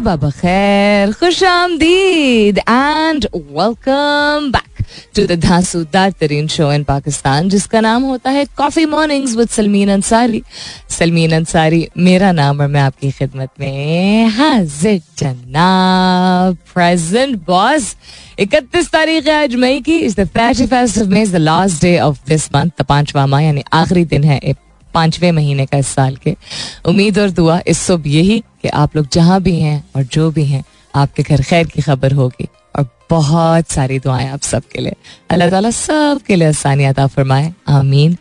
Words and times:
सुबह 0.00 0.16
बखैर 0.16 1.12
खुश 1.12 1.42
आमदीद 1.44 2.58
and 2.58 3.26
welcome 3.34 4.50
back 4.52 4.84
to 5.16 5.24
the 5.26 5.38
धांसूदार 5.40 6.10
तरीन 6.20 6.46
शो 6.48 6.70
इन 6.72 6.84
पाकिस्तान 6.84 7.48
जिसका 7.48 7.80
नाम 7.80 8.02
होता 8.02 8.30
है 8.30 8.44
coffee 8.56 8.84
mornings 8.86 9.34
with 9.36 9.48
Salmeen 9.48 9.90
Ansari 9.92 10.42
Salmeen 10.90 11.32
Ansari 11.32 11.86
मेरा 11.98 12.30
नाम 12.32 12.60
और 12.60 12.68
मैं 12.68 12.80
आपकी 12.80 13.10
खिदमत 13.10 13.50
में 13.60 14.26
हाजिर, 14.38 15.00
जनाब 15.18 16.56
प्रेजेंट 16.74 17.36
बॉस 17.46 17.94
इकतीस 18.38 18.90
तारीख 18.92 19.26
है 19.26 19.42
आज 19.42 19.54
मई 19.56 19.80
की। 19.80 19.98
Is 19.98 20.20
the 20.20 20.28
first 20.28 20.98
of 21.02 21.08
May 21.08 21.22
is 21.22 21.32
the 21.32 21.44
last 21.44 21.82
day 21.82 21.98
of 22.00 22.18
this 22.28 22.48
month 22.54 22.82
पांचवा 22.88 23.26
माह, 23.26 23.40
यानी 23.40 23.64
आखिरी 23.74 24.04
दिन 24.06 24.24
है 24.24 24.40
पाँचवें 24.94 25.32
महीने 25.32 25.66
का 25.66 25.78
इस 25.78 25.86
साल 25.86 26.16
के। 26.16 26.36
उम्मीद 26.84 27.18
और 27.18 27.30
दुआ 27.30 27.60
इस 27.66 27.78
सब 27.78 28.02
यही 28.06 28.38
कि 28.62 28.68
आप 28.68 28.96
लोग 28.96 29.08
जहाँ 29.12 29.42
भी 29.42 29.60
हैं 29.60 29.84
और 29.96 30.02
जो 30.02 30.30
भी 30.30 30.44
हैं, 30.44 30.64
आपके 30.94 31.22
घर 31.22 31.42
खैर 31.42 31.66
की 31.66 31.82
खबर 31.82 32.12
होगी। 32.12 32.48
और 32.78 32.88
बहुत 33.10 33.70
सारी 33.70 33.98
दुआएँ 33.98 34.28
आप 34.28 34.40
सबके 34.40 34.80
लिए। 34.80 34.94
अल्लाह 35.30 35.50
ताला 35.50 35.70
सब 35.70 36.20
के 36.26 36.36
लिए 36.36 36.52
आप 36.84 37.00
फरमाए। 37.00 37.52
आमीन। 37.68 38.16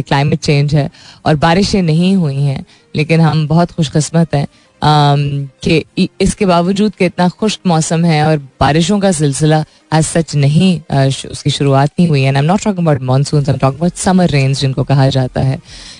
क्लाइमेट 0.00 0.40
चेंज 0.40 0.74
है 0.74 0.90
और 1.26 1.36
बारिशें 1.36 1.82
नहीं 1.82 2.16
हुई 2.16 2.40
हैं, 2.40 2.64
लेकिन 2.96 3.20
हम 3.20 3.48
बहुत 3.48 3.70
खुशकस्मत 3.70 4.34
हैं 4.34 4.46
कि 4.82 6.08
इसके 6.20 6.46
बावजूद 6.46 6.94
कि 6.94 7.04
इतना 7.04 7.28
खुश्क 7.30 7.60
मौसम 7.66 8.04
है 8.04 8.24
और 8.26 8.38
बारिशों 8.60 8.98
का 9.00 9.12
सिलसिला 9.12 9.64
एज 9.94 10.04
सच 10.04 10.34
नहीं 10.36 10.72
उसकी 11.30 11.50
शुरुआत 11.50 11.90
नहीं 11.98 12.08
हुई 12.08 12.22
है। 12.22 12.26
I 12.26 12.38
am 12.38 12.44
not 12.44 12.62
talking 12.64 12.86
about 12.86 13.02
monsoon 13.02 13.44
I 13.48 13.58
about 13.62 13.94
summer 13.94 14.30
rains 14.30 14.58
जिनको 14.60 14.84
कहा 14.84 15.08
जाता 15.08 15.40
है। 15.40 15.56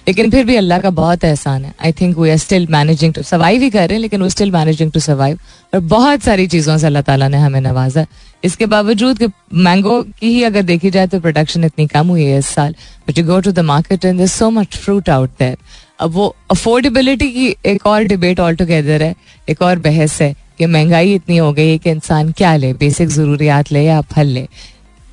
लेकिन 0.08 0.30
फिर 0.30 0.44
भी 0.44 0.56
अल्लाह 0.56 0.78
का 0.78 0.90
बहुत 0.92 1.24
एहसान 1.24 1.64
है। 1.64 1.72
I 1.84 1.92
think 2.00 2.18
we 2.18 2.30
are 2.30 2.36
still 2.36 2.66
managing 2.70 3.14
to 3.14 3.22
survive 3.22 3.62
ही 3.62 3.70
कर 3.70 3.88
रहे 3.88 3.94
हैं, 3.94 4.00
लेकिन 4.02 4.22
वो 4.22 4.28
स्टिल 4.28 4.50
मैनेजिंग 4.52 4.92
टू 4.92 5.00
सर्वाइव 5.00 5.38
और 5.74 5.80
बहुत 5.80 6.22
सारी 6.22 6.46
चीज़ों 6.46 6.78
से 6.78 6.86
अल्लाह 6.86 7.02
ताला 7.02 7.28
ने 7.28 7.38
हमें 7.38 7.60
नवाजा। 7.60 8.06
इसके 8.44 8.66
बावजूद 8.66 9.18
कि 9.18 9.26
मैंगो 9.54 10.02
की 10.02 10.28
ही 10.28 10.42
अगर 10.44 10.62
देखी 10.62 10.90
जाए 10.90 11.06
तो 11.06 11.20
प्रोडक्शन 11.20 11.64
इतनी 11.64 11.86
कम 11.86 12.08
हुई 12.08 12.24
है 12.24 12.38
इस 12.38 12.46
साल। 12.46 12.74
But 13.08 13.18
you 13.18 13.24
go 13.24 13.40
to 13.40 13.52
the 13.52 13.58
market 13.64 14.04
and 14.04 14.24
so 14.26 14.50
much 14.50 14.76
fruit 14.76 15.08
out 15.10 15.30
there 15.38 15.56
अब 15.98 16.10
वो 16.10 16.34
अफोर्डेबिलिटी 16.50 17.30
की 17.30 17.46
एक 17.66 17.86
और 17.86 18.02
डिबेट 18.02 18.40
ऑल 18.40 18.56
टुगेदर 18.56 19.02
है, 19.02 19.14
एक 19.48 19.62
और 19.62 19.78
बहस 19.78 20.20
है 20.22 20.34
कि 20.58 20.66
महँगाई 20.66 21.14
इतनी 21.14 21.36
हो 21.36 21.52
गई 21.52 21.70
है 21.70 21.78
कि 21.78 21.90
इंसान 21.90 22.32
क्या 22.32 22.54
ले 22.56 22.72
बेसिक 22.72 23.08
ज़रूरियात 23.08 23.72
ले 23.72 23.84
या 23.84 24.00
फल 24.12 24.26
ले। 24.26 24.46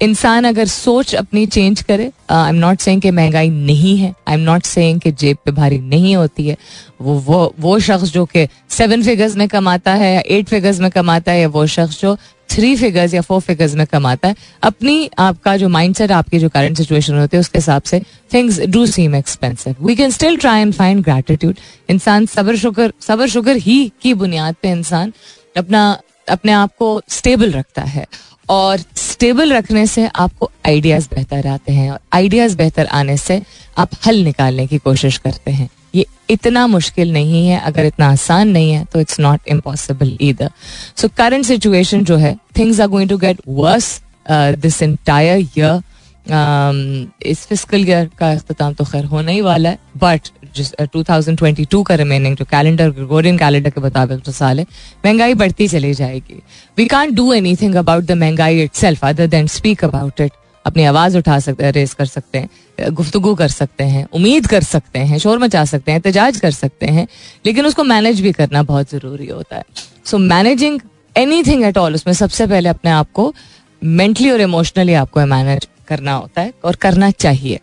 इंसान 0.01 0.43
अगर 0.43 0.65
सोच 0.65 1.13
अपनी 1.15 1.45
चेंज 1.45 1.81
करे 1.81 2.11
आई 2.31 2.49
एम 2.49 2.55
नॉट 2.55 2.79
सेइंग 2.79 3.01
कि 3.01 3.11
महँगाई 3.11 3.49
नहीं 3.49 3.95
है 3.97 4.13
आई 4.27 4.33
एम 4.33 4.41
नॉट 4.41 4.63
सेइंग 4.63 4.99
कि 5.01 5.11
जेब 5.11 5.37
पे 5.45 5.51
भारी 5.51 5.79
नहीं 5.79 6.15
होती 6.15 6.47
है, 6.47 6.57
वो 7.01 7.13
वो 7.19 7.53
वो 7.59 7.79
शख्स 7.79 8.11
जो 8.11 8.25
कि 8.25 8.47
सेवन 8.69 9.03
फिगर्स 9.03 9.35
में 9.37 9.47
कमाता 9.47 9.93
है, 9.93 10.13
या 10.15 10.21
एट 10.27 10.47
फिगर्स 10.49 10.79
में 10.79 10.89
कमाता 10.91 11.31
है, 11.31 11.41
या 11.41 11.47
वो 11.47 11.65
शख्स 11.67 12.01
जो 12.01 12.15
थ्री 12.49 12.75
फिगर्स 12.75 13.13
या 13.13 13.21
फोर 13.21 13.41
फिगर्स 13.41 13.73
में 13.75 13.85
कमाता 13.87 14.27
है, 14.27 14.35
अपनी 14.63 15.09
आपका 15.19 15.55
जो 15.57 15.69
माइंड 15.69 15.95
सेट 15.95 16.11
आपकी 16.11 16.39
जो 16.39 16.49
करंट 16.49 16.77
सिचुएशन 16.77 17.17
होती 17.17 17.37
है, 17.37 17.41
उसके 17.41 17.57
हिसाब 17.57 17.81
से 17.81 18.01
things 18.33 18.59
do 18.61 18.85
seem 18.87 19.15
expensive 19.15 19.75
we 19.81 19.95
can 19.95 20.11
still 20.11 20.37
try 20.37 20.61
and 20.61 20.73
find 20.73 21.03
gratitude 21.03 21.55
इंसान 21.89 22.25
सबर 22.25 22.55
शुक्र 22.55 22.91
सबर 23.01 23.27
शुक्र 23.29 23.55
ही 23.57 23.91
की 24.01 24.13
बुनियाद 24.13 24.55
पे 24.61 24.71
इंसान 24.71 25.13
अपना, 25.57 25.99
अपने 26.29 26.51
आप 26.51 26.75
को 26.79 27.01
स्टेबल 27.09 27.51
रखता 27.51 27.81
है। 27.83 28.05
और 28.49 28.79
स्टेबल 28.97 29.53
रखने 29.53 29.85
से 29.87 30.07
आपको 30.15 30.49
आइडियाज़ 30.67 31.07
बेहतर 31.09 31.47
आते 31.47 31.73
हैं 31.73 31.89
और 31.91 31.99
आइडियाज़ 32.13 32.55
बेहतर 32.57 32.85
आने 32.85 33.17
से 33.17 33.41
आप 33.77 33.89
हल 34.05 34.23
निकालने 34.23 34.65
की 34.67 34.77
कोशिश 34.77 35.17
करते 35.17 35.51
हैं। 35.51 35.69
ये 35.95 36.05
इतना 36.29 36.65
मुश्किल 36.67 37.11
नहीं 37.13 37.47
है, 37.47 37.59
अगर 37.59 37.85
इतना 37.85 38.09
आसान 38.11 38.47
नहीं 38.47 38.71
है 38.71 38.83
तो 38.93 38.99
it's 38.99 39.19
not 39.19 39.47
impossible 39.47 40.17
either 40.21 40.51
so 40.97 41.07
current 41.17 41.45
situation 41.45 42.03
जो 42.05 42.17
है 42.17 42.35
things 42.57 42.79
are 42.79 42.87
going 42.87 43.09
to 43.09 43.17
get 43.17 43.41
worse 43.47 44.01
this 44.29 44.81
entire 44.81 45.39
year 45.39 45.81
इस 46.25 47.45
फ़िज़िकल 47.47 47.87
ईयर 47.89 48.09
का 48.17 48.31
अख्ताम 48.31 48.73
तो 48.73 48.83
खैर 48.85 49.05
होने 49.05 49.33
ही 49.33 49.41
वाला 49.41 49.69
है 49.69 49.79
बट 49.97 50.27
जिस 50.55 50.73
टू 50.93 51.03
थाउज़ेंड 51.03 51.37
ट्वेंटी 51.37 51.65
टू 51.71 51.81
का 51.83 51.95
रिमेनिंग 51.95 52.35
जो 52.37 52.45
कैलेंडर 52.45 52.89
ग्रेगोरियन 52.89 53.37
कैलेंडर 53.37 53.69
के 53.69 53.81
मुताबिक 53.81 54.19
जो 54.19 54.31
साल 54.31 54.59
है, 54.59 54.65
महँगाई 55.05 55.33
बढ़ती 55.33 55.67
चली 55.67 55.93
जाएगी। 55.93 56.41
We 56.77 56.85
can't 56.87 57.13
do 57.15 57.31
anything 57.55 57.75
about 57.75 58.03
the 58.03 58.11
महँगाई 58.17 58.61
itself 58.75 59.05
other 59.05 59.27
than 59.27 59.47
speak 59.47 59.83
about 59.85 60.21
it 60.21 60.31
अपनी 60.65 60.83
आवाज़ 60.83 61.17
उठा 61.17 61.39
सकते 61.39 61.65
हैं 61.65 61.71
रेस 61.73 61.93
कर 61.93 62.05
सकते 62.05 62.37
हैं 62.37 62.93
गुफ्तगु 62.93 63.33
कर 63.35 63.47
सकते 63.47 63.83
हैं, 63.83 64.05
उम्मीद 64.13 64.47
कर 64.47 64.63
सकते 64.63 64.99
हैं, 64.99 65.17
शोर 65.19 65.39
मचा 65.39 65.63
सकते 65.65 65.91
हैं, 65.91 65.99
एहतजाज 65.99 66.39
कर 66.39 66.51
सकते 66.51 66.85
हैं, 66.87 67.07
लेकिन 67.45 67.65
उसको 67.65 67.83
मैनेज 67.83 68.21
भी 68.21 68.31
करना 68.31 68.63
बहुत 68.63 68.91
ज़रूरी 68.91 69.27
होता 69.27 69.55
है। 69.55 69.63
So 70.05 70.17
managing 70.17 70.79
anything 71.43 71.63
at 71.63 71.77
all 71.77 71.95
उसमें 71.95 72.13
सबसे 72.13 72.47
पहले 72.47 72.69
अपने 72.69 72.91
आप 72.91 73.11
को 73.13 73.33
मेंटली 73.81 74.29
और 74.31 74.41
इमोशनली 74.41 74.93
आपको 74.93 75.25
मैनेज 75.25 75.67
करना 75.91 76.13
होता 76.13 76.41
है 76.41 76.53
और 76.65 76.75
करना 76.77 77.11
चाहिए। 77.13 77.59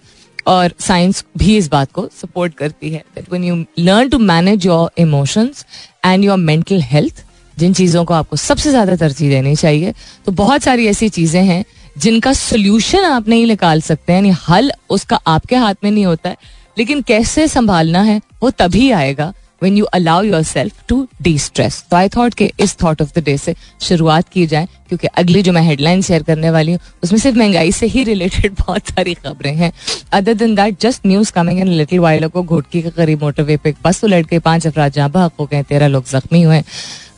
और 0.46 0.72
साइंस 0.80 1.24
भी 1.38 1.56
इस 1.56 1.68
बात 1.70 1.92
को 1.92 2.08
सपोर्ट 2.12 2.54
करती 2.54 2.90
है 2.90 3.02
that 3.14 3.30
when 3.30 3.44
you 3.44 3.64
learn 3.78 4.08
to 4.08 4.18
manage 4.18 4.66
your 4.66 4.90
emotions 4.98 5.64
and 6.04 6.24
your 6.24 6.36
mental 6.38 6.80
health 6.84 7.24
जिन 7.56 7.72
चीज़ों 7.74 8.04
को 8.04 8.14
आपको 8.14 8.36
सबसे 8.38 8.70
ज़्यादा 8.70 8.96
तरजीह 8.96 9.30
देनी 9.30 9.54
चाहिए 9.56 9.92
तो 10.26 10.32
बहुत 10.34 10.62
सारी 10.62 10.86
ऐसी 10.86 11.08
चीज़ें 11.10 11.42
हैं 11.44 11.64
जिनका 11.96 12.32
सोल्यूशन 12.32 13.04
आप 13.04 13.28
नहीं 13.28 13.46
निकाल 13.46 13.80
सकते 13.80 14.12
हैं 14.12 14.36
हल 14.48 14.70
उसका 14.90 15.16
आपके 15.26 15.56
हाथ 15.56 15.74
में 15.84 15.90
नहीं 15.90 16.04
होता 16.06 16.30
है, 16.30 16.36
लेकिन 16.76 17.00
कैसे 17.02 17.46
संभालना 17.48 18.02
है, 18.02 18.20
वो 18.42 18.50
तभी 18.52 18.90
आएगा 18.92 19.32
when 19.62 19.76
you 19.76 19.84
allow 19.94 20.22
yourself 20.42 20.82
to 20.88 21.06
destress 21.38 21.82
तो 21.90 21.96
आई 21.96 22.08
थॉट 22.08 22.34
के 22.34 22.50
इस 22.60 22.76
थॉट 22.82 23.02
ऑफ़ 23.02 23.12
द 23.14 23.22
डे 23.24 23.36
से 23.38 23.54
शुरुआत 23.80 24.28
की 24.28 24.46
जाए, 24.46 24.66
क्योंकि 24.88 25.06
अगली 25.06 25.42
जो 25.42 25.52
मैं 25.52 25.62
हेडलाइन 25.62 26.02
शेयर 26.02 26.22
करने 26.22 26.50
वाली 26.50 26.72
हूँ, 26.72 26.80
उसमें 27.02 27.18
सिर्फ़ 27.20 27.38
महँगाई 27.38 27.72
से 27.72 27.86
ही 27.86 28.04
रिलेटेड 28.04 28.54
बहुत 28.58 28.88
सारी 28.88 29.14
खबरें 29.14 29.54
हैं। 29.54 29.72
Other 30.12 30.34
than 30.34 30.54
that 30.54 30.80
just 30.80 31.06
news 31.06 31.32
coming 31.32 31.60
in 31.60 31.68
little 31.68 31.98
while 32.00 32.26
को 32.28 32.42
घोटकी 32.42 32.82
के 32.82 32.90
करीब 32.90 33.22
मोटरवे 33.22 33.56
पे 33.56 33.74
बस 33.84 34.04
उलट 34.04 34.28
के 34.28 34.38
पाँच 34.40 34.66
अफराज 34.66 34.92
जहाँ 34.92 35.10
बहक 35.10 35.32
हो 35.40 35.46
गए, 35.46 35.62
तेरह 35.62 35.86
लोग 35.88 36.04
जख्मी 36.10 36.42
हुए। 36.42 36.58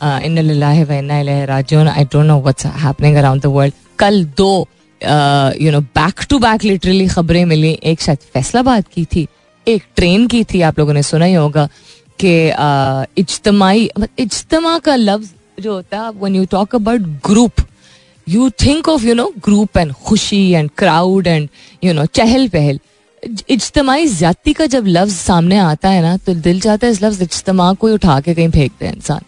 In 0.01 0.39
I 1.11 2.05
don't 2.05 2.27
know 2.27 2.41
around 2.41 3.43
the 3.43 3.47
world 3.47 3.75
कल 3.99 4.25
दो 4.37 4.69
you 5.61 5.71
know 5.73 5.81
back 5.81 6.25
to 6.31 6.39
back 6.39 6.65
literally 6.65 7.07
खबरें 7.09 7.45
मिली। 7.45 7.79
एक 7.85 8.01
शायद 8.01 8.19
फैसलाबाद 8.35 8.85
की 8.95 9.05
थी, 9.05 9.27
एक 9.67 9.83
ट्रेन 9.97 10.27
की 10.27 10.43
थी, 10.45 10.61
आप 10.63 10.79
लोगों 10.79 10.95
ने 10.95 11.03
सुना 11.03 11.25
ही 11.25 11.35
होगा। 11.35 11.69
कि 12.25 12.33
इज्तमाही 13.21 13.89
इज्तमा 14.19 14.79
का 14.79 14.97
लफ्ज 14.97 15.63
जो 15.63 15.73
होता 15.75 16.01
है 16.01 16.11
when 16.21 16.37
you 16.37 16.45
talk 16.51 16.75
about 16.75 17.01
group 17.27 17.61
you 18.27 18.51
think 18.63 18.89
of 18.89 19.05
you 19.05 19.15
know 19.15 19.33
group 19.45 19.79
and 19.79 19.93
खुशी 20.07 20.49
and 20.51 20.71
crowd 20.79 21.27
and 21.27 21.49
you 21.85 21.93
know 21.93 22.05
चहल 22.07 22.49
पहल। 22.49 22.79
इज्तमाही 23.51 24.07
ज़्यादा 24.07 24.53
का 24.59 24.67
जब 24.67 24.85
लफ्ज 24.87 25.13
सामने 25.13 25.59
आता 25.59 25.89
है 25.89 26.03
ना 26.03 26.17
तो 26.17 26.35
दिल 26.37 26.61
चाहता 26.61 26.87
है 26.87 26.93
इस 26.93 27.03
लफ्ज 27.03 27.23
इज्तमा 27.23 27.73
को 27.73 27.93
उठा 27.95 28.21
के 28.21 28.35
कहीं 28.35 28.51
फेंक 28.51 28.73
दे 28.81 28.89
इंसान। 28.89 29.25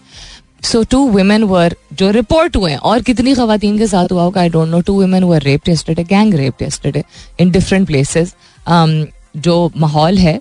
सो 0.65 0.83
टू 0.91 0.99
वुमेन 1.09 1.45
वर 1.45 1.75
जो 1.93 2.11
रिपोर्ट 2.11 2.57
हुए 2.57 2.75
और 2.77 3.03
कितनी 3.03 3.35
खातन 3.35 3.79
के 3.79 3.87
साथ 3.87 4.13
हुआ 4.13 4.23
होगा 4.23 4.41
I 4.41 4.49
don't 4.49 4.69
know 4.69 4.81
two 4.81 4.93
women 5.01 5.25
were 5.25 5.43
rape 5.43 5.63
tested 5.65 6.01
gang 6.09 6.35
rape 6.35 6.55
tested 6.59 7.03
in 7.41 7.51
different 7.51 7.87
places 7.87 8.35
जो 8.69 9.71
माहौल 9.77 10.19
है, 10.19 10.41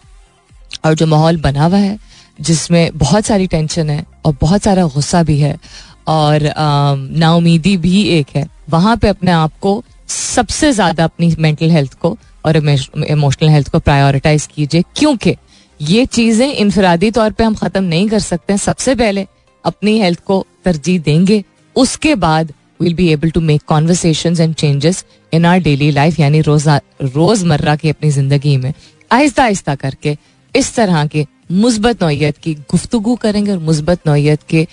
और 0.85 0.93
जो 0.93 1.05
माहौल 1.07 1.37
बना 1.41 1.65
हुआ 1.65 1.77
है 1.77 1.97
जिसमें 2.41 2.97
बहुत 2.97 3.25
सारी 3.25 3.47
टेंशन 3.47 3.89
है 3.89 4.03
और 4.25 4.35
बहुत 4.41 4.63
सारा 4.63 4.85
गुस्सा 4.87 5.23
भी 5.23 5.37
है 5.39 5.57
और 6.09 6.53
नाउमीदी 6.57 7.75
भी 7.77 8.01
एक 8.09 8.35
है। 8.35 8.47
वहाँ 8.69 8.95
पे 8.97 9.07
अपने 9.07 9.31
आप 9.33 9.51
को 9.61 9.83
सबसे 10.09 10.71
ज़्यादा 10.73 11.03
अपनी 11.03 11.35
मेंटल 11.39 11.71
हेल्थ 11.71 11.93
को 11.95 12.17
और 12.45 12.57
इमोशनल 12.57 13.49
हेल्थ 13.49 13.69
को 13.69 13.79
प्रायोरिटाइज 13.79 14.47
कीजिए, 14.55 14.83
क्योंकि 14.95 15.35
ये 15.79 16.05
चीज़ें 16.07 16.47
इनफरादी 16.47 17.11
तौर 17.11 17.31
पे 17.31 17.43
हम 17.43 17.55
खत्म 17.55 17.83
नहीं 17.83 18.07
कर 18.09 18.19
सकते 18.21 18.53
हैं। 18.53 18.57
सबसे 18.59 18.95
पहले 18.95 19.25
अपनी 19.65 19.97
हेल्थ 19.99 20.19
को 20.25 20.45
तरजीह 20.65 20.99
देंगे, 21.01 21.43
उसके 21.75 22.15
बाद 22.17 22.53
will 22.81 22.93
be 22.93 23.07
able 23.09 23.29
to 23.29 23.41
make 23.41 23.61
conversation 23.67 24.35
and 24.41 24.53
changes 24.55 25.03
in 25.33 25.45
our 25.45 25.59
daily 25.59 25.89
life 25.91 26.19
यानी 26.19 26.41
रोजा, 26.41 26.79
रोज़मर्रा 27.03 27.75
की 27.75 27.89
अपनी 27.89 28.09
ज़िंदगी 28.11 28.55
में। 28.57 28.73
आहिस्ता 29.11 29.43
आहिस्ता 29.43 29.75
करके, 29.75 30.17
इस 30.53 30.75
तरह 30.75 31.05
के 31.05 31.25
मुस्बत 31.51 32.03
नौीयत 32.03 32.37
की 32.37 32.53
गुफ्तु 32.71 33.15
करेंगे 33.15 33.51
और 33.51 33.57
मुस्बत 33.59 34.07
नौीयत 34.07 34.43
के 34.49 34.67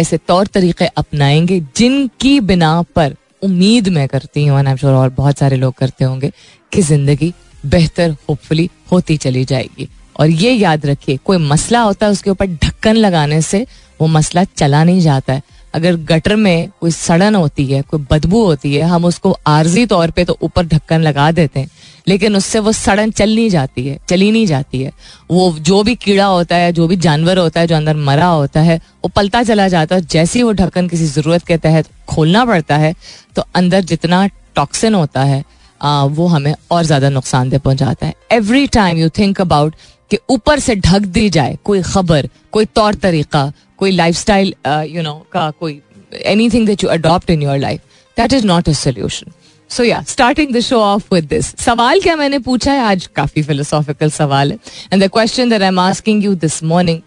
ऐसे 0.00 0.16
तौर 0.18 0.46
तरीके 0.46 0.86
अपनाएँगे 0.86 1.60
जिनकी 1.76 2.38
बिना 2.40 2.70
पर 2.96 3.14
उम्मीद 3.42 3.88
मैं 3.88 4.06
करती 4.08 4.46
हूँ 4.46 4.58
और 4.58 5.08
बहुत 5.08 5.38
सारे 5.38 5.56
लोग 5.56 5.74
करते 5.74 6.04
होंगे, 6.04 6.30
कि 6.72 6.82
ज़िंदगी 6.82 7.32
बेहतर 7.66 8.10
होपफुली 8.28 8.68
होती 8.92 9.16
चली 9.16 9.44
जाएगी। 9.44 9.88
और 10.16 10.30
ये 10.30 10.52
याद 10.52 10.86
रखिए, 10.86 11.16
कोई 11.16 11.36
मसला 11.38 11.80
होता 11.80 12.06
है 12.06 12.12
उसके 12.12 12.30
ऊपर 12.30 12.46
ढक्कन 12.46 12.96
लगाने 12.96 13.40
से, 13.42 13.66
वो 14.00 14.06
मसला 14.06 14.44
चला 14.46 14.82
नहीं 14.84 15.00
जाता 15.00 15.32
है। 15.32 15.42
अगर 15.78 15.96
गटर 16.06 16.36
में 16.36 16.68
कोई 16.80 16.90
सड़न 16.92 17.34
होती 17.34 17.66
है 17.66 17.82
कोई 17.82 18.06
बदबू 18.10 18.44
होती 18.44 18.74
है 18.74 18.82
हम 18.88 19.04
उसको 19.04 19.36
आर्जी 19.48 19.84
तौर 19.86 20.10
पे 20.10 20.24
तो 20.24 20.36
ऊपर 20.42 20.66
ढक्कन 20.66 21.00
लगा 21.02 21.30
देते 21.32 21.60
हैं। 21.60 21.70
लेकिन 22.08 22.36
उससे 22.36 22.58
वो 22.58 22.72
सड़न 22.74 23.10
चल 23.10 23.34
नहीं 23.34 23.48
जाती 23.50 23.86
है 23.86 23.98
चली 24.08 24.30
नहीं 24.32 24.46
जाती 24.46 24.82
है। 24.82 24.92
वो 25.30 25.50
जो 25.60 25.82
भी 25.82 25.94
कीड़ा 25.96 26.26
होता 26.26 26.56
है 26.56 26.72
जो 26.72 26.86
भी 26.88 26.96
जानवर 26.98 27.38
होता 27.38 27.60
है 27.60 27.66
जो 27.66 27.76
अंदर 27.76 27.96
मरा 27.98 28.26
होता 28.26 28.60
है 28.62 28.76
वो 28.76 29.08
पलता 29.16 29.42
चला 29.44 29.68
जाता 29.68 29.94
है। 29.94 30.06
जैसे 30.06 30.38
ही 30.38 30.42
वो 30.42 30.52
ढक्कन 30.54 30.88
किसी 30.88 31.06
ज़रूरत 31.08 31.44
के 31.46 31.56
तहत 31.58 31.88
खोलना 32.08 32.44
पड़ता 32.44 32.76
है 32.76 32.94
तो 33.36 33.44
अंदर 33.54 33.80
जितना 33.84 34.26
टॉक्सिन 34.56 34.94
होता 34.94 35.24
है 35.24 35.44
आ, 35.80 36.04
वो 36.04 36.26
हमें 36.26 36.54
और 36.70 36.84
ज़्यादा 36.84 37.08
नुकसानदेह 37.10 37.58
पहुंचाता 37.60 38.06
है। 38.06 38.14
Every 38.32 38.66
time 38.68 38.96
you 38.98 39.08
think 39.18 39.40
about 39.40 39.74
कि 40.10 40.18
ऊपर 40.30 40.58
से 40.60 40.74
ढक 40.76 41.06
दी 41.16 41.28
जाए 41.30 41.56
कोई 41.64 41.82
खबर 41.82 42.28
कोई 42.52 42.64
तौर 42.74 42.94
तरीका 43.04 43.52
कोई 43.78 43.90
लाइफ 43.90 44.16
स्टाइल 44.16 44.54
यू 44.90 45.02
नो 45.02 45.14
का 45.32 45.50
कोई 45.60 45.80
anything 46.50 46.66
that 46.66 46.84
you 46.84 46.90
adopt 46.90 47.30
in 47.30 47.42
your 47.42 47.58
life 47.58 47.80
that 48.16 48.32
is 48.32 48.46
not 48.46 48.68
a 48.68 48.72
solution 48.82 49.32
so 49.70 49.84
या 49.84 50.02
starting 50.08 50.54
the 50.54 50.60
show 50.60 50.80
off 50.80 51.14
with 51.14 51.24
this 51.28 51.54
सवाल 51.64 52.00
क्या 52.00 52.16
मैंने 52.16 52.38
पूछा 52.38 52.72
है? 52.72 52.80
आज 52.80 53.06
काफ़ी 53.16 53.42
फिलोसॉफिकल 53.42 54.10
सवाल 54.10 54.52
है। 54.52 54.58
And 54.92 55.04
the 55.04 55.08
question 55.12 55.50
that 55.50 55.62
I 55.62 55.68
am 55.68 55.80
asking 55.80 56.24
you 56.24 56.34
this 56.46 56.62
morning 56.64 57.00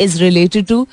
is 0.00 0.18
related 0.22 0.66
to 0.66 0.86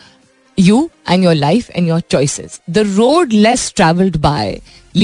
you 0.58 0.80
and 1.12 1.26
your 1.26 1.32
life 1.38 1.70
and 1.80 1.90
your 1.90 1.96
choices. 2.14 2.58
The 2.74 2.82
road 2.98 3.32
less 3.46 3.62
traveled 3.78 4.18
by, 4.26 4.42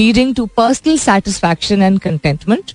leading 0.00 0.28
to 0.40 0.44
personal 0.58 0.98
satisfaction 1.04 1.82
and 1.86 2.00
contentment, 2.04 2.74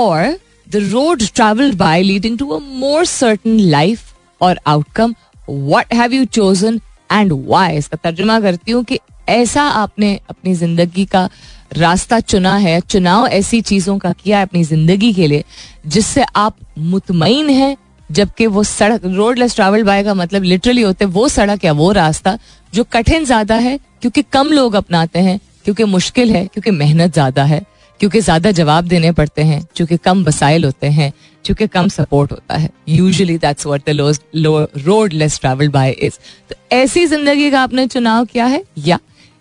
or 0.00 0.18
the 0.66 0.80
road 0.86 1.20
traveled 1.32 1.76
by, 1.78 2.02
leading 2.02 2.36
to 2.38 2.52
a 2.54 2.60
more 2.60 3.04
certain 3.06 3.70
life 3.70 4.14
or 4.40 4.54
outcome. 4.66 5.14
What 5.48 5.92
have 5.94 6.12
you 6.12 6.24
chosen 6.24 6.80
and 7.12 7.32
why 7.46 7.76
इसका 7.76 7.96
तर्जुमा 8.04 8.38
करती 8.40 8.72
हूँ 8.72 8.82
कि 8.84 8.98
ऐसा 9.28 9.62
आपने 9.62 10.14
अपनी 10.30 10.54
ज़िंदगी 10.54 11.04
का 11.06 11.28
रास्ता 11.72 12.20
चुना 12.20 12.54
है 12.56 12.80
चुनाव 12.80 13.26
ऐसी 13.26 13.60
चीज़ों 13.60 13.96
का 13.98 14.12
किया 14.12 14.38
है 14.38 14.46
अपनी 14.46 14.62
ज़िंदगी 14.64 15.12
के 15.14 15.26
लिए 15.26 15.44
जिससे 15.86 16.24
आप 16.36 16.56
मुतमिन 16.78 17.50
हैं 17.50 17.76
जबकि 18.10 18.46
वो 18.46 18.62
सड़क 18.64 19.04
रोड 19.04 19.38
लेस 19.38 19.54
ट्रैवल 19.54 19.82
बाय 19.84 20.02
का 20.04 20.14
मतलब 20.14 20.42
लिटरली 20.42 20.82
होते 20.82 21.04
वो 21.04 21.28
सड़क 21.28 21.64
या 21.64 21.72
वो 21.72 21.90
रास्ता 21.92 22.38
जो 22.72 22.84
कठिन 22.92 23.24
ज़्यादा 23.24 23.54
है 23.56 23.78
क्योंकि 24.00 24.22
कम 24.32 24.48
लोग 24.52 24.74
अपनाते 24.74 25.18
हैं 25.18 25.38
क्योंकि 25.64 25.84
मुश्किल 25.84 26.30
है 26.30 26.44
क्योंकि 26.46 26.70
मेहनत 26.70 27.12
ज़्यादा 27.12 27.44
है। 27.44 27.64
क्योंकि 28.00 28.20
ज़्यादा 28.20 28.50
जवाब 28.52 28.84
देने 28.84 29.12
पड़ते 29.12 29.42
हैं 29.42 29.62
क्योंकि 29.76 29.96
कम 29.96 30.24
वसाइल 30.24 30.64
होते 30.64 30.86
हैं 30.88 31.12
क्योंकि 31.44 31.66
कम 31.66 31.88
सपोर्ट 31.88 32.32
होता 32.32 32.56
है। 32.56 32.70
Usually 32.88 33.36
that's 33.38 33.66
what 33.66 33.90
the 33.90 34.70
road 34.86 35.12
less 35.12 35.38
travel 35.40 35.68
by 35.68 35.90
is 35.90 36.18
तो 36.50 36.54
ऐसी 36.72 37.06
ज़िंदगी 37.06 37.50
का 37.50 37.62
आपने 37.62 37.86
चुनाव 37.86 38.24
किया 38.24 38.46
है? 38.46 38.62
या 38.78 38.98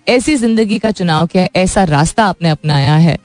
ऐसी 0.08 0.36
ज़िंदगी 0.36 0.80
का 0.80 0.92
चुनाव 0.92 1.28
किया 1.28 1.44
है 1.44 1.50
ऐसा 1.56 1.84
रास्ता 1.86 2.26
आपने 2.26 2.50
अपनाया 2.50 2.96
है 2.98 3.18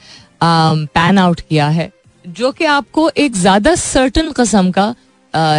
पैन 0.43 1.15
um, 1.15 1.19
आउट 1.19 1.41
किया 1.41 1.69
है 1.69 1.91
जो 2.25 2.51
कि 2.53 2.65
आपको 2.67 3.09
एक 3.17 3.37
ज़्यादा 3.37 3.75
सर्टन 3.75 4.31
कस्म 4.33 4.71
का 4.71 4.95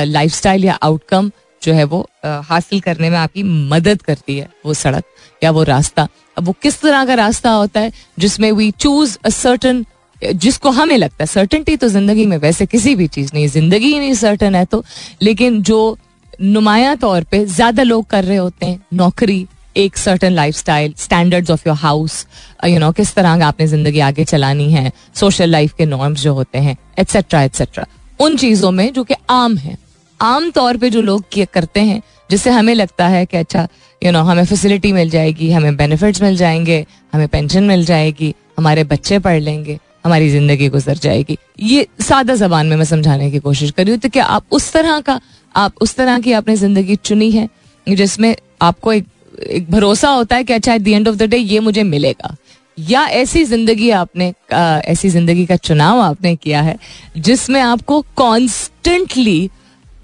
लाइफ 0.05 0.33
स्टाइल 0.33 0.65
या 0.65 0.73
आउटकम 0.83 1.31
जो 1.61 1.73
है 1.73 1.83
वो 1.83 1.99
हासिल 2.23 2.79
करने 2.79 3.09
में 3.09 3.17
आपकी 3.17 3.43
मदद 3.43 4.01
करती 4.01 4.37
है 4.37 4.49
वो 4.65 4.73
सड़क 4.73 5.03
या 5.41 5.51
वो 5.51 5.63
रास्ता। 5.63 6.07
अब 6.39 6.45
वो 6.47 6.55
किस 6.61 6.79
तरह 6.81 7.05
का 7.05 7.13
रास्ता 7.15 7.51
होता 7.51 7.79
है, 7.79 7.91
जिसमें 8.19 8.51
वी 8.51 8.69
चूज़ 8.79 9.17
अ 9.25 9.29
सर्टन 9.29 9.85
जिसको 10.21 10.69
हमें 10.71 10.97
लगता 10.97 11.23
है 11.23 11.25
सर्टनटी 11.27 11.75
तो 11.77 11.87
ज़िंदगी 11.89 12.25
में 12.25 12.37
वैसे 12.37 12.65
किसी 12.65 12.95
भी 12.95 13.07
चीज़ 13.09 13.31
नहीं, 13.33 13.47
ज़िंदगी 13.47 13.87
ही 13.87 13.99
नहीं 13.99 14.13
सर्टन 14.15 14.55
है 14.55 14.63
तो 14.65 14.83
लेकिन 15.21 15.61
जो 15.63 15.97
नुमाया 16.41 16.95
तौर 16.95 17.23
पे 17.31 17.45
ज़्यादा 17.47 17.83
लोग 17.83 18.05
कर 18.07 18.23
रहे 18.23 18.37
होते 18.37 18.65
हैं, 18.65 18.79
नौकरी, 18.93 19.45
एक 19.77 19.97
certain 19.97 20.31
lifestyle 20.55 20.93
standard 20.97 21.51
of 21.51 21.67
your 21.67 21.77
house 21.77 22.25
you 22.65 22.79
know 22.79 22.91
किस 22.91 23.13
तरह 23.15 23.37
का 23.39 23.47
आपने 23.47 23.67
ज़िंदगी 23.67 23.99
आगे 24.01 24.25
चलानी 24.25 24.71
है 24.71 24.91
सोशल 25.15 25.49
लाइफ 25.49 25.73
के 25.77 25.85
नॉर्म्स 25.85 26.21
जो 26.21 26.33
होते 26.33 26.59
हैं 26.59 26.77
एटसेट्रा 26.99 27.43
एटसेट्रा 27.43 27.85
उन 28.19 28.37
चीज़ों 28.37 28.71
में 28.71 28.91
जो 28.93 29.03
कि 29.03 29.15
आम 29.29 29.57
है, 29.57 29.77
आम 30.19 30.49
तौर 30.51 30.77
पे 30.77 30.89
जो 30.89 31.01
लोग 31.01 31.43
करते 31.53 31.79
हैं, 31.81 32.01
जिससे 32.29 32.49
हमें 32.51 32.73
लगता 32.75 33.07
है 33.07 33.25
कि 33.25 33.37
अच्छा 33.37 33.67
यू 34.01 34.11
नो 34.11 34.21
हमें 34.23 34.45
फैसिलिटी 34.45 34.91
मिल 34.91 35.09
जाएगी 35.09 35.51
हमें 35.51 35.75
बेनिफिट्स 35.77 36.21
मिल 36.21 36.35
जाएँगे 36.37 36.85
हमें 37.13 37.27
पेंशन 37.27 37.63
मिल 37.63 37.85
जाएगी 37.85 38.33
हमारे 38.57 38.83
बच्चे 38.83 39.19
पढ़ 39.19 39.39
लेंगे 39.39 39.77
हमारी 40.05 40.29
ज़िंदगी 40.29 40.67
गुजर 40.69 40.97
जाएगी। 40.97 41.37
ये 41.59 41.87
सादा 42.01 42.35
जबान 42.35 42.67
में 42.67 42.75
मैं 42.77 42.85
समझाने 42.85 43.31
की 43.31 43.39
कोशिश 43.39 43.71
कर 43.71 43.83
रही 43.83 43.91
हूँ 43.91 43.99
तो 43.99 44.09
क्या 44.09 44.25
आप 44.25 44.45
उस 44.51 44.71
तरह 44.73 44.99
का 44.99 45.19
आप 45.55 45.73
उस 45.81 45.95
तरह 45.95 46.19
की 46.19 46.31
आपने 46.31 46.55
ज़िंदगी 46.55 46.95
चुनी 46.95 47.31
है 47.31 47.49
जिसमें 47.87 48.35
आपको 48.61 48.93
एक, 48.93 49.05
एक 49.49 49.71
भरोसा 49.71 50.09
होता 50.09 50.35
है 50.35 50.43
कि 50.43 50.53
अच्छा 50.53 50.73
at 50.73 50.81
the 50.81 50.87
end 50.87 51.07
of 51.07 51.15
the 51.15 51.23
day 51.23 51.37
ये 51.37 51.59
मुझे 51.59 51.83
मिलेगा? 51.83 52.35
या 52.77 53.01
ऐसी 53.07 53.43
ज़िंदगी 53.43 53.89
आपने 53.89 54.33
आ, 54.53 54.79
ऐसी 54.79 55.09
ज़िंदगी 55.09 55.45
का 55.45 55.55
चुनाव 55.55 55.99
आपने 55.99 56.35
किया 56.35 56.61
है 56.61 56.77
जिसमें 57.17 57.61
आपको 57.61 58.01
कॉन्स्टेंटली 58.15 59.49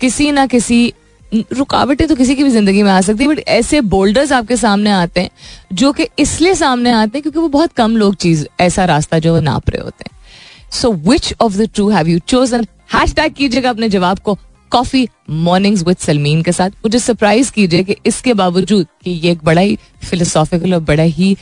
किसी 0.01 0.31
ना 0.31 0.45
किसी 0.45 0.93
रुकावटें 1.33 2.07
तो 2.07 2.15
किसी 2.15 2.35
की 2.35 2.43
भी 2.43 2.49
ज़िंदगी 2.49 2.83
में 2.83 2.91
आ 2.91 2.99
सकती 3.01 3.23
है 3.23 3.29
बट 3.29 3.39
ऐसे 3.39 3.81
बोल्डर्स 3.83 4.31
आपके 4.31 4.57
सामने 4.57 4.91
आते 4.91 5.21
हैं, 5.21 5.29
जो 5.73 5.91
कि 5.91 6.07
इसलिए 6.19 6.53
सामने 6.55 6.91
आते 6.91 7.17
हैं 7.17 7.21
क्योंकि 7.21 7.39
वो 7.39 7.47
बहुत 7.49 7.73
कम 7.73 7.97
लोग 7.97 8.15
चीज़, 8.15 8.45
ऐसा 8.59 8.85
रास्ता 8.85 9.19
जो 9.19 9.39
नाप 9.41 9.69
रहे 9.69 9.81
होते 9.81 10.03
हैं। 10.03 10.71
So 10.71 10.91
which 11.09 11.33
of 11.41 11.57
the 11.57 11.69
two 11.75 11.89
have 11.89 12.07
you 12.07 12.19
chosen 12.19 12.65
hashtag 13.15 13.33
कीजिएगा 13.33 13.69
अपने 13.69 13.89
जवाब 13.89 14.19
को 14.19 14.37
कॉफ़ी 14.71 15.07
मॉर्निंग्स 15.29 15.83
विद 15.83 15.97
सलमीन 15.97 16.41
के 16.43 16.51
साथ। 16.51 16.69
मुझे 16.85 16.99
सरप्राइज़ 16.99 17.51
कीजिए 17.51 17.83
कि 17.83 17.95
इसके 18.05 18.33
बावजूद 18.33 18.87
कि 19.03 19.11
ये 19.11 19.31
एक 19.31 19.43
बड़ा 19.43 19.61
ही 19.61 19.77
फिलोसॉफिकल 20.03 20.73
और 20.73 20.79
बड़ा 20.83 21.03
ही 21.03 21.35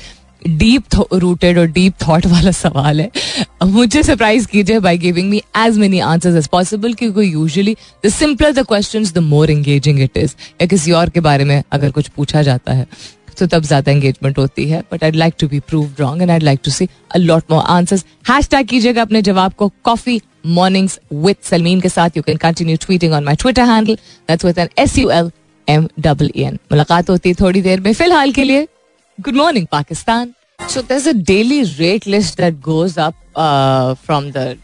डीप 0.48 0.96
रूटेड 1.14 1.58
और 1.60 1.68
डीप 1.70 1.94
थॉट 2.02 2.26
वाला 2.26 2.52
सवाल 2.52 3.02
है। 3.02 3.10
मुझे 3.64 4.04
सरप्राइज़ 4.04 4.48
कीजिए 4.48 4.80
by 4.80 4.98
giving 4.98 5.30
me 5.30 5.42
as 5.58 5.78
many 5.78 6.00
answers 6.02 6.36
as 6.36 6.48
possible 6.50 6.94
क्योंकि 6.94 7.34
usually 7.34 7.76
the 8.06 8.10
simpler 8.10 8.52
the 8.54 8.66
question 8.68 9.04
the 9.06 9.24
more 9.24 9.52
engaging 9.52 10.00
it 10.02 10.18
is 10.18 10.36
या 10.62 10.68
किसी 10.68 10.92
और 10.92 11.10
के 11.10 11.20
बारे 11.22 11.44
में 11.44 11.62
अगर 11.72 11.92
कुछ 11.92 12.08
पूछा 12.08 12.42
जाता 12.42 12.74
है 12.74 12.88
तो 13.40 13.46
तब 13.48 13.64
ज़्यादा 13.64 13.92
एंगेजमेंट 13.92 14.38
होती 14.38 14.68
है। 14.70 14.82
But 14.92 15.04
I'd 15.04 15.16
like 15.16 15.34
to 15.40 15.48
be 15.48 15.60
prove 15.60 15.96
wrong 16.00 16.22
and 16.22 16.32
I'd 16.32 16.44
like 16.44 16.60
to 16.66 16.72
see 16.72 16.88
a 17.12 17.18
lot 17.18 17.44
more 17.52 17.64
answers 17.70 18.06
hashtag 18.50 18.68
कीजिएगा 18.68 19.02
अपने 19.02 19.22
जवाब 19.22 19.54
को 19.58 19.72
कॉफ़ी 19.84 20.20
मॉर्निंग्स 20.48 21.00
विद 21.14 21.36
सलमीन 21.44 21.82
के 21.82 21.90
साथ। 21.90 22.18
You 22.18 22.24
can 22.24 22.38
continue 22.38 22.78
tweeting 22.82 23.14
on 23.14 23.24
my 23.24 23.36
Twitter 23.36 23.64
handle 23.64 23.96
that's 24.30 24.46
with 24.46 24.60
an 24.60 24.70
S 24.80 24.98
U 24.98 25.10
L 25.12 25.32
M 25.68 25.88
double 26.00 26.32
N 26.36 26.60
मुलाकात 26.72 27.10
होती 27.10 27.30
है 27.30 27.36
थोड़ी 27.40 27.62
देर 27.62 27.80
में। 27.80 27.92
फ़िलहाल 27.94 28.32
के 28.32 28.44
लिए 28.44 28.68
Good 29.22 29.36
morning, 29.36 29.68
Pakistan. 29.68 30.34
So 30.68 30.82
there's 30.82 31.06
a 31.06 31.14
daily 31.14 31.64
rate 31.78 32.08
list 32.08 32.38
that 32.38 32.60
goes 32.60 32.98
up 32.98 33.14
uh, 33.36 33.94
from 33.94 34.32
the 34.32 34.58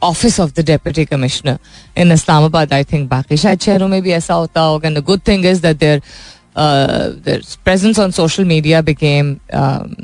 office 0.00 0.38
of 0.38 0.54
the 0.54 0.62
deputy 0.62 1.04
commissioner 1.04 1.58
in 1.96 2.12
Islamabad. 2.12 2.72
I 2.72 2.84
think 2.84 3.10
बाकी 3.10 3.36
शायद 3.36 3.60
शहरों 3.60 3.88
में 3.88 4.00
भी 4.02 4.12
ऐसा 4.12 4.34
होता 4.34 4.60
होगा. 4.60 4.88
And 4.88 4.96
the 4.96 5.02
good 5.02 5.24
thing 5.24 5.42
is 5.42 5.62
that 5.62 5.80
their 5.80 6.00
uh, 6.54 7.10
their 7.26 7.40
presence 7.64 7.98
on 7.98 8.12
social 8.12 8.44
media 8.44 8.84
became 8.84 9.40
um, 9.52 9.96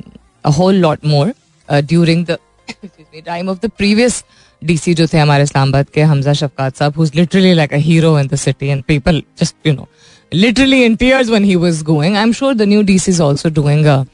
a 0.44 0.50
whole 0.50 0.74
lot 0.74 1.04
more 1.04 1.32
uh, 1.68 1.80
during 1.80 2.24
the 2.24 2.40
time 3.24 3.48
of 3.48 3.60
the 3.60 3.68
previous 3.68 4.24
DC 4.64 4.94
जो 4.94 5.06
थे 5.06 5.18
हमारे 5.18 5.42
इस्लामाबाद 5.42 5.88
के 5.94 6.02
हमजा 6.02 6.32
शफकात 6.32 6.76
साहब 6.76 6.94
who's 6.94 7.14
literally 7.14 7.54
like 7.54 7.72
a 7.72 7.82
hero 7.88 8.16
in 8.16 8.26
the 8.26 8.42
city 8.48 8.70
and 8.70 8.86
people 8.86 9.22
just 9.42 9.54
you 9.64 9.76
know 9.78 9.88
literally 10.31 10.83
in 10.83 10.97
tears 10.97 11.29
when 11.29 11.43
he 11.43 11.55
was 11.55 11.83
going. 11.83 12.17
I'm 12.17 12.31
sure 12.31 12.53
the 12.53 12.65
new 12.65 12.83
DC 12.83 13.07
is 13.09 13.21
also 13.21 13.49
doing 13.49 13.85
a 13.85 14.05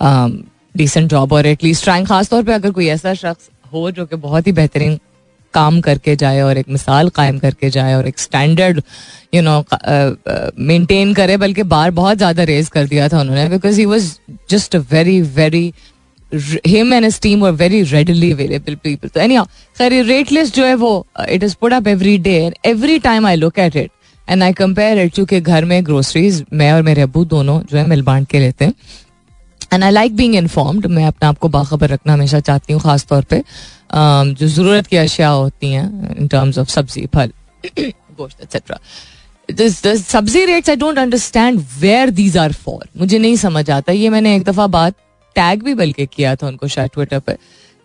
um, 0.00 0.50
decent 0.76 1.10
job 1.10 1.32
or 1.32 1.40
at 1.40 1.62
least 1.62 1.84
trying. 1.84 2.06
खास 2.06 2.28
तौर 2.30 2.42
पे 2.44 2.52
अगर 2.52 2.70
कोई 2.70 2.88
ऐसा 2.88 3.14
शख्स 3.14 3.48
हो 3.72 3.90
जो 3.90 4.06
कि 4.06 4.16
बहुत 4.16 4.46
ही 4.46 4.52
बेहतरीन 4.52 4.98
काम 5.54 5.80
करके 5.80 6.16
जाए 6.16 6.40
और 6.40 6.58
एक 6.58 6.68
मिसाल 6.68 7.08
कायम 7.16 7.38
करके 7.38 7.70
जाए 7.70 7.94
और 7.94 8.06
एक 8.08 8.18
स्टैंडर्ड 8.18 8.82
यू 9.34 9.42
नो 9.42 9.58
मेंटेन 10.68 11.14
करे 11.14 11.36
बल्कि 11.36 11.62
बार 11.72 11.90
बहुत 12.00 12.18
ज्यादा 12.18 12.42
रेज 12.52 12.68
कर 12.68 12.86
दिया 12.86 13.08
था 13.08 13.20
उन्होंने 13.20 13.48
because 13.48 13.78
he 13.78 13.84
was 13.84 14.12
just 14.50 14.76
a 14.76 14.78
very 14.92 15.20
very 15.38 15.72
him 16.64 16.92
and 16.92 17.04
his 17.04 17.18
team 17.18 17.40
were 17.40 17.52
very 17.52 17.82
readily 17.82 18.30
available 18.32 18.76
people. 18.76 19.10
So 19.14 19.20
anyhow, 19.20 19.46
खैर 19.78 20.02
रेट 20.04 20.32
लिस्ट 20.32 20.54
जो 20.54 20.64
है 20.64 20.74
वो 20.74 21.06
it 21.28 21.42
is 21.42 21.54
put 21.54 21.74
up 21.78 21.86
every 21.86 22.16
day 22.18 22.38
and 22.44 22.54
every 22.64 22.98
time 23.00 23.26
I 23.26 23.34
look 23.34 23.58
at 23.58 23.76
it 23.76 23.90
and 24.29 24.43
I 24.43 24.53
compare 24.53 24.99
it 24.99 25.13
क्योंकि 25.13 25.39
घर 25.41 25.65
में 25.65 25.83
groceries 25.85 26.43
मैं 26.53 26.71
और 26.73 26.81
मेरे 26.81 27.01
अबू 27.01 27.25
दोनों 27.25 27.59
जो 27.61 27.77
है 27.77 27.87
मिल 27.87 28.01
बांट 28.03 28.27
के 28.29 28.39
लेते 28.39 28.65
हैं। 28.65 28.73
And 29.73 29.83
I 29.83 29.91
like 29.91 30.15
being 30.15 30.35
informed 30.35 30.85
मैं 30.87 31.05
अपने 31.05 31.27
आप 31.27 31.37
को 31.37 31.49
बाखबर 31.49 31.89
रखना 31.89 32.13
हमेशा 32.13 32.39
चाहती 32.39 32.73
हूँ 32.73 32.81
खास 32.81 33.05
तौर 33.05 33.23
पे 33.23 33.39
um, 33.39 34.33
जो 34.33 34.47
ज़रूरत 34.47 34.87
की 34.87 34.97
अशिया 34.97 35.29
होती 35.29 35.71
हैं 35.71 36.15
इन 36.17 36.27
टर्म्स 36.27 36.57
ऑफ़ 36.57 36.69
सब्ज़ी 36.69 37.05
फल 37.15 37.31
गोश्त 38.17 38.41
एक्सेट्रा 38.43 38.79
सब्ज़ी 39.95 40.45
rates 40.45 40.69
I 40.69 40.75
don't 40.75 40.97
understand 40.99 41.59
where 41.79 42.09
these 42.11 42.37
are 42.37 42.51
for 42.53 42.87
मुझे 42.97 43.17
नहीं 43.17 43.35
समझ 43.37 43.69
आता। 43.71 43.91
ये 43.91 44.09
मैंने 44.09 44.35
एक 44.35 44.43
दफ़ा 44.43 44.67
बात 44.69 44.95
टैग 45.35 45.63
भी 45.63 45.73
बल्कि 45.73 46.05
किया 46.05 46.35
था 46.35 46.47
उनको 46.47 46.67
शायद 46.67 46.89
ट्विटर 46.93 47.19
पर 47.19 47.37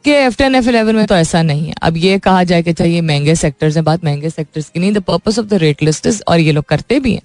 कि 0.05 0.11
एफ़ 0.13 0.37
टेन 0.37 0.55
एफ़ 0.55 0.69
इलेवन 0.69 0.97
में 0.97 1.07
तो 1.07 1.15
ऐसा 1.15 1.43
नहीं 1.43 1.67
है। 1.67 1.75
अब 1.83 1.97
ये 1.97 2.19
कहा 2.19 2.43
जाए 2.45 2.63
कि 2.63 2.73
चाहिए 2.73 3.01
महँगे 3.01 3.35
सेक्टर्स 3.37 3.77
हैं, 3.77 3.85
बात 3.85 4.05
महँगे 4.05 4.31
सेक्टर्स 4.31 4.69
की 4.69 4.81
नहीं 4.81 4.93
the 4.93 5.01
purpose 5.03 5.39
of 5.39 5.47
the 5.47 5.55
rate 5.55 5.83
list 5.83 6.07
is 6.07 6.23
और 6.29 6.41
ये 6.41 6.53
लोग 6.53 6.65
करते 6.65 6.99
भी 7.01 7.15
हैं। 7.15 7.23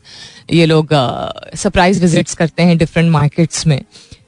ये 0.52 0.66
लोग 0.66 0.94
सरप्राइज़ 1.56 2.02
विजिट्स 2.02 2.36
करते 2.36 2.64
हैं 2.64 2.78
डिफरेंट 2.78 3.12
मार्केट्स 3.12 3.68
में। 3.68 3.82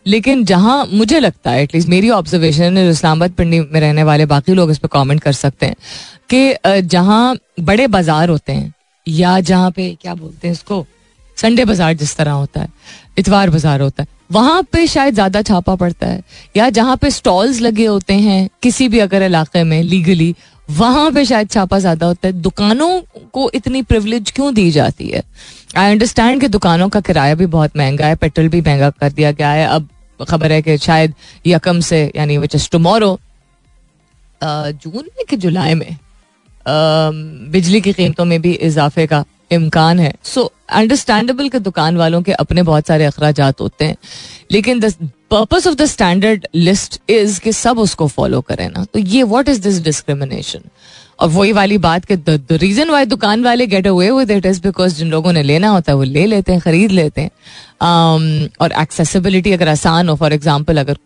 लेकिन 0.07 0.43
जहाँ 0.45 0.85
मुझे 0.87 1.19
लगता 1.19 1.51
है 1.51 1.63
एटलीस्ट 1.63 1.89
मेरी 1.89 2.09
ऑब्जर्वेशन 2.09 2.77
है 2.77 2.89
इस्लामाबाद 2.89 3.31
पिंडी 3.31 3.59
में 3.61 3.79
रहने 3.79 4.03
वाले 4.03 4.25
बाकी 4.25 4.53
लोग 4.53 4.71
इस 4.71 4.77
पर 4.77 4.87
कमेंट 4.89 5.21
कर 5.21 5.33
सकते 5.33 5.65
हैं, 5.65 5.75
कि 6.29 6.81
जहाँ 6.83 7.35
बड़े 7.61 7.87
बाज़ार 7.89 8.29
होते 8.29 8.53
हैं, 8.53 8.73
या 9.07 9.39
जहाँ 9.41 9.71
पे, 9.71 9.97
क्या 10.01 10.15
बोलते 10.15 10.47
हैं 10.47 10.53
इसको 10.53 10.85
संडे 11.37 11.65
बाज़ार 11.65 11.93
जिस 11.95 12.15
तरह 12.17 12.31
होता 12.31 12.61
है, 12.61 12.67
इतवार 13.17 13.49
बाज़ार 13.49 13.81
होता 13.81 14.03
है 14.03 14.17
वहाँ 14.29 14.61
पे 14.71 14.85
शायद 14.87 15.13
ज़्यादा 15.13 15.41
छापा 15.41 15.75
पड़ता 15.75 16.07
है। 16.07 16.21
या 16.57 16.69
जहाँ 16.69 16.95
पे 16.97 17.09
स्टॉल्स 17.11 17.59
लगे 17.61 17.85
होते 17.85 18.13
हैं, 18.15 18.49
किसी 18.63 18.87
भी 18.87 18.99
अगर 18.99 19.23
इलाके 19.23 19.63
में 19.63 19.81
लीगली 19.83 20.33
वहाँ 20.69 21.11
पे 21.11 21.23
शायद 21.25 21.49
छापा 21.51 21.79
ज़्यादा 21.79 22.05
होता 22.05 22.27
है। 22.27 22.33
दुकानों 22.33 23.01
को 23.33 23.49
इतनी 23.55 23.81
प्रिवलेज 23.83 24.31
क्यों 24.31 24.53
दी 24.53 24.69
जाती 24.71 25.07
है? 25.07 25.23
आई 25.77 25.91
अंडरस्टैंड 25.91 26.41
कि 26.41 26.47
दुकानों 26.47 26.89
का 26.89 26.99
किराया 27.01 27.35
भी 27.35 27.45
बहुत 27.47 27.77
महँगा 27.77 28.07
है, 28.07 28.15
पेट्रोल 28.15 28.47
भी 28.49 28.61
महँगा 28.61 28.89
कर 28.91 29.11
दिया 29.11 29.31
गया 29.31 29.49
है। 29.51 29.65
अब 29.67 29.87
खबर 30.29 30.51
है 30.51 30.61
कि 30.61 30.77
शायद 30.77 31.13
यकम 31.47 31.79
से, 31.79 32.11
यानी 32.15 32.37
विच 32.37 32.55
इज़ 32.55 32.69
टमोरो 32.71 33.19
जून 34.41 35.03
में 35.07 35.25
कि 35.29 35.37
जुलाई 35.37 35.73
में 35.73 35.97
बिजली 37.51 37.81
की 37.81 37.93
कीमतों 37.93 38.25
में 38.25 38.41
भी 38.41 38.53
इजाफे 38.53 39.05
का 39.07 39.23
इम्कान 39.51 39.99
है। 39.99 40.13
सो 40.23 40.51
अंडरस्टैंडेबल 40.71 41.49
के 41.49 41.59
दुकान 41.59 41.97
वालों 41.97 42.21
के 42.21 42.31
अपने 42.33 42.63
बहुत 42.63 42.87
सारे 42.87 43.05
अखराज 43.05 43.41
होते 43.61 43.85
हैं 43.85 43.95
लेकिन 44.51 44.79
the 44.79 44.93
purpose 45.31 45.67
of 45.67 45.75
the 45.75 45.85
standard 45.87 46.47
list 46.55 46.99
is 47.09 47.39
कि 47.39 47.51
सब 47.53 47.79
उसको 47.79 48.07
फॉलो 48.09 48.41
करें 48.41 48.67
ना। 48.69 48.85
तो 48.93 48.99
ये 48.99 49.23
वॉट 49.25 49.49
इज़ 49.49 49.61
दिस 49.61 49.81
डिस्क्रिमिनेशन 49.83 50.61
और 51.19 51.29
वही 51.29 51.51
वाली 51.53 51.77
बात 51.79 52.05
कि 52.05 52.15
द 52.17 52.47
रीजन 52.51 52.89
वाई 52.89 53.05
दुकान 53.05 53.43
वाले 53.43 53.67
get 53.67 53.87
away 53.87 54.09
with 54.11 54.31
it 54.31 54.45
is 54.45 54.61
because 54.61 54.95
जिन 54.95 55.09
लोगों 55.09 55.33
ने 55.33 55.43
लेना 55.43 55.69
होता 55.69 55.91
है 55.91 55.95
वो 55.97 56.03
ले 56.05 56.25
लेते 56.25 56.51
हैं 56.51 56.61
खरीद 56.61 56.91
लेते 56.91 57.21
हैं। 57.21 57.31
Um, 57.81 58.23
और 58.61 58.71
एक्सेसिबिलिटी 58.81 59.51
अगर 59.51 59.69
आसान 59.69 60.09
हो 60.09 60.15
फॉर 60.15 60.33
एग्ज़ाम्पल 60.33 60.77
अगर 60.77 60.97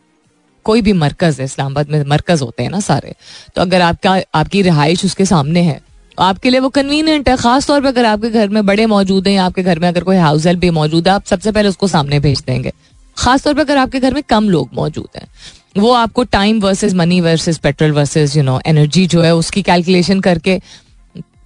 कोई 0.65 0.81
भी 0.81 0.93
मरकज 0.93 1.39
है 1.39 1.45
इस्लामाबाद 1.45 1.89
में 1.89 2.03
मरकज 2.05 2.41
होते 2.41 2.63
हैं 2.63 2.69
ना 2.69 2.79
सारे 2.79 3.13
तो 3.55 3.62
अगर 3.62 3.81
आपका 3.81 4.21
आपकी 4.35 4.62
रिहाइश 4.62 5.03
उसके 5.05 5.25
सामने 5.25 5.62
है 5.62 5.79
आपके 6.17 6.50
लिए 6.50 6.60
वो 6.60 6.70
कन्वीनियंट 6.72 7.29
है। 7.29 7.36
खास 7.38 7.67
तौर 7.67 7.82
पर 7.82 7.88
अगर 7.88 8.05
आपके 8.05 8.29
घर 8.29 8.50
में 8.50 8.65
बड़े 8.65 8.86
मौजूद 8.86 9.27
हैं 9.27 9.38
आपके 9.39 9.63
घर 9.63 9.79
में 9.79 9.88
अगर 9.88 10.03
कोई 10.03 10.17
हाउस 10.17 10.46
हेल्प 10.46 10.60
भी 10.60 10.70
मौजूद 10.72 11.08
है 11.08 11.13
आप 11.13 11.25
सबसे 11.25 11.51
पहले 11.51 11.70
उसको 11.70 11.88
सामने 11.88 12.20
भेज 12.20 12.43
देंगे। 12.48 12.72
खास 13.17 13.43
तौर 13.43 13.53
पर 13.53 13.62
अगर 13.62 13.77
आपके 13.77 14.00
घर 14.00 14.13
में 14.13 14.24
कम 14.29 14.50
लोग 14.50 14.70
मौजूद 14.75 15.08
हैं 15.17 15.27
वो 15.77 15.91
आपको 15.93 16.24
time 16.32 16.60
versus 16.62 16.93
money 16.93 17.20
versus 17.22 17.58
petrol 17.58 17.91
versus 17.91 18.36
you 18.38 18.43
know 18.43 18.60
energy 18.67 19.05
जो 19.08 19.22
है 19.22 19.36
उसकी 19.36 19.62
कैलकुलेशन 19.62 20.20
करके 20.22 20.60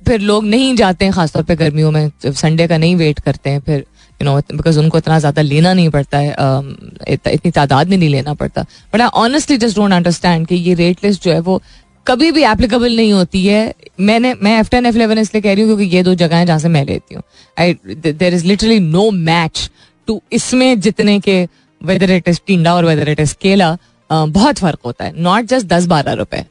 फिर 0.08 0.22
लोग 0.22 0.46
नहीं 0.46 0.76
जाते 0.76 1.06
हैं 1.06 1.14
खासतौर 1.14 1.44
पे 1.44 1.56
गर्मियों 1.56 1.92
में 1.92 2.10
संडे 2.26 2.68
का 2.68 2.78
नहीं 2.78 2.96
वेट 2.96 3.20
करते 3.20 3.50
हैं 3.50 3.60
फिर 3.62 3.86
यू 4.20 4.26
नो 4.26 4.36
बिकॉज़ 4.52 4.80
उनको 4.80 4.98
इतना 4.98 5.20
ज़्यादा 5.20 5.42
लेना 5.42 5.74
नहीं 5.74 5.90
पड़ता 5.90 6.18
है 6.18 6.36
um, 6.36 6.66
इतनी 7.08 7.52
तादाद 7.52 7.90
में 7.90 7.98
नहीं 7.98 8.10
लेना 8.10 8.34
पड़ता। 8.34 8.62
But 8.94 9.02
I 9.02 9.10
honestly 9.16 9.58
just 9.58 9.76
don't 9.78 9.94
understand 9.94 10.48
कि 10.48 10.56
ये 10.56 10.74
रेट 10.76 11.04
लिस्ट 11.04 11.24
जो 11.24 11.34
है 11.34 11.40
वो 11.40 11.62
कभी 12.08 12.32
भी 12.32 12.44
एप्लीकेबल 12.44 12.96
नहीं 12.96 13.12
होती 13.14 13.46
है। 13.46 13.74
मैंने, 14.00 14.34
मैं 14.34 14.60
एफ़ 14.60 14.70
टेन 14.70 14.86
एफ़ 14.86 14.96
इलेवन 14.96 15.18
इसलिए 15.18 15.42
कह 15.42 15.54
रही 15.54 15.64
हूँ 15.64 15.70
क्योंकि 15.70 15.96
ये 15.96 16.04
दो 16.04 16.14
जगह 16.16 16.38
हैं 16.38 16.46
जहाँ 16.46 16.60
से 16.60 16.70
मैं 16.70 16.86
लेती 16.86 17.16
हूँ। 17.16 17.24
I 17.58 17.74
there 17.98 18.34
is 18.34 18.46
literally 18.46 18.80
no 18.80 19.10
match 19.12 19.70
to 20.08 20.22
इसमें 20.32 20.80
जितने 20.80 21.20
के 21.20 21.44
वेदर 21.82 22.12
इट 22.12 22.28
इज़ 22.28 22.40
टिंडा 22.48 22.76
और 22.76 22.86
वेदर 22.86 23.10
इट 23.10 23.20
इज़ 23.20 23.36
केला 23.42 23.78
बहुत 24.10 24.60
फ़र्क 24.60 24.80
होता 24.86 25.06
है। 25.06 25.22
नॉट 25.22 25.46
जस्ट 25.46 25.68
दस 25.68 25.86
बारह 25.86 26.14
रुपए। 26.14 26.44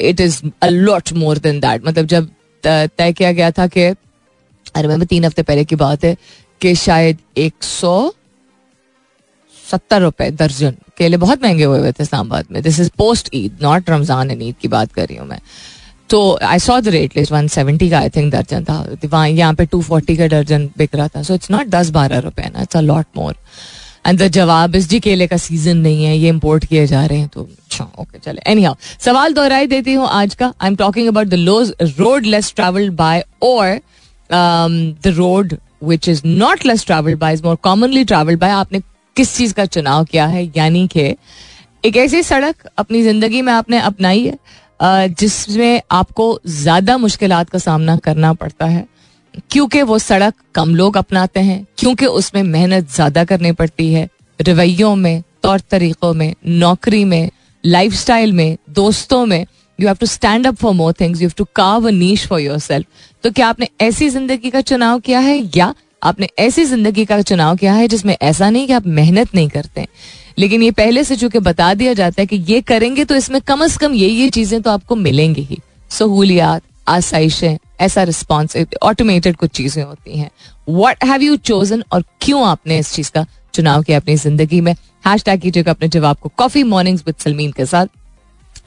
It 0.00 0.20
is 0.20 0.40
a 0.62 0.68
lot 0.68 1.12
more 1.12 1.38
than 1.38 1.60
that 1.60 1.86
मतलब 1.86 2.06
जब 2.06 2.28
तय 2.64 3.12
किया 3.12 3.32
गया 3.32 3.50
था 3.50 3.66
कि, 3.66 3.82
अरे, 4.74 4.88
मैं 4.88 5.06
तीन 5.06 5.24
हफ़्ते 5.24 5.42
पहले 5.42 5.64
की 5.64 5.76
बात 5.76 6.04
है 6.04 6.16
कि 6.60 6.74
शायद 6.74 7.18
एक 7.38 7.64
सौ 7.64 8.12
सत्तर 9.72 10.02
रुपए 10.02 10.30
दर्जन 10.32 10.76
केले 10.98 11.16
बहुत 11.18 11.42
महँगे 11.44 11.64
हुए 11.64 11.78
हुए 11.78 11.92
थे 11.92 12.02
इस्लामाबाद 12.02 12.46
में। 12.52 12.62
This 12.62 12.80
is 12.80 12.90
post 12.98 13.28
Eid 13.34 13.58
not 13.62 13.90
Ramzan 13.90 14.30
and 14.30 14.42
Eid 14.42 14.54
की 14.62 14.68
बात 14.68 14.92
कर 14.92 15.06
रही 15.06 15.16
हूँ 15.16 15.28
मैं। 15.28 15.40
तो 16.10 16.18
I 16.44 16.58
saw 16.58 16.78
the 16.80 16.88
rate 16.90 17.16
list 17.16 17.32
one 17.32 17.46
seventy 17.48 17.88
का 17.90 17.98
आई 17.98 18.08
थिंक 18.16 18.32
दर्जन 18.32 18.64
था। 18.64 18.74
वहाँ 19.04 19.28
यहाँ 19.28 19.54
पे 19.54 19.64
टू 19.66 19.80
फोर्टी 19.82 20.16
का 20.16 20.26
दर्जन 20.28 20.66
बिक 20.78 20.94
रहा 20.94 21.08
था। 21.08 21.22
सो 21.22 21.34
इट्स 21.34 21.50
नॉट 21.50 21.66
दस 21.68 21.90
बारह 21.90 22.18
रुपए 22.20 22.50
ना 22.54 22.62
it's 22.62 22.76
a 22.76 22.80
lot 22.80 23.06
more 23.16 23.34
and 24.06 24.18
the 24.18 24.26
जवाब 24.28 24.74
इस 24.76 24.88
जी, 24.88 25.00
केले 25.00 25.26
का 25.26 25.36
सीज़न 25.36 25.76
नहीं 25.78 26.04
है, 26.04 26.16
ये 26.16 26.28
इम्पोर्ट 26.28 26.64
किए 26.64 26.86
जा 26.86 27.04
रहे 27.06 27.18
हैं। 27.18 27.28
तो 27.28 27.42
अच्छा 27.42 27.84
ओके 27.98 28.18
चले। 28.18 28.40
एनी 28.46 28.64
हाउ 28.64 28.74
सवाल 29.00 29.34
दोहराई 29.34 29.66
देती 29.66 29.94
हूँ 29.94 30.08
आज 30.10 30.34
का। 30.34 30.52
I 30.60 30.68
am 30.68 30.76
talking 30.76 31.08
about 31.08 31.26
the 31.26 31.34
lodge 31.34 31.72
road 31.98 32.26
less 32.26 32.52
travelled 32.56 32.92
by 32.94 33.24
और 33.42 33.80
the 34.30 35.14
road 35.16 35.56
which 35.84 36.08
is 36.08 36.22
not 36.26 36.66
less 36.66 36.86
travelled 36.86 37.18
by 37.18 37.34
is 37.34 37.42
more 37.44 37.56
commonly 37.62 38.04
travelled 38.04 38.40
by 38.40 38.50
आपने 38.50 38.80
किस 39.16 39.36
चीज़ 39.36 39.54
का 39.54 39.64
चुनाव 39.66 40.04
किया 40.04 40.26
है, 40.26 40.44
यानी 40.56 40.86
कि 40.88 41.14
एक 41.84 41.96
ऐसी 41.96 42.22
सड़क 42.22 42.66
अपनी 42.78 43.02
ज़िंदगी 43.02 43.42
में 43.42 43.52
आपने 43.52 43.80
अपनाई 43.80 44.24
है 44.24 45.08
जिसमें 45.10 45.80
आपको 45.92 46.38
ज़्यादा 46.48 46.96
मुश्किल 46.98 47.42
का 47.44 47.58
सामना 47.60 47.96
करना 47.98 48.32
पड़ता 48.34 48.66
है। 48.66 48.86
क्योंकि 49.50 49.82
वो 49.82 49.98
सड़क 50.00 50.34
कम 50.54 50.74
लोग 50.74 50.96
अपनाते 50.96 51.40
हैं, 51.40 51.64
क्योंकि 51.78 52.06
उसमें 52.06 52.42
मेहनत 52.44 52.90
ज़्यादा 52.90 53.24
करनी 53.24 53.52
पड़ती 53.52 53.92
है, 53.92 54.08
रवैयों 54.38 54.94
में, 54.96 55.22
तौर 55.42 55.60
तरीकों 55.70 56.12
में, 56.14 56.34
नौकरी 56.46 57.04
में 57.04 57.30
लाइफ 57.64 58.10
में, 58.10 58.56
दोस्तों 58.70 59.24
में 59.26 59.44
you 59.78 59.86
have 59.88 59.96
to 59.96 60.06
stand 60.06 60.46
up 60.46 60.54
for 60.54 60.74
more 60.74 60.92
things 61.00 61.20
you 61.20 61.28
have 61.28 61.34
to 61.36 61.46
carve 61.56 61.86
a 61.86 61.90
niche 61.92 62.26
for 62.26 62.40
yourself 62.60 62.86
तो 63.24 63.30
क्या 63.30 63.48
आपने 63.48 63.68
ऐसी 63.80 64.08
ज़िंदगी 64.10 64.50
का 64.50 64.60
चुनाव 64.62 64.98
किया 65.00 65.20
है, 65.20 65.38
या 65.56 65.74
आपने 66.02 66.28
ऐसी 66.38 66.64
ज़िंदगी 66.64 67.04
का 67.04 67.20
चुनाव 67.22 67.56
किया 67.56 67.72
है 67.74 67.88
जिसमें 67.88 68.16
ऐसा 68.22 68.50
नहीं 68.50 68.66
कि 68.66 68.72
आप 68.72 68.86
मेहनत 68.88 69.34
नहीं 69.34 69.48
करते। 69.48 69.86
लेकिन 70.38 70.62
ये 70.62 70.70
पहले 70.70 71.04
से 71.04 71.16
चूँकि 71.16 71.38
बता 71.40 71.72
दिया 71.74 71.92
जाता 71.94 72.22
है 72.22 72.26
कि 72.26 72.36
ये 72.48 72.60
करेंगे 72.62 73.04
तो 73.04 73.14
इसमें 73.14 73.40
कम 73.40 73.64
अज 73.64 73.76
कम 73.76 73.94
ये 73.94 74.08
ये 74.08 74.28
चीज़ें 74.30 74.60
तो 74.62 74.70
आपको 74.70 74.96
मिलेंगी 74.96 75.42
ही। 75.42 75.58
सहूलियात, 75.90 76.62
आसाइशें, 76.88 77.56
ऐसा 77.80 78.02
रिस्पॉन्स 78.02 78.56
ऑटोमेटेड 78.82 79.36
कुछ 79.36 79.50
चीज़ें 79.50 79.82
होती 79.82 80.18
हैं। 80.18 80.30
वट 80.70 81.04
हैव 81.04 81.22
यू 81.22 81.36
चोजन 81.38 81.82
और 81.92 82.04
क्यों 82.20 82.46
आपने 82.46 82.78
इस 82.78 82.92
चीज़ 82.92 83.10
का 83.10 83.26
चुनाव 83.54 83.82
किया 83.82 83.98
अपनी 83.98 84.16
ज़िंदगी 84.16 84.60
में? 84.60 84.74
हैश 85.06 85.24
टैग 85.24 85.40
कीजिएगा 85.40 85.70
अपने 85.70 85.88
जवाब 85.88 86.16
को। 86.16 86.30
कॉफ़ी 86.36 86.62
मॉर्निंग्स 86.64 87.02
विद 87.06 87.14
सलमीन 87.18 87.52
के 87.52 87.66
साथ। 87.66 87.86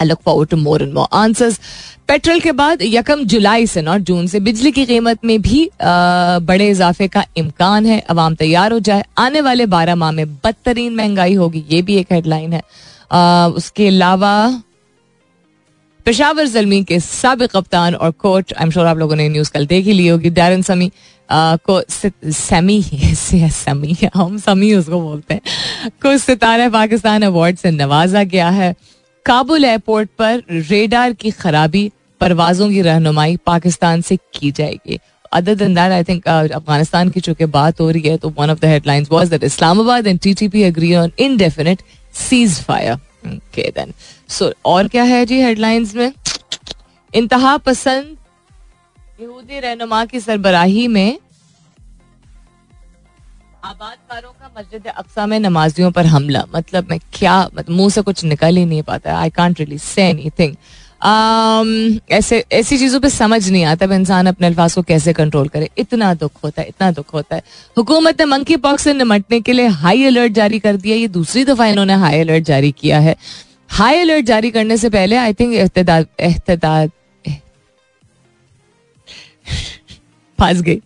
I 0.01 0.07
look 0.07 0.19
forward 0.25 0.49
to 0.49 0.57
more 0.57 0.81
and 0.83 0.93
more 0.93 1.07
answers 1.13 1.59
petrol 2.07 2.39
के 2.39 2.51
बाद 2.51 2.81
यकम 2.81 3.23
जुलाई 3.23 3.67
से 3.67 3.81
नॉट 3.81 4.01
जून 4.01 4.27
से 4.27 4.39
बिजली 4.39 4.71
की 4.71 4.85
कीमत 4.85 5.25
में 5.25 5.41
भी 5.41 5.65
आ, 5.67 6.39
बड़े 6.39 6.69
इजाफे 6.69 7.07
का 7.07 7.25
इम्कान 7.37 7.85
है। 7.85 7.99
अवाम 7.99 8.35
तैयार 8.35 8.73
हो 8.73 8.79
जाए। 8.79 9.03
आने 9.17 9.41
वाले 9.41 9.65
बारह 9.65 9.95
माह 9.95 10.11
में 10.11 10.35
बदतरीन 10.35 10.95
महँगाई 10.95 11.33
होगी 11.33 11.63
ये 11.71 11.81
भी 11.81 11.95
एक 11.95 12.07
हेडलाइन 12.11 12.53
है। 12.53 12.61
आ, 13.11 13.47
उसके 13.47 13.87
अलावा 13.87 14.61
पेशावर 16.05 16.47
जलमी 16.47 16.83
के 16.83 16.99
सबक 16.99 17.51
कप्तान 17.51 17.95
और 17.95 18.11
कोच 18.11 18.53
आई 18.53 18.63
एम 18.63 18.71
श्योर 18.71 18.85
आप 18.85 18.97
लोगों 18.97 19.15
ने 19.15 19.29
न्यूज़ 19.29 19.51
कल 19.51 19.65
देख 19.65 19.85
ही 19.85 19.93
ली 19.93 20.07
होगी 20.07 20.29
डैरन 20.29 20.61
समी 20.61 20.91
को 21.31 21.81
समी 22.31 22.81
समी 23.45 23.97
हम 24.15 24.37
समी 24.37 24.73
उसको 24.73 25.01
बोलते 25.01 25.33
हैं। 25.33 25.41
को 26.01 26.17
सितारा 26.17 26.69
पाकिस्तान 26.69 27.21
अवार्ड 27.21 27.57
से 27.57 27.71
नवाजा 27.71 28.23
गया 28.23 28.49
है। 28.49 28.75
काबुल 29.25 29.65
एयरपोर्ट 29.65 30.09
पर 30.17 30.43
रेडार 30.49 31.13
की 31.13 31.31
खराबी 31.31 31.91
परवाजों 32.21 32.69
की 32.69 32.81
रहनुमाई 32.81 33.37
पाकिस्तान 33.45 34.01
से 34.01 34.17
की 34.33 34.51
जाएगी। 34.51 34.99
Other 35.31 35.55
than 35.55 35.73
that 35.75 35.91
I 35.91 36.03
think 36.03 36.27
Afghanistan 36.27 37.09
की 37.09 37.19
चूँकि 37.19 37.45
बात 37.55 37.81
हो 37.81 37.89
रही 37.89 38.01
है 38.01 38.17
तो 38.17 38.29
one 38.37 38.49
of 38.49 38.59
the 38.59 38.65
headlines 38.65 39.07
was 39.11 39.29
that 39.29 39.43
Islamabad 39.43 40.07
and 40.07 40.19
TTP 40.19 40.61
agree 40.63 40.93
on 40.95 41.11
indefinite 41.19 41.81
ceasefire 42.61 42.93
okay 43.27 43.69
then 43.75 43.93
so 44.29 44.51
और 44.65 44.87
क्या 44.87 45.03
है 45.03 45.25
जी 45.25 45.41
हेडलाइंस 45.41 45.95
में? 45.95 46.11
इंतहा 47.13 47.57
पसंद 47.57 48.17
यहूदी 49.21 49.59
रहनुमा 49.59 50.05
की 50.05 50.19
सरबराही 50.19 50.87
में 50.87 51.17
आबादकारों 53.65 54.31
का 54.31 54.49
मस्जिद 54.57 54.87
अक्सा 54.87 55.25
में 55.25 55.39
नमाजियों 55.39 55.91
पर 55.91 56.05
हमला। 56.05 56.43
मतलब 56.55 56.89
मैं 56.89 56.99
क्या 57.13 57.37
मुँह 57.69 57.89
से 57.89 58.01
कुछ 58.01 58.23
निकल 58.23 58.57
ही 58.57 58.65
नहीं 58.65 58.81
पाता। 58.83 59.17
I 59.19 59.29
can't 59.31 59.59
really 59.59 59.77
say 59.77 60.03
anything 60.39 60.55
ऐसे, 62.11 62.43
ऐसी 62.51 62.77
चीज़ों 62.77 62.99
पे 62.99 63.09
समझ 63.09 63.49
नहीं 63.49 63.63
आता 63.65 63.85
इंसान 63.95 64.27
अपने 64.27 64.47
अल्फाज 64.47 64.73
को 64.73 64.81
कैसे 64.83 65.13
कंट्रोल 65.13 65.47
करे। 65.47 65.69
इतना 65.77 66.13
दुख 66.13 66.43
होता 66.43 66.61
है, 66.61 66.67
इतना 66.67 66.91
दुख 66.91 67.13
होता 67.13 67.35
है। 67.35 67.41
हुकूमत 67.77 68.19
ने 68.19 68.25
मंकी 68.27 68.55
पॉक्स 68.57 68.83
से 68.83 68.93
निमटने 68.93 69.39
के 69.41 69.53
लिए 69.53 69.67
हाई 69.81 70.05
अलर्ट 70.05 70.33
जारी 70.33 70.59
कर 70.59 70.75
दिया। 70.77 70.95
ये 70.95 71.07
दूसरी 71.09 71.45
दफ़ा 71.45 71.65
इन्होंने 71.65 71.93
हाई 71.95 72.19
अलर्ट 72.19 72.43
जारी 72.45 72.71
किया 72.71 72.99
है। 72.99 73.15
हाई 73.69 73.99
अलर्ट 73.99 74.25
जारी 74.25 74.51
करने 74.51 74.77
से 74.77 74.89
पहले 74.89 75.15
आई 75.17 75.33
थिंक 75.33 75.53
एहतदाद 75.53 76.91
फंस 80.39 80.61
गई। 80.61 80.81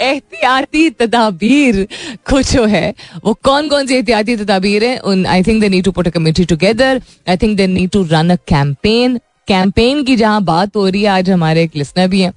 एहतियाती 0.00 0.88
तदाबीर 0.90 1.86
कुछ 2.26 2.52
जो 2.52 2.64
है। 2.66 2.94
वो 3.24 3.34
कौन 3.44 3.68
कौन 3.68 3.86
सी 3.86 3.94
एहतियाती 3.94 4.36
तदाबीर 4.36 4.84
है? 4.84 4.96
I 5.26 5.42
think 5.42 5.60
they 5.60 5.68
need 5.68 5.84
to 5.84 5.92
put 5.92 6.06
a 6.06 6.10
committee 6.10 6.44
together 6.44 7.00
I 7.28 7.36
think 7.36 7.56
they 7.56 7.66
need 7.66 7.90
to 7.90 8.02
run 8.10 8.30
a 8.30 8.36
campaign 8.48 9.18
campaign 9.48 10.02
की 10.04 10.16
जहाँ 10.16 10.42
बात 10.44 10.76
हो 10.76 10.86
रही 10.88 11.02
है, 11.02 11.08
आज 11.08 11.30
हमारे 11.30 11.62
एक 11.62 11.76
लिसनर 11.76 12.08
भी 12.08 12.20
हैं 12.20 12.32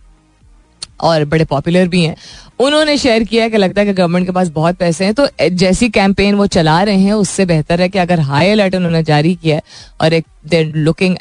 और 1.02 1.26
बड़े 1.26 1.46
पॉपुलर 1.46 1.88
भी 1.88 2.04
हैं। 2.04 2.16
उन्होंने 2.60 2.98
शेयर 2.98 3.24
किया 3.24 3.48
कि 3.50 3.58
लगता 3.58 3.82
है 3.82 3.88
कि 3.88 3.94
गवर्नमेंट 3.94 4.26
के 4.26 4.32
पास 4.32 4.48
बहुत 4.50 4.76
पैसे 4.76 5.06
हैं 5.06 5.14
तो 5.14 5.28
जैसी 5.64 5.90
कैंपेन 5.90 6.36
वो 6.36 6.46
चला 6.48 6.82
रहे 6.84 6.98
हैं 6.98 7.14
उससे 7.14 7.46
बेहतर 7.46 7.82
है 7.82 7.90
कि 7.90 8.00
अगर 8.00 8.20
हाई 8.30 8.50
अलर्ट 8.50 8.76
उन्होंने 8.76 9.04
जारी 9.04 9.34
किया 9.36 9.56
है 9.56 9.62
और 10.02 10.14
एक 10.14 10.26
they're 10.50 10.74
looking 10.76 11.16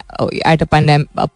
at 0.47 0.63
a 0.63 0.67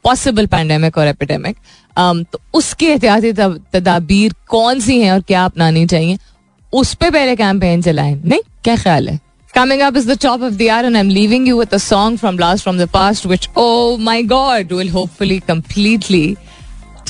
possible 0.05 0.47
pandemic 0.47 0.99
और 0.99 1.07
एपिडेमिक 1.07 1.57
तो 1.99 2.41
उसकी 2.55 2.87
एहतियाती 2.87 3.33
तदाबीर 3.33 4.35
कौन 4.49 4.81
सी 4.81 5.01
हैं 5.01 5.13
और 5.13 5.21
क्या 5.21 5.45
अपनानी 5.45 5.87
चाहिए 5.87 6.19
उस 6.73 6.95
पर 6.95 7.11
पहले 7.11 7.37
कैंपेन 7.37 7.83
चलाएँ। 7.83 8.15
नहीं 8.25 8.41
क्या 8.65 8.77
ख्याल 8.77 9.09
है? 9.09 9.19
Coming 9.55 9.81
up 9.83 9.97
is 9.99 10.05
the 10.07 10.17
top 10.17 10.43
of 10.47 10.59
the 10.59 10.67
hour, 10.71 10.85
and 10.89 10.97
I'm 10.99 11.09
leaving 11.15 11.47
you 11.49 11.57
with 11.61 11.73
a 11.73 11.81
song 11.85 12.17
from 12.17 12.37
Blast 12.41 12.67
from 12.67 12.77
the 12.81 12.87
Past, 12.87 13.25
which, 13.31 13.49
oh 13.57 13.97
my 13.99 14.23
god, 14.33 14.71
will 14.71 14.91
hopefully 14.97 15.39
completely 15.49 16.37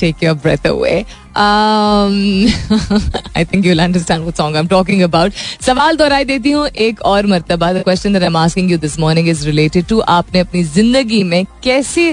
take 0.01 0.21
your 0.21 0.35
breath 0.35 0.65
away. 0.65 1.05
Um, 1.35 2.15
I 3.35 3.43
think 3.43 3.65
you'll 3.65 3.81
understand 3.81 4.25
what 4.25 4.37
song 4.37 4.55
I'm 4.55 4.67
talking 4.69 5.03
about. 5.03 5.31
सवाल 5.61 5.97
दोहराई 5.97 6.25
देती 6.25 6.51
हूँ 6.51 6.67
एक 6.87 7.01
और 7.05 7.25
मरतबा 7.25 7.71
question 7.73 8.15
I 8.15 8.25
am 8.25 8.37
asking 8.37 8.71
you 8.71 8.77
this 8.77 8.99
morning 8.99 9.29
is 9.29 9.45
related 9.45 9.85
to 9.87 9.99
आपने 10.09 10.39
अपनी 10.39 10.63
ज़िंदगी 10.63 11.23
में 11.23 11.43
कैसे 11.63 12.11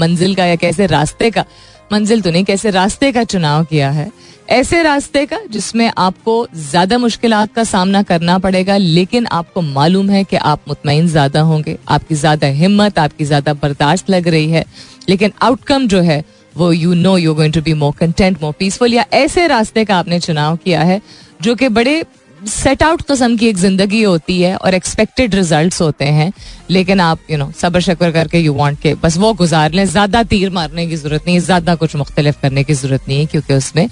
मंजिल 0.00 0.34
का 0.34 0.46
या 0.46 0.56
कैसे 0.56 0.86
रास्ते 0.86 1.30
का 1.30 1.44
मंजिल 1.92 2.20
तो 2.22 2.30
नहीं 2.30 2.44
कैसे 2.44 2.70
रास्ते 2.70 3.12
का 3.12 3.24
चुनाव 3.24 3.64
किया 3.64 3.90
है 3.90 4.10
ऐसे 4.50 4.82
रास्ते 4.82 5.24
का 5.26 5.38
जिसमें 5.50 5.90
आपको 5.98 6.34
ज़्यादा 6.54 6.98
मुश्किल 6.98 7.34
का 7.56 7.64
सामना 7.64 8.02
करना 8.02 8.38
पड़ेगा 8.38 8.76
लेकिन 8.76 9.26
आपको 9.32 9.60
मालूम 9.60 10.10
है 10.10 10.22
कि 10.24 10.36
आप 10.36 10.64
मुतमिन 10.68 11.08
ज़्यादा 11.08 11.40
होंगे 11.40 11.76
आपकी 11.88 12.14
ज़्यादा 12.14 12.46
हिम्मत 12.56 12.98
आपकी 12.98 13.24
ज़्यादा 13.24 13.54
बर्दाश्त 13.62 14.10
लग 14.10 14.28
रही 14.28 14.50
है 14.50 14.64
लेकिन 15.08 15.32
आउटकम 15.42 15.86
जो 15.86 16.00
है 16.00 16.22
वो 16.56 16.72
you 16.72 16.94
know 16.94 17.16
you 17.18 17.34
going 17.34 17.52
to 17.52 17.60
be 17.62 17.74
more 17.74 17.92
content 17.98 18.42
more 18.42 18.52
peaceful 18.58 18.94
या 18.94 19.04
ऐसे 19.14 19.46
रास्ते 19.46 19.84
का 19.84 19.96
आपने 19.96 20.20
चुनाव 20.20 20.56
किया 20.56 20.82
है 20.82 21.00
जो 21.42 21.54
कि 21.54 21.68
बड़े 21.70 22.02
सेट 22.40 22.82
आउट 22.82 23.02
कस्म 23.10 23.36
की 23.36 23.48
एक 23.48 23.56
ज़िंदगी 23.56 24.02
होती 24.02 24.40
है 24.40 24.54
और 24.56 24.74
एक्सपेक्टेड 24.74 25.34
रिज़ल्ट 25.34 25.80
होते 25.80 26.04
हैं। 26.06 26.32
लेकिन 26.70 27.00
आप 27.00 27.18
यू 27.30 27.36
नो 27.38 27.50
सबर 27.60 27.80
शक्र 27.80 28.10
करके 28.12 28.38
यू 28.38 28.54
वांट 28.54 28.80
के 28.80 28.94
बस 29.02 29.16
वो 29.18 29.32
गुजार 29.34 29.72
लें। 29.72 29.84
ज़्यादा 29.86 30.22
तीर 30.24 30.50
मारने 30.50 30.86
की 30.86 30.96
ज़रूरत 30.96 31.26
नहीं 31.26 31.36
है 31.36 31.42
ज़्यादा 31.42 31.74
कुछ 31.74 31.96
मुख्तलिफ़ 31.96 32.40
करने 32.42 32.64
की 32.64 32.74
ज़रूरत 32.74 33.08
नहीं 33.08 33.18
है, 33.18 33.26
क्योंकि 33.26 33.54
उसमें 33.54 33.88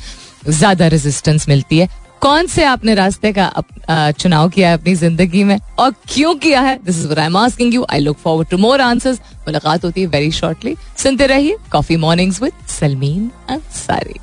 ज़्यादा 0.49 0.87
रेजिस्टेंस 0.89 1.49
मिलती 1.49 1.79
है। 1.79 1.89
कौन 2.23 2.47
से 2.47 2.65
आपने 2.65 2.95
रास्ते 2.95 3.33
का 3.39 4.13
चुनाव 4.13 4.49
किया 4.49 4.69
है 4.69 4.75
अपनी 4.75 4.95
ज़िंदगी 4.95 5.45
में 5.45 5.59
और 5.79 5.93
क्यों 6.09 6.35
किया 6.37 6.61
है? 6.61 6.79
This 6.85 6.99
is 6.99 7.13
I 7.19 7.27
am 7.27 7.37
asking 7.37 7.75
you 7.75 7.87
I 7.91 8.01
look 8.01 8.17
forward 8.25 8.49
to 8.49 8.59
more 8.59 8.81
answers 8.81 9.21
मुलाकात 9.47 9.85
होती 9.85 10.01
है 10.01 10.07
वेरी 10.07 10.31
शॉर्टली 10.33 10.77
सुनते 11.03 11.27
रहिए 11.27 11.57
coffee 11.73 11.97
mornings 11.97 12.43
with 12.43 12.67
Salmeen 12.71 13.31
Ansari 13.51 14.19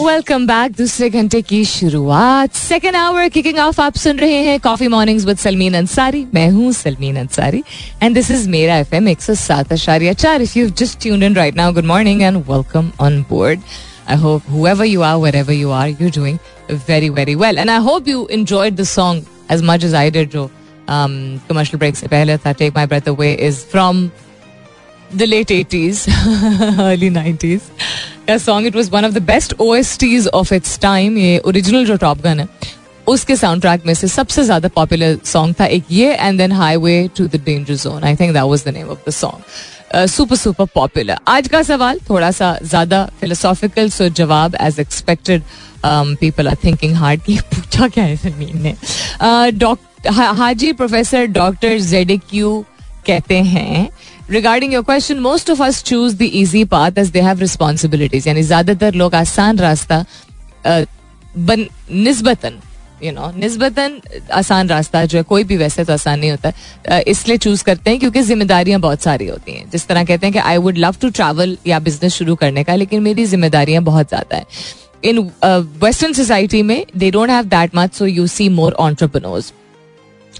welcome 0.00 0.46
back 0.46 0.72
दूसरे 0.78 1.08
घंटे 1.10 1.40
की 1.42 1.64
शुरुआत. 1.64 2.52
सेकेंड 2.54 2.96
आवर 2.96 3.28
किकिंग 3.28 3.58
ऑफ़ 3.58 3.80
आप 3.80 3.96
सुन 3.96 4.16
रहे 4.18 4.42
हैं 4.44 4.58
coffee 4.60 4.88
mornings 4.88 5.24
with 5.26 5.36
Salmeen 5.38 5.74
Ansari 5.74 6.26
मैं 6.34 6.48
हूँ 6.50 6.72
Salmeen 6.72 7.16
Ansari 7.16 7.62
and 8.02 8.14
this 8.14 8.30
is 8.30 8.48
मेरा 8.48 8.76
एफ़ 8.78 8.94
एम 8.94 9.08
एक 9.08 9.22
सौ 9.22 9.34
सात 9.36 9.72
आशार्य 9.72 10.14
चार. 10.14 10.42
If 10.42 10.58
you 10.58 10.68
just 10.70 11.00
tune 11.02 11.22
in 11.22 11.34
right 11.36 11.56
now 11.56 11.72
good 11.74 11.86
morning 11.86 12.22
and 12.22 12.36
welcome 12.50 12.90
on 13.00 13.20
board 13.30 13.60
I 14.07 14.15
hope 14.15 14.43
whoever 14.43 14.85
you 14.85 15.03
are, 15.03 15.17
wherever 15.19 15.53
you 15.53 15.71
are, 15.71 15.87
you're 15.87 16.09
doing 16.09 16.39
very, 16.69 17.09
very 17.09 17.35
well. 17.35 17.57
And 17.57 17.71
I 17.71 17.79
hope 17.79 18.07
you 18.07 18.27
enjoyed 18.27 18.77
the 18.77 18.85
song 18.85 19.25
as 19.49 19.61
much 19.61 19.83
as 19.83 19.93
I 19.93 20.09
did, 20.09 20.31
जो 20.31 20.49
um, 20.87 21.39
commercial 21.47 21.79
break 21.79 21.95
से 21.95 22.07
पहले 22.07 22.37
था 22.37 22.55
Take 22.57 22.75
My 22.75 22.85
Breath 22.85 23.07
Away 23.07 23.33
is 23.49 23.63
from 23.63 24.11
the 25.11 25.27
late 25.27 25.47
80s, 25.47 26.07
early 26.79 27.09
90s. 27.09 27.61
A 28.27 28.39
song, 28.39 28.65
it 28.65 28.73
was 28.75 28.89
one 28.89 29.05
of 29.05 29.13
the 29.13 29.21
best 29.21 29.57
OSTs 29.57 30.27
of 30.27 30.51
its 30.51 30.77
time. 30.77 31.17
ये 31.17 31.41
original 31.45 31.85
जो 31.85 31.97
Top 31.97 32.21
Gun 32.21 32.39
है 32.39 32.47
उसके 33.07 33.35
sound 33.35 33.61
track 33.61 33.85
में 33.85 33.93
से 33.93 34.07
सबसे 34.07 34.43
ज्यादा 34.45 34.67
पॉपुलर 34.75 35.17
सॉन्ग 35.25 35.55
था 35.59 35.65
एक 35.77 35.83
ये 35.91 36.13
and 36.15 36.37
then 36.37 36.51
highway 36.51 37.09
to 37.17 37.25
the 37.27 37.41
danger 37.45 37.75
zone 37.75 38.03
I 38.03 38.15
think 38.15 38.33
that 38.33 38.43
was 38.43 38.63
the 38.65 38.73
name 38.73 38.89
of 38.89 39.07
the 39.07 39.11
song 39.11 39.76
super 39.94 40.36
super 40.36 40.66
popular 40.74 41.18
आज 41.28 41.48
का 41.48 41.62
सवाल 41.62 41.98
थोड़ा 42.08 42.30
सा 42.30 42.56
ज़्यादा 42.62 43.04
फिलोसॉफिकल 43.20 43.88
सो 43.90 44.08
जवाब 44.08 44.54
as 44.60 44.80
expected 44.80 45.42
people 46.20 46.48
are 46.48 46.56
thinking 46.64 46.94
hard 46.94 47.20
की 47.22 47.38
पूछा 47.54 47.88
क्या 47.88 48.04
है 48.04 48.16
सलमीन 48.16 48.62
ने? 48.62 48.74
Haji 50.08 50.72
professor 50.72 51.26
doctor 51.26 51.78
Z 51.80 52.18
Q 52.30 52.64
कहते 53.06 53.38
हैं 53.42 53.88
regarding 54.30 54.74
your 54.74 54.82
question 54.84 55.18
most 55.18 55.50
of 55.50 55.62
us 55.62 55.82
choose 55.82 56.16
the 56.16 56.22
easy 56.22 56.64
path 56.74 56.98
as 56.98 57.10
they 57.10 57.20
have 57.20 57.38
responsibilities 57.40 58.28
यानी 58.28 58.42
ज़्यादातर 58.42 58.94
लोग 58.94 59.14
आसान 59.14 59.58
रास्ता 59.58 60.04
निस्बतन 61.38 62.60
यू 63.02 63.12
नो 63.12 63.30
निस्बतन 63.36 64.00
आसान 64.32 64.68
रास्ता 64.68 65.04
जो 65.04 65.18
है 65.18 65.22
कोई 65.24 65.44
भी 65.44 65.56
वैसे 65.56 65.84
तो 65.84 65.92
आसान 65.92 66.18
नहीं 66.20 66.30
होता 66.30 66.98
इसलिए 67.08 67.36
चूज़ 67.38 67.64
करते 67.64 67.90
हैं 67.90 67.98
क्योंकि 68.00 68.22
जिम्मेदारियाँ 68.22 68.80
बहुत 68.80 69.02
सारी 69.02 69.26
होती 69.26 69.52
हैं 69.52 69.68
जिस 69.70 69.86
तरह 69.88 70.04
कहते 70.04 70.26
हैं 70.26 70.32
कि 70.32 70.38
I 70.40 70.56
would 70.58 70.78
love 70.78 70.96
to 71.00 71.10
travel 71.10 71.56
या 71.66 71.78
बिज़नेस 71.80 72.14
शुरू 72.14 72.34
करने 72.36 72.64
का 72.64 72.74
लेकिन 72.74 73.02
मेरी 73.02 73.26
जिम्मेदारियाँ 73.26 73.82
बहुत 73.82 74.08
ज़्यादा 74.08 74.36
है 74.36 74.46
इन 75.04 75.18
वेस्टर्न 75.82 76.12
सोसाइटी 76.12 76.62
में 76.62 76.84
they 76.96 77.10
don't 77.10 77.30
have 77.30 77.44
that 77.46 77.74
much 77.74 77.94
so 77.94 78.06
you 78.06 78.26
see 78.28 78.48
more 78.50 78.72
entrepreneurs 78.80 79.52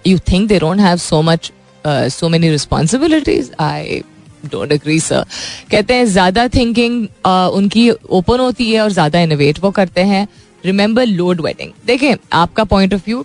you 0.07 0.19
think 0.29 0.49
they 0.49 0.59
don't 0.59 0.81
have 0.81 0.97
so 0.99 1.23
much 1.23 1.53
so 1.85 2.29
many 2.29 2.51
responsibilities 2.51 3.51
I 3.61 4.03
don't 4.47 4.73
agree 4.73 4.99
sir 5.01 5.25
कहते 5.71 5.95
हैं 5.95 6.05
ज़्यादा 6.07 6.47
थिंकिंग 6.49 7.07
उनकी 7.27 7.91
ओपन 7.91 8.41
होती 8.41 8.71
है 8.73 8.81
और 8.81 8.91
ज़्यादा 8.93 9.21
इनोवेट 9.21 9.59
वो 9.61 9.71
करते 9.71 10.01
हैं 10.03 10.27
रिमेंबर 10.65 11.07
लोड 11.07 11.41
वेडिंग 11.41 11.73
देखें 11.87 12.15
आपका 12.33 12.65
point 12.65 12.95
of 12.95 13.03
view 13.07 13.25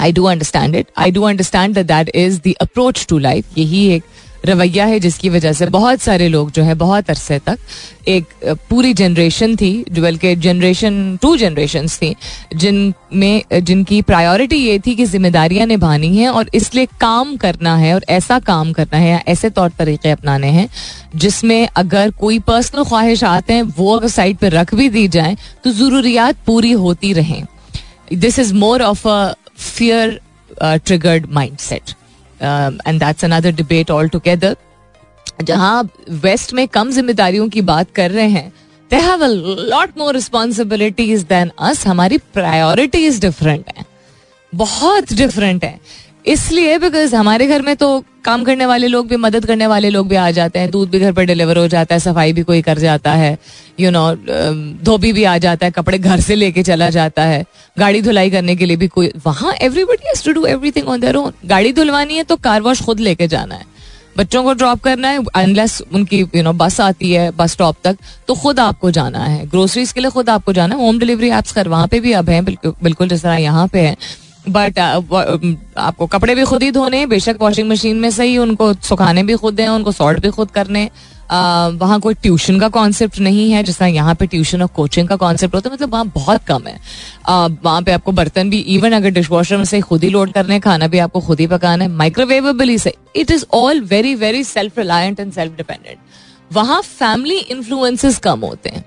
I 0.00 0.12
do 0.12 0.24
understand 0.24 0.76
it 0.76 0.86
I 0.98 1.10
do 1.10 1.22
understand 1.22 1.78
that 1.78 2.10
is 2.14 2.40
the 2.40 2.54
approach 2.60 3.06
to 3.08 3.18
life 3.18 3.58
यही 3.58 3.86
एक 3.94 4.04
रवैया 4.46 4.84
है 4.86 4.98
जिसकी 5.00 5.28
वजह 5.28 5.52
से 5.52 5.66
बहुत 5.68 6.00
सारे 6.00 6.28
लोग 6.28 6.50
जो 6.50 6.62
है 6.62 6.74
बहुत 6.76 7.10
अरसे 7.10 7.38
तक 7.38 7.58
एक 8.08 8.26
पूरी 8.70 8.92
जनरेशन 8.94 9.56
थी 9.56 9.72
जो 9.90 10.02
बल्कि 10.02 10.34
जनरेशन 10.36 11.18
टू 11.22 11.36
जनरेशन 11.36 11.86
थी, 11.92 12.14
जिन 12.54 12.92
में 13.14 13.42
जिनकी 13.54 14.00
प्रायोरिटी 14.02 14.56
ये 14.56 14.78
थी 14.78 14.94
कि 14.94 15.06
जिम्मेदारियाँ 15.06 15.66
निभानी 15.66 16.16
हैं 16.16 16.28
और 16.28 16.50
इसलिए 16.54 16.86
काम 17.00 17.36
करना 17.36 17.76
है 17.76 17.94
और 17.94 18.04
ऐसा 18.10 18.38
काम 18.40 18.72
करना 18.72 18.98
है 18.98 19.10
या 19.10 19.20
ऐसे 19.28 19.50
तौर 19.50 19.70
तरीके 19.78 20.10
अपनाने 20.10 20.48
हैं 20.50 20.68
जिसमें 21.16 21.68
अगर 21.76 22.10
कोई 22.10 22.38
पर्सनल 22.40 22.84
ख्वाहिश 22.84 23.24
आते 23.24 23.52
हैं, 23.52 23.62
वो 23.62 23.96
अगर 23.96 24.08
साइड 24.08 24.36
पर 24.36 24.52
रख 24.52 24.74
भी 24.74 24.88
दी 24.88 25.06
जाए 25.10 25.36
तो 25.64 25.70
ज़रूरियात 25.72 26.44
पूरी 26.46 26.72
होती 26.74 27.12
रहें। 27.12 27.44
This 28.12 28.38
is 28.38 28.54
more 28.54 28.82
of 28.82 29.08
a 29.08 29.32
fear 29.58 30.20
triggered 30.60 31.26
mindset 31.58 31.94
and 32.42 33.00
that's 33.00 33.24
another 33.24 33.52
debate 33.52 33.90
altogether 34.08 34.56
जहाँ 35.42 35.88
वेस्ट 36.22 36.52
में 36.54 36.66
कम 36.68 36.90
जिम्मेदारियों 36.90 37.48
की 37.48 37.60
बात 37.62 37.90
कर 37.94 38.10
रहे 38.10 38.28
हैं 38.28 38.52
they 38.90 38.96
have 38.96 39.24
a 39.24 39.28
lot 39.70 39.98
more 39.98 40.14
responsibilities 40.14 41.22
than 41.24 41.50
us 41.58 41.86
हमारी 41.86 42.18
प्रायोरिटीज 42.34 43.20
डिफरेंट 43.20 43.68
हैं. 43.68 43.84
बहुत 44.52 45.12
डिफरेंट 45.12 45.64
है. 45.64 45.78
इसलिए 46.26 46.78
बिकॉज़ 46.78 47.14
हमारे 47.16 47.46
घर 47.46 47.62
में 47.62 47.74
तो 47.76 48.04
काम 48.24 48.44
करने 48.44 48.66
वाले 48.66 48.86
लोग 48.88 49.08
भी 49.08 49.16
मदद 49.18 49.46
करने 49.46 49.66
वाले 49.66 49.90
लोग 49.90 50.08
भी 50.08 50.16
आ 50.16 50.30
जाते 50.30 50.58
हैं। 50.58 50.70
दूध 50.70 50.90
भी 50.90 50.98
घर 51.00 51.12
पर 51.12 51.24
डिलीवर 51.24 51.58
हो 51.58 51.66
जाता 51.68 51.94
है 51.94 52.00
सफ़ाई 52.00 52.32
भी 52.32 52.42
कोई 52.42 52.62
कर 52.62 52.78
जाता 52.78 53.12
है। 53.14 53.36
यू 53.80 53.90
नो 53.90 54.04
धोबी 54.84 55.12
भी 55.12 55.24
आ 55.24 55.36
जाता 55.38 55.66
है 55.66 55.72
कपड़े 55.72 55.98
घर 55.98 56.20
से 56.20 56.34
लेके 56.34 56.62
चला 56.62 56.90
जाता 56.90 57.24
है। 57.24 57.44
गाड़ी 57.76 58.02
धुलाई 58.02 58.30
करने 58.30 58.56
के 58.56 58.66
लिए 58.66 58.76
भी 58.76 58.88
कोई 58.88 59.12
वहाँ 59.26 59.54
everybody 59.54 60.08
has 60.08 60.24
to 60.24 60.32
do 60.32 60.44
everything 60.46 60.88
on 60.88 61.00
their 61.00 61.16
own 61.16 61.32
गाड़ी 61.46 61.72
धुलवानी 61.72 62.16
है 62.16 62.24
तो 62.24 62.36
कार 62.38 62.62
वॉश 62.62 62.82
खुद 62.82 63.00
लेके 63.00 63.28
जाना 63.28 63.54
है। 63.54 63.68
बच्चों 64.18 64.42
को 64.44 64.52
ड्रॉप 64.54 64.80
करना 64.82 65.08
है 65.08 65.24
अनलेस 65.34 65.80
उनकी 65.82 66.18
यू 66.18 66.26
you 66.26 66.36
नो 66.36 66.42
know, 66.42 66.60
बस 66.60 66.80
आती 66.80 67.12
है 67.12 67.30
बस 67.30 67.52
स्टॉप 67.52 67.76
तक 67.84 67.96
तो 68.28 68.34
खुद 68.36 68.60
आपको 68.60 68.90
जाना 68.90 69.18
है। 69.18 69.46
ग्रोसरीज 69.50 69.92
के 69.92 70.00
लिए 70.00 70.10
खुद 70.10 70.30
आपको 70.30 70.52
जाना 70.52 70.74
है 70.74 70.80
होम 70.80 70.98
डिलीवरी 70.98 71.30
एप्स 71.32 71.52
कर 71.52 71.68
वहाँ 71.68 71.86
पे 71.88 72.00
भी 72.00 72.12
अब 72.12 72.30
है 72.30 72.40
बिल्कुल 72.42 73.08
जिस 73.08 73.22
तरह 73.22 73.36
यहाँ 73.36 73.66
पे 73.68 73.80
है। 73.80 73.96
बट 74.48 74.74
uh, 74.74 75.56
आपको 75.76 76.06
कपड़े 76.06 76.34
भी 76.34 76.44
खुद 76.44 76.62
ही 76.62 76.70
धोने 76.70 77.06
बेशक 77.06 77.36
वॉशिंग 77.40 77.68
मशीन 77.70 77.96
में 77.96 78.10
सही 78.10 78.36
उनको 78.38 78.72
सुखाने 78.74 79.22
भी 79.22 79.34
खुद 79.34 79.60
हैं 79.60 79.68
उनको 79.68 79.92
सॉर्ट 79.92 80.20
भी 80.20 80.30
खुद 80.30 80.50
करने 80.50 80.90
वहाँ 81.32 81.98
कोई 82.00 82.14
ट्यूशन 82.14 82.58
का 82.60 82.68
कॉन्सेप्ट 82.68 83.18
नहीं 83.18 83.50
है 83.52 83.62
जिस 83.64 83.78
तरह 83.78 83.88
यहाँ 83.88 84.14
पे 84.14 84.26
ट्यूशन 84.26 84.62
और 84.62 84.68
कोचिंग 84.68 85.08
का 85.08 85.16
कॉन्सेप्ट 85.16 85.54
होता 85.54 85.68
है 85.68 85.74
मतलब 85.74 85.92
वहाँ 85.92 86.06
बहुत 86.14 86.44
कम 86.44 86.62
है। 86.66 86.74
वहाँ 87.64 87.82
पे 87.82 87.92
आपको 87.92 88.12
बर्तन 88.12 88.50
भी 88.50 88.58
इवन 88.58 88.92
अगर 88.92 89.10
डिश 89.10 89.30
वॉशर 89.30 89.56
में 89.56 89.64
से 89.64 89.80
खुद 89.80 90.04
ही 90.04 90.10
लोड 90.10 90.32
करने 90.32 90.58
खाना 90.60 90.86
भी 90.86 90.98
आपको 90.98 91.20
खुद 91.20 91.40
ही 91.40 91.46
पकाना 91.46 91.84
है 91.84 91.90
माइक्रोवेवेबल 91.90 92.76
से 92.76 92.94
it 93.16 93.30
is 93.30 93.44
all 93.52 93.80
very 93.80 94.14
very 94.14 94.44
self 94.44 94.78
reliant 94.78 95.20
and 95.20 95.32
self 95.32 95.56
dependent 95.56 95.98
वहाँ 96.52 96.80
फैमिली 96.82 97.36
इन्फ्लुएंसेस 97.36 98.18
कम 98.18 98.40
होते 98.40 98.70
हैं। 98.70 98.84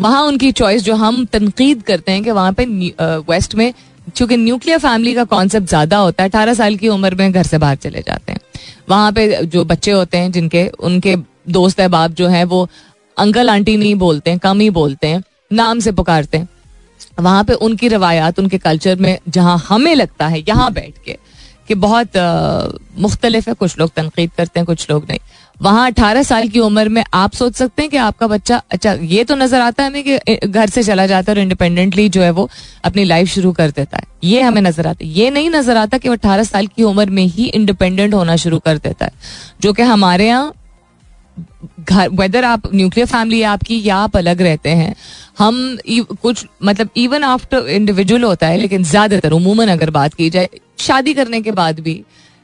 वहाँ 0.00 0.22
उनकी 0.22 0.52
चॉइस 0.52 0.82
जो 0.82 0.94
हम 0.94 1.24
तनकीद 1.24 1.82
करते 1.82 2.12
हैं 2.12 2.22
कि 2.24 2.30
वहाँ 2.30 2.52
पे 2.52 2.64
वेस्ट 3.00 3.54
में 3.54 3.72
चूँकि 4.06 4.36
न्यूक्लियर 4.36 4.78
फैमिली 4.78 5.14
का 5.14 5.24
कॉन्सेप्ट 5.26 5.68
ज़्यादा 5.68 5.98
होता 5.98 6.22
है, 6.22 6.28
अठारह 6.28 6.54
साल 6.54 6.76
की 6.76 6.88
उम्र 6.88 7.14
में 7.14 7.32
घर 7.32 7.42
से 7.42 7.58
बाहर 7.58 7.76
चले 7.76 8.00
जाते 8.00 8.32
हैं। 8.32 8.40
वहाँ 8.88 9.12
पे 9.12 9.44
जो 9.44 9.64
बच्चे 9.64 9.90
होते 9.90 10.18
हैं, 10.18 10.30
जिनके, 10.32 10.66
उनके 10.68 11.16
दोस्त 11.48 11.80
अहबाब 11.80 12.14
जो 12.14 12.28
है, 12.28 12.44
वो 12.44 12.68
अंकल 13.16 13.50
आंटी 13.50 13.76
नहीं 13.76 13.94
बोलते 13.94 14.30
हैं, 14.30 14.38
कम 14.38 14.60
ही 14.60 14.70
बोलते 14.70 15.06
हैं, 15.06 15.22
नाम 15.52 15.80
से 15.80 15.92
पुकारते 15.92 16.38
हैं। 16.38 16.48
वहाँ 17.20 17.44
पे 17.44 17.52
उनकी 17.52 17.88
रवायात, 17.88 18.38
उनके 18.38 18.58
कल्चर 18.58 18.96
में 18.96 19.18
जहाँ 19.28 19.58
हमें 19.68 19.94
लगता 19.94 20.26
है, 20.26 20.40
यहाँ 20.48 20.72
बैठ 20.72 20.94
के, 21.04 21.16
कि 21.68 21.74
बहुत 21.74 22.16
मुख्तलिफ़ 22.98 23.48
है, 23.48 23.54
कुछ 23.54 23.78
लोग 23.78 23.90
तनकीद 23.96 24.30
करते 24.36 24.60
हैं, 24.60 24.66
कुछ 24.66 24.90
लोग 24.90 25.06
नहीं। 25.08 25.18
वहाँ 25.60 25.86
अठारह 25.86 26.22
साल 26.22 26.48
की 26.48 26.60
उम्र 26.60 26.88
में 26.88 27.02
आप 27.14 27.32
सोच 27.32 27.54
सकते 27.54 27.82
हैं 27.82 27.90
कि 27.90 27.96
आपका 27.98 28.26
बच्चा 28.26 28.60
अच्छा 28.70 28.92
ये 29.04 29.24
तो 29.24 29.34
नज़र 29.34 29.60
आता 29.60 29.82
है 29.82 29.90
हमें 29.90 30.04
कि 30.04 30.48
घर 30.48 30.68
से 30.68 30.82
चला 30.82 31.06
जाता 31.06 31.32
है 31.32 31.36
और 31.36 31.42
इंडिपेंडेंटली 31.42 32.08
जो 32.08 32.22
है 32.22 32.30
वो 32.30 32.48
अपनी 32.84 33.04
लाइफ 33.04 33.28
शुरू 33.28 33.52
कर 33.52 33.70
देता 33.70 33.96
है। 33.96 34.04
ये 34.24 34.40
हमें 34.42 34.60
नज़र 34.62 34.86
आता 34.86 35.04
है। 35.04 35.10
ये 35.10 35.30
नहीं 35.30 35.50
नज़र 35.50 35.76
आता 35.76 35.98
कि 35.98 36.08
वो 36.08 36.14
अठारह 36.14 36.44
साल 36.44 36.66
की 36.66 36.82
उम्र 36.82 37.10
में 37.10 37.24
ही 37.24 37.46
इंडिपेंडेंट 37.46 38.14
होना 38.14 38.36
शुरू 38.36 38.58
कर 38.58 38.78
देता 38.78 39.04
है। 39.04 39.12
जो 39.60 39.72
कि 39.72 39.82
हमारे 39.84 40.26
यहाँ 40.26 40.52
घर 41.80 42.08
वेदर 42.10 42.44
आप 42.44 42.62
न्यूक्लियर 42.74 43.06
फैमिली 43.06 43.38
है 43.40 43.46
आपकी 43.46 43.80
या 43.84 43.96
आप 43.96 44.16
अलग 44.16 44.42
रहते 44.42 44.70
हैं, 44.70 44.94
हम 45.38 45.78
कुछ 45.92 46.46
मतलब 46.64 46.88
इवन 46.96 47.24
आफ्टर 47.24 47.68
इंडिविजुअल 47.70 48.22
होता 48.24 48.46
है, 48.46 48.58
लेकिन 48.58 48.84
ज़्यादातर, 48.84 49.32
उमूमन 49.32 49.68
अगर 49.68 49.90
बात 49.90 50.14
की 50.14 50.30
जाए, 50.30 50.48
शादी 50.78 51.14
करने 51.14 51.40
के 51.40 51.50
बाद 51.52 51.80
भी 51.80 52.02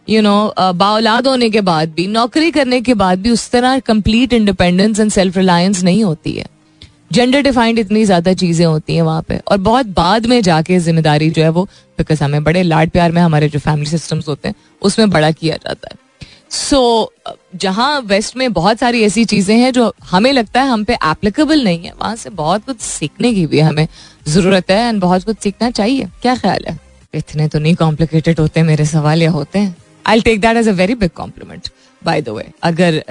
यू 0.09 0.23
नो 0.23 0.53
बाउलाद 0.59 1.27
होने 1.27 1.51
के 1.51 1.61
बाद 1.63 1.93
भी 1.97 2.07
नौकरी 2.09 2.51
करने 2.51 2.81
के 2.81 2.95
बाद 2.97 3.19
भी 3.19 3.31
उस 3.31 3.51
तरह 3.51 3.79
complete 3.81 4.33
independence 4.33 5.01
and 5.01 5.11
self 5.11 5.37
reliance 5.37 5.83
नहीं 5.85 6.03
होती 6.05 6.33
है। 6.33 6.47
जेंडर 7.13 7.41
डिफाइंड 7.43 7.79
इतनी 7.79 8.05
ज़्यादा 8.05 8.33
चीज़ें 8.35 8.65
होती 8.67 8.95
हैं 8.95 9.03
वहाँ 9.03 9.23
पे। 9.23 9.39
और 9.39 9.59
बहुत 9.61 9.87
बाद 9.89 10.27
में 10.27 10.41
जाके 10.43 10.79
ज़िम्मेदारी 10.81 11.31
जो 11.31 11.43
है 11.43 11.49
वो 11.51 11.65
बिकॉज़ 11.99 12.23
हमें 12.25 12.45
बड़े 12.45 12.63
लाड 12.63 12.91
प्यार 12.91 13.13
में 13.13 13.21
हमारे 13.23 13.49
जो 13.49 13.59
फैमिली 13.61 13.91
सिस्टम्स 13.91 14.29
होते 14.29 14.49
हैं 14.49 14.55
उसमें 14.83 15.11
बड़ा 15.11 15.31
किया 15.33 15.57
जाता 15.59 15.89
है। 15.93 16.01
सो 16.51 16.79
so, 17.27 17.37
जहाँ 17.57 18.01
वेस्ट 18.03 18.37
में 18.37 18.53
बहुत 18.53 18.79
सारी 18.79 19.03
ऐसी 19.03 19.25
चीज़ें 19.25 19.57
हैं 19.57 19.73
जो 19.73 19.93
हमें 20.11 20.33
लगता 20.33 20.63
है 20.63 20.69
हम 20.69 20.85
पे 20.85 20.95
एप्लीकेबल 20.95 21.63
नहीं 21.65 21.85
है 21.85 21.93
वहाँ 21.93 22.17
से 22.17 22.31
बहुत 22.33 22.65
कुछ 22.65 22.81
सीखने 22.81 23.33
की 23.35 23.47
भी 23.47 23.61
हमें 23.61 23.87
ज़रूरत 24.29 24.71
है 24.71 24.79
एंड 24.89 25.01
बहुत 25.01 25.25
कुछ 25.25 25.39
सीखना 25.39 25.71
चाहिए। 25.71 26.09
क्या 26.23 26.35
ख्याल 26.37 26.65
है? 26.69 26.79
इतने 27.15 27.49
तो 27.49 27.59
नहीं 27.59 27.75
कॉम्प्लिकेटेड 27.77 28.41
होते 28.41 28.63
मेरे 28.63 28.85
सवाल 28.87 29.23
या 29.23 29.31
होते 29.31 29.59
हैं। 29.59 29.77
I 30.07 30.21
take 30.21 30.41
that 30.41 30.57
as 30.57 30.69
a 30.69 30.73
very 30.75 30.95
big 30.97 31.11
compliment 31.17 31.69
by 32.03 32.21
the 32.23 32.29
way 32.29 32.45
अगर 32.63 33.03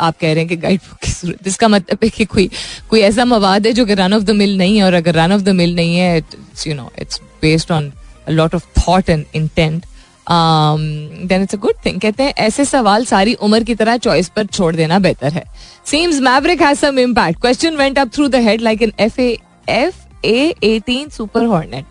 आप 0.00 0.16
कह 0.20 0.32
रहे 0.32 0.38
हैं 0.38 0.48
कि 0.48 0.56
गाइड 0.56 0.80
बुक 0.80 0.98
की 1.04 1.10
ज़रूरत 1.10 1.46
इसका 1.46 1.68
मतलब 1.68 1.98
है 2.04 2.08
कि 2.10 2.24
कोई 2.24 2.48
कोई 2.90 3.00
ऐसा 3.02 3.24
मवाद 3.24 3.66
है 3.66 3.72
जो 3.72 3.84
कि 3.86 3.94
रन 3.94 4.14
ऑफ़ 4.14 4.22
द 4.22 4.30
मिल 4.36 4.56
नहीं 4.58 4.76
है, 4.76 4.84
और 4.84 4.94
अगर 4.94 5.14
रन 5.14 5.32
ऑफ़ 5.32 5.42
द 5.42 5.48
मिल 5.60 5.74
नहीं 5.76 5.96
है 5.96 6.16
it's 6.18 6.66
you 6.66 6.74
know 6.74 6.90
it's 6.98 7.20
based 7.42 7.72
on 7.72 7.92
lot 8.30 8.54
of 8.54 8.66
thought 8.78 9.10
and 9.10 9.24
intent 9.34 9.84
then 10.28 11.42
it's 11.42 11.54
a 11.54 11.58
good 11.58 11.74
thing 11.86 12.00
कहते 12.00 12.22
हैं, 12.22 12.32
ऐसे 12.38 12.64
सवाल 12.64 13.04
सारी 13.06 13.34
उम्र 13.36 13.62
की 13.64 13.74
तरह 13.74 13.96
चॉइस 13.98 14.28
पर 14.36 14.46
छोड़ 14.46 14.74
देना 14.76 14.98
बेहतर 14.98 15.32
है। 15.32 15.44
Seems 15.86 16.20
Maverick 16.20 16.62
has 16.62 16.78
some 16.78 16.98
impact 16.98 17.40
question 17.40 17.76
went 17.76 17.98
up 17.98 18.10
through 18.14 18.28
the 18.28 18.36
head 18.46 18.60
like 18.60 18.82
an 18.82 18.92
F 19.00 19.20
F 19.20 20.26
A 20.26 20.54
eighteen 20.64 21.08
Super 21.08 21.44
Hornet 21.44 21.84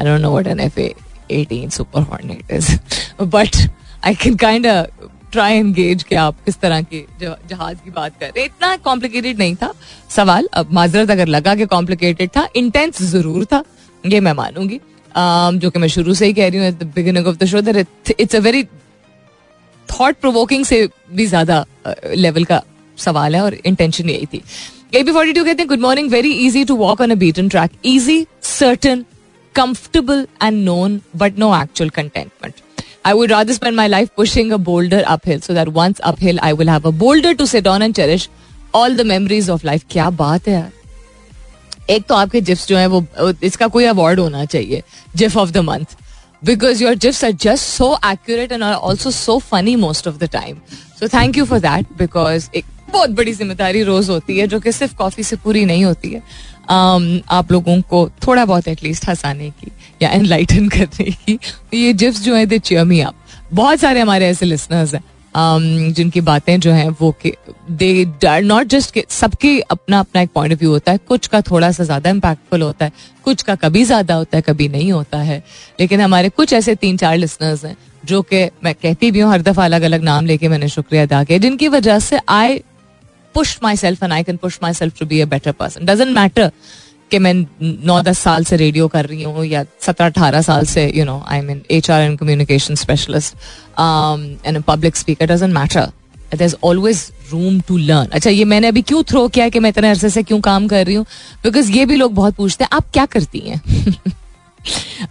I 0.00 0.06
don't 0.06 0.20
know 0.20 0.30
what 0.30 0.46
an 0.46 0.60
F 0.60 0.80
A 0.80 0.92
eighteen 1.32 1.68
Super 1.70 2.02
Hornet 2.02 2.52
is 2.52 2.70
but 3.22 3.56
I 4.06 4.14
can 4.14 4.34
kind 4.36 4.66
try 5.32 5.54
engage 5.54 6.02
कि 6.02 6.14
आप 6.14 6.36
किस 6.44 6.58
तरह 6.60 6.82
के 6.82 7.04
जहाज़ 7.22 7.76
की 7.84 7.90
बात 7.90 8.18
कर 8.20 8.26
रहे 8.26 8.44
इतना 8.44 8.76
कॉम्प्लिकेटेड 8.84 9.38
नहीं 9.38 9.54
था। 9.56 9.72
सवाल 10.10 10.48
अब 10.54 10.72
माजरत 10.72 11.10
अगर 11.10 11.26
लगा 11.28 11.54
कि 11.54 11.66
कॉम्प्लिकेटेड 11.66 12.30
था 12.36 12.46
इंटेंस 12.56 13.02
ज़रूर 13.02 13.44
था 13.44 13.62
ये 14.04 14.20
मैं 14.20 14.32
मानूँगी। 14.32 14.78
um, 14.78 15.58
जो 15.60 15.70
कि 15.70 15.78
मैं 15.78 15.88
शुरू 15.88 16.14
से 16.14 16.26
ही 16.26 16.32
कह 16.34 16.48
रही 16.48 16.58
हूँ 16.60 16.92
beginning 16.94 17.26
of 17.26 17.36
the 17.36 17.44
show 17.46 17.60
that 17.60 18.12
it's 18.18 18.36
a 18.36 18.38
very 18.40 18.62
thought 19.88 20.20
provoking 20.20 20.64
से 20.64 20.88
भी 21.10 21.26
ज़्यादा 21.26 21.64
लेवल 22.06 22.44
का 22.44 22.62
सवाल 22.98 23.34
है 23.36 23.42
और 23.42 23.54
इंटेंशन 23.54 24.10
यही 24.10 24.26
थी। 24.26 24.42
एबी 24.94 25.12
फोर्टी 25.12 25.32
टू 25.32 25.44
कहते 25.44 25.62
हैं 25.62 25.68
good 25.68 25.80
morning 25.80 26.10
very 26.10 26.32
easy 26.46 26.64
to 26.64 26.76
walk 26.76 27.00
on 27.00 27.10
a 27.10 27.14
beaten 27.24 27.48
track 27.48 27.70
easy 27.86 28.26
certain 28.42 29.04
comfortable 29.54 30.26
and 30.42 30.64
known 30.64 31.00
but 31.16 31.38
no 31.38 31.54
actual 31.62 31.90
contentment 31.90 32.54
I 33.06 33.14
would 33.14 33.30
rather 33.30 33.54
spend 33.54 33.76
my 33.76 33.86
life 33.86 34.08
pushing 34.16 34.52
a 34.52 34.58
boulder 34.58 35.02
uphill 35.06 35.40
so 35.40 35.54
that 35.54 35.68
once 35.74 36.00
uphill 36.02 36.38
I 36.42 36.52
will 36.52 36.66
have 36.68 36.84
a 36.84 36.92
boulder 36.92 37.34
to 37.34 37.46
sit 37.46 37.66
on 37.66 37.82
and 37.82 37.94
cherish 37.94 38.28
all 38.74 38.96
the 39.00 39.04
memories 39.04 39.48
of 39.48 39.64
life. 39.64 39.84
क्या 39.90 40.08
बात 40.22 40.48
है 40.48 40.54
यार 40.54 40.72
एक 41.90 42.06
तो 42.06 42.14
आपके 42.14 42.40
zips 42.40 42.66
जो 42.68 42.76
है 42.76 42.86
वो 42.86 43.04
इसका 43.44 43.66
कोई 43.76 43.84
अवार्ड 43.84 44.20
होना 44.20 44.44
चाहिए 44.44 44.82
GIF 45.16 45.36
of 45.36 45.50
the 45.52 45.58
month 45.68 45.96
because 46.42 46.82
your 46.82 46.94
GIFs 47.04 47.24
are 47.24 47.32
just 47.46 47.64
so 47.64 47.92
accurate 48.12 48.52
and 48.52 48.62
are 48.62 48.74
also 48.74 49.10
so 49.10 49.38
funny 49.50 49.76
most 49.84 50.08
of 50.08 50.16
the 50.18 50.28
time 50.32 50.56
so 51.00 51.08
thank 51.08 51.38
you 51.38 51.44
for 51.44 51.60
that 51.60 51.96
because 51.98 52.48
बहुत 52.90 53.10
बड़ी 53.10 53.32
ज़िम्मेदारी 53.32 53.82
रोज 53.82 54.10
होती 54.10 54.38
है 54.38 54.46
जो 54.46 54.60
कि 54.60 54.72
सिर्फ़ 54.72 54.94
कॉफ़ी 54.94 55.22
से 55.22 55.36
पूरी 55.36 55.64
नहीं 55.64 55.84
होती 55.84 56.10
है। 56.10 56.22
Um, 56.66 57.20
आप 57.30 57.52
लोगों 57.52 57.80
को 57.82 58.08
थोड़ा 58.26 58.44
बहुत 58.44 58.68
एटलीस्ट 58.68 59.08
हंसाने 59.08 59.50
की 59.50 59.70
या 60.02 60.10
एनलाइटन 60.10 60.68
करने 60.76 61.10
की। 61.10 61.38
ये 61.74 61.92
जिप्स 61.92 62.22
जो 62.22 62.34
है 62.34 62.46
दे 62.46 62.58
चियर 62.58 62.84
मी 62.84 63.00
अप 63.00 63.14
बहुत 63.52 63.80
सारे 63.80 64.00
हमारे 64.00 64.26
ऐसे 64.26 64.46
लिसनर्स 64.46 64.94
हैं 64.94 65.02
Um, 65.34 65.62
जिनकी 65.92 66.20
बातें 66.20 66.58
जो 66.60 66.72
हैं 66.72 66.88
वो 67.00 67.14
दे 67.70 68.40
नॉट 68.40 68.66
जस्ट 68.66 68.98
सबके 69.10 69.58
अपना 69.60 69.98
अपना 70.00 70.20
एक 70.20 70.30
पॉइंट 70.34 70.52
ऑफ़ 70.52 70.60
व्यू 70.60 70.70
होता 70.70 70.92
है। 70.92 70.98
कुछ 70.98 71.26
का 71.26 71.40
थोड़ा 71.40 71.70
सा 71.72 71.84
ज़्यादा 71.84 72.10
इम्पैक्टफुल 72.10 72.62
होता 72.62 72.84
है 72.84 72.92
कुछ 73.24 73.42
का 73.42 73.54
कभी 73.54 73.82
ज़्यादा 73.84 74.14
होता 74.14 74.36
है 74.38 74.42
कभी 74.42 74.68
नहीं 74.68 74.90
होता 74.92 75.18
है। 75.18 75.42
लेकिन 75.80 76.00
हमारे 76.00 76.28
कुछ 76.28 76.52
ऐसे 76.52 76.74
तीन 76.74 76.96
चार 76.96 77.16
लिसनर्स 77.16 77.64
हैं 77.64 77.76
जो 78.04 78.22
कि 78.22 78.44
मैं 78.64 78.74
कहती 78.74 79.10
भी 79.10 79.20
हूँ 79.20 79.30
हर 79.32 79.42
दफ़ा 79.42 79.64
अलग 79.64 79.82
अलग 79.82 80.02
नाम 80.02 80.26
लेके 80.26 80.48
मैंने 80.48 80.68
शुक्रिया 80.68 81.02
अदा 81.02 81.22
किया 81.24 81.38
जिनकी 81.38 81.68
वजह 81.68 81.98
से 81.98 82.20
I 82.28 82.60
push 83.36 83.58
myself 83.76 84.02
and 84.02 84.12
I 84.12 84.22
can 84.22 84.36
push 84.36 84.58
myself 84.74 84.98
to 84.98 85.06
be 85.06 85.20
a 85.20 85.26
better 85.26 85.52
person 85.52 85.86
doesn't 85.86 86.16
matter 86.16 86.50
कि 87.10 87.18
मैं 87.18 87.34
नौ 87.86 88.00
दस 88.02 88.18
साल 88.18 88.44
से 88.44 88.56
रेडियो 88.56 88.88
कर 88.88 89.06
रही 89.06 89.22
हूँ 89.22 89.44
या 89.46 89.64
सत्रह 89.80 90.06
अठारह 90.06 90.42
साल 90.42 90.64
से 90.66 90.86
you 90.96 91.04
know 91.04 91.22
I 91.28 91.40
mean 91.40 91.62
H 91.70 91.90
R 91.90 92.02
and 92.02 92.18
communication 92.18 92.74
specialist 92.74 93.34
and 94.46 94.62
public 94.62 94.96
speaker 94.96 95.26
doesn't 95.26 95.54
matter 95.54 95.86
there 96.34 96.42
is 96.42 96.54
always 96.64 97.10
room 97.32 97.60
to 97.60 97.76
learn 97.76 98.08
अच्छा 98.12 98.30
ये 98.30 98.44
मैंने 98.44 98.68
अभी 98.68 98.82
क्यों 98.82 99.02
थ्रो 99.02 99.26
किया 99.28 99.48
कि 99.48 99.58
मैं 99.58 99.70
इतने 99.70 99.90
अरसे 99.90 100.10
से 100.10 100.22
क्यों 100.22 100.40
काम 100.40 100.66
कर 100.68 100.86
रही 100.86 100.94
हूँ? 100.94 101.04
बिकॉज़ 101.44 101.70
ये 101.72 101.86
भी 101.86 101.96
लोग 101.96 102.14
बहुत 102.14 102.34
पूछते 102.34 102.64
हैं, 102.64 102.68
आप 102.72 102.90
क्या 102.92 103.06
करती 103.06 103.38
हैं? 103.38 103.60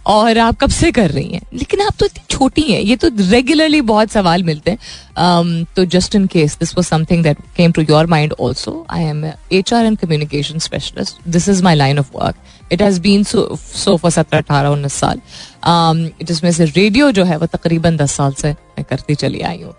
और 0.06 0.38
आप 0.38 0.56
कब 0.60 0.70
से 0.70 0.90
कर 0.92 1.10
रही 1.10 1.28
हैं? 1.28 1.40
लेकिन 1.54 1.80
आप 1.80 1.94
तो 1.98 2.06
इतनी 2.06 2.24
छोटी 2.30 2.62
हैं। 2.62 2.80
ये 2.80 2.96
तो 2.96 3.08
रेगुलरली 3.20 3.80
बहुत 3.82 4.10
सवाल 4.10 4.42
मिलते 4.44 4.70
हैं। 4.70 4.78
Um, 5.16 5.74
तो 5.76 5.84
just 5.84 6.14
in 6.14 6.26
case 6.26 6.56
this 6.58 6.74
was 6.76 6.84
something 6.86 7.22
that 7.22 7.38
came 7.56 7.72
to 7.72 7.82
your 7.82 8.06
mind 8.06 8.34
also 8.42 8.86
I 8.90 9.04
am 9.04 9.24
H 9.24 9.72
R 9.74 9.84
and 9.84 9.98
communication 9.98 10.58
specialist 10.58 11.28
this 11.28 11.48
is 11.48 11.62
my 11.64 11.74
line 11.74 11.98
of 11.98 12.10
work 12.14 12.72
it 12.72 12.82
has 12.82 13.00
been 13.00 13.24
so 13.24 13.96
for 13.96 14.10
सत्रह 14.10 14.38
अठारह 14.38 14.68
उन्नीस 14.68 14.94
साल। 14.94 15.20
Um, 15.66 16.26
जिसमें 16.26 16.50
से 16.52 16.64
radio 16.64 17.10
जो 17.10 17.24
है 17.24 17.36
वो 17.36 17.46
तकरीबन 17.46 17.96
दस 17.96 18.12
साल 18.12 18.32
से 18.32 18.50
मैं 18.50 18.84
करती 18.90 19.14
चली 19.14 19.40
आई 19.42 19.62
हूँ। 19.62 19.74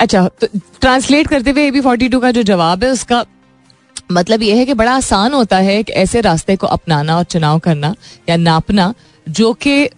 अच्छा 0.00 0.28
तो 0.40 0.46
ट्रांसलेट 0.80 1.28
करते 1.28 1.50
हुए 1.50 1.66
ए 1.66 1.70
बी 1.70 1.80
फोर्टी 1.80 2.08
टू 2.08 2.20
का 2.20 2.30
जो 2.30 2.42
जवाब 2.42 2.84
है 2.84 2.90
उसका 2.90 3.24
मतलब 4.12 4.42
यह 4.42 4.56
है 4.56 4.64
कि 4.66 4.74
बड़ा 4.74 4.92
आसान 4.92 5.32
होता 5.34 5.56
है 5.58 5.78
एक 5.78 5.90
ऐसे 5.90 6.20
रास्ते 6.20 6.56
को 6.56 6.66
अपनाना 6.68 7.16
और 7.16 7.24
चुनाव 7.24 7.58
करना 7.58 7.94
या 8.28 8.36
नापना, 8.36 8.92
जो 9.26 9.52
कि 9.54 9.88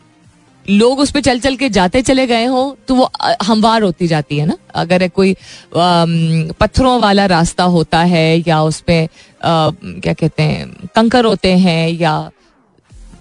लोग 0.66 0.98
उस 1.00 1.10
पर 1.10 1.20
चल 1.20 1.38
चल 1.40 1.56
के 1.56 1.68
जाते 1.68 2.02
चले 2.02 2.26
गए 2.26 2.44
हों 2.44 2.74
तो 2.88 2.94
वो 2.94 3.08
हमवार 3.42 3.82
होती 3.82 4.06
जाती 4.06 4.38
है 4.38 4.46
ना? 4.46 4.56
अगर 4.74 5.06
कोई 5.08 5.34
पत्थरों 5.74 7.00
वाला 7.00 7.26
रास्ता 7.26 7.64
होता 7.66 8.00
है 8.04 8.42
या 8.48 8.62
उस 8.62 8.80
पर 8.80 9.08
क्या 9.42 10.12
कहते 10.12 10.42
हैं, 10.42 10.68
कंकर 10.94 11.24
होते 11.24 11.52
हैं 11.56 11.88
या 11.90 12.30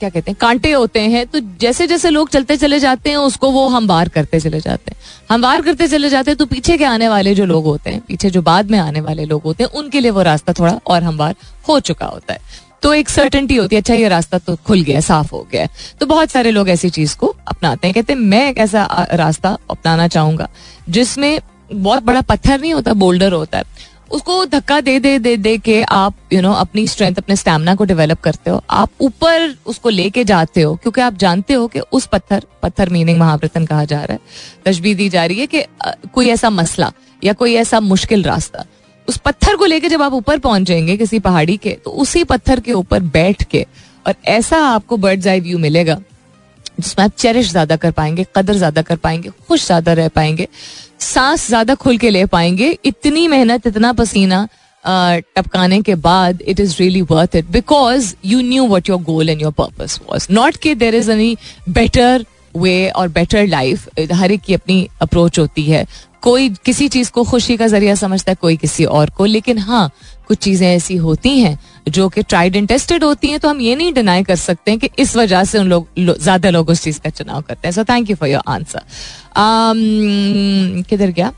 क्या 0.02 0.10
कहते 0.10 0.32
हैं, 0.32 0.38
कांटे 0.42 0.72
होते 0.72 1.00
हैं 1.02 1.26
तो 1.28 1.40
जैसे 1.60 1.88
जैसे 1.88 2.10
लोग 2.10 2.30
चलते 2.30 2.58
चले 2.58 2.80
जाते 2.80 3.10
हैं, 3.10 3.18
उसको 3.20 3.52
वो 3.52 3.68
हम 3.68 3.80
हमवार 3.82 4.10
करते 4.10 4.40
चले 4.40 4.60
जाते 4.60 4.92
हैं। 4.92 4.98
हम 5.30 5.34
हमवार 5.34 5.62
करते 5.62 5.88
चले 5.88 6.10
जाते 6.10 6.32
हैं 6.32 6.38
तो 6.38 6.46
पीछे 6.46 6.78
के 6.78 6.86
आने 6.86 7.08
वाले 7.10 7.34
जो 7.36 7.46
लोग 7.46 7.66
होते 7.66 7.90
हैं, 7.90 8.00
पीछे 8.00 8.30
जो 8.30 8.42
बाद 8.42 8.72
में 8.72 8.78
आने 8.80 9.02
वाले 9.02 9.26
लोग 9.26 9.44
होते 9.44 9.64
हैं, 9.64 9.72
उनके 9.72 10.00
लिए 10.00 10.12
वो 10.12 10.22
रास्ता 10.24 10.54
थोड़ा 10.54 10.80
और 10.88 11.04
हमवार 11.04 11.36
हो 11.68 11.80
चुका 11.82 12.06
होता 12.06 12.34
है। 12.34 12.40
तो 12.84 12.94
एक 12.94 13.10
सर्टनटी 13.10 13.56
होती 13.56 13.76
है 13.76 13.82
अच्छा 13.82 13.94
ये 13.94 14.08
रास्ता 14.10 14.38
तो 14.38 14.56
खुल 14.58 14.82
गया, 14.82 15.00
साफ़ 15.02 15.32
हो 15.32 15.46
गया 15.52 15.68
तो 16.00 16.06
बहुत 16.06 16.32
सारे 16.32 16.52
लोग 16.52 16.70
ऐसी 16.70 16.90
चीज़ 16.90 17.16
को 17.18 17.36
अपनाते 17.48 17.88
हैं, 17.88 17.94
कहते 17.94 18.14
हैं, 18.14 18.20
मैं 18.20 18.50
एक 18.50 18.58
ऐसा 18.58 19.08
रास्ता 19.14 19.58
अपनाना 19.70 20.08
चाहूँगा, 20.08 20.50
जिसमें 20.90 21.40
बहुत 21.72 22.04
बड़ा 22.04 22.22
पत्थर 22.22 22.60
नहीं 22.62 22.74
होता, 22.74 22.94
बोल्डर 22.96 23.34
होता 23.34 23.58
है। 23.58 23.64
उसको 24.12 24.46
धक्का 24.46 24.80
दे 24.82 24.98
दे 25.00 25.18
दे 25.20 25.36
दे 25.38 25.58
के 25.58 25.82
आप 25.84 26.16
यू 26.34 26.38
you 26.38 26.44
नो 26.44 26.50
know, 26.50 26.62
अपनी 26.62 26.86
स्ट्रेंथ 26.88 27.16
अपने 27.16 27.36
स्टेमिना 27.36 27.76
को 27.76 27.84
डेवलप 27.86 28.20
करते 28.22 28.50
हो। 28.50 28.62
आप 28.70 28.90
ऊपर 29.02 29.56
उसको 29.66 29.90
लेके 29.90 30.24
जाते 30.24 30.62
हो 30.62 30.76
क्योंकि 30.76 31.02
आप 31.02 31.18
जानते 31.18 31.54
हो 31.54 31.68
कि 31.68 31.80
उस 31.80 32.06
पत्थर 32.08 32.46
पत्थर 32.64 32.90
मीनिंग 32.90 33.20
महावृतन 33.20 33.66
कहा 33.66 33.86
जा 33.86 34.04
रहा 34.04 34.14
है। 34.14 34.20
तशबी 34.66 34.96
दी 34.96 35.10
जा 35.10 35.26
रही 35.26 35.40
है 35.40 35.48
कि 35.48 35.64
कोई 36.14 36.30
ऐसा 36.30 36.50
मसला 36.50 36.92
या 37.24 37.34
कोई 37.34 37.56
ऐसा 37.56 37.80
मुश्किल 37.80 38.24
रास्ता 38.24 38.66
उस 39.08 39.18
पत्थर 39.18 39.56
को 39.56 39.66
लेके 39.66 39.90
जब 39.90 40.02
आप 40.02 40.14
ऊपर 40.14 40.40
पहुँचेंगे 40.40 40.98
किसी 40.98 41.20
पहाड़ी 41.22 41.58
के 41.58 41.78
तो 41.86 41.92
उसी 41.92 42.24
पत्थर 42.24 42.60
के 42.60 42.74
ऊपर 42.74 43.00
बैठ 43.16 43.44
के 43.44 43.66
और 44.06 44.16
ऐसा 44.30 44.58
आपको 44.66 44.98
बर्ड्स 44.98 45.28
आई 45.28 45.40
व्यू 45.40 45.58
मिलेगा 45.60 46.00
जिसमें 46.80 47.04
आप 47.06 47.12
चेरिश 47.18 47.50
ज़्यादा 47.52 47.76
कर 47.76 47.92
पाएँगे 47.92 48.26
कदर 48.36 48.54
ज़्यादा 48.54 48.82
कर 48.82 48.96
पाएँगे 48.98 49.30
खुश 49.48 49.66
ज़्यादा 49.66 49.94
रह 49.94 50.08
पाएँगे। 50.08 50.48
सांस 51.02 51.48
ज़्यादा 51.48 51.76
खुल 51.76 51.98
के 51.98 52.10
ले 52.10 52.26
पाएँगे। 52.28 52.78
इतनी 52.86 53.28
मेहनत, 53.28 53.68
इतना 53.68 53.94
पसीना 53.94 54.48
टपकाने 54.86 55.82
के 55.82 55.96
बाद 55.98 56.42
it 56.42 56.60
is 56.60 56.76
really 56.80 57.02
worth 57.10 57.36
it 57.36 57.50
because 57.52 58.14
you 58.26 58.42
knew 58.42 58.68
what 58.68 58.90
your 58.90 59.02
goal 59.04 59.30
and 59.30 59.42
your 59.42 59.52
purpose 59.54 60.00
was 60.10 60.28
not 60.32 60.56
के 60.58 60.76
there 60.76 60.96
is 60.96 61.12
any 61.12 61.36
better 61.70 62.26
way 62.56 62.90
और 62.90 63.08
बेटर 63.10 63.46
लाइफ 63.48 63.88
हर 64.14 64.32
एक 64.32 64.42
की 64.42 64.54
अपनी 64.54 64.88
अप्रोच 65.02 65.40
होती 65.40 65.64
है। 65.64 65.86
कोई 66.24 66.50
किसी 66.66 66.88
चीज़ 66.90 67.12
को 67.12 67.24
खुशी 67.24 67.58
का 67.58 67.68
ज़रिया 67.68 67.96
समझता 67.96 68.32
है 68.32 68.36
कोई 68.42 68.56
किसी 68.58 68.86
और 68.86 69.10
को। 69.10 69.26
लेकिन 69.26 69.58
हाँ 69.60 69.90
कुछ 70.28 70.38
चीज़ें 70.38 70.68
ऐसी 70.68 70.96
होती 70.98 71.40
हैं 71.40 71.58
जो 71.90 72.08
कि 72.10 72.24
ट्राइड 72.24 72.56
एंड 72.56 72.68
टेस्टेड 72.68 73.04
होती 73.04 73.28
हैं 73.28 73.40
तो 73.40 73.50
हम 73.50 73.62
ये 73.62 73.76
नहीं 73.76 73.94
डिनाई 73.94 74.24
कर 74.24 74.36
सकते 74.36 74.72
हैं 74.72 74.80
कि 74.80 74.90
इस 75.00 75.16
वजह 75.16 75.44
से 75.44 75.60
उन 75.60 75.68
लोग 75.70 75.88
लो, 75.98 76.14
ज़्यादा 76.14 76.50
लोग 76.50 76.70
उस 76.70 76.82
चीज़ 76.84 77.00
का 77.02 77.10
चुनाव 77.10 77.42
करते 77.42 77.68
हैं। 77.68 77.74
So 77.74 77.84
thank 77.84 78.10
you 78.10 78.16
for 78.16 78.30
your 78.30 78.42
answer 78.48 78.82
किधर 80.90 81.10
गया? 81.10 81.32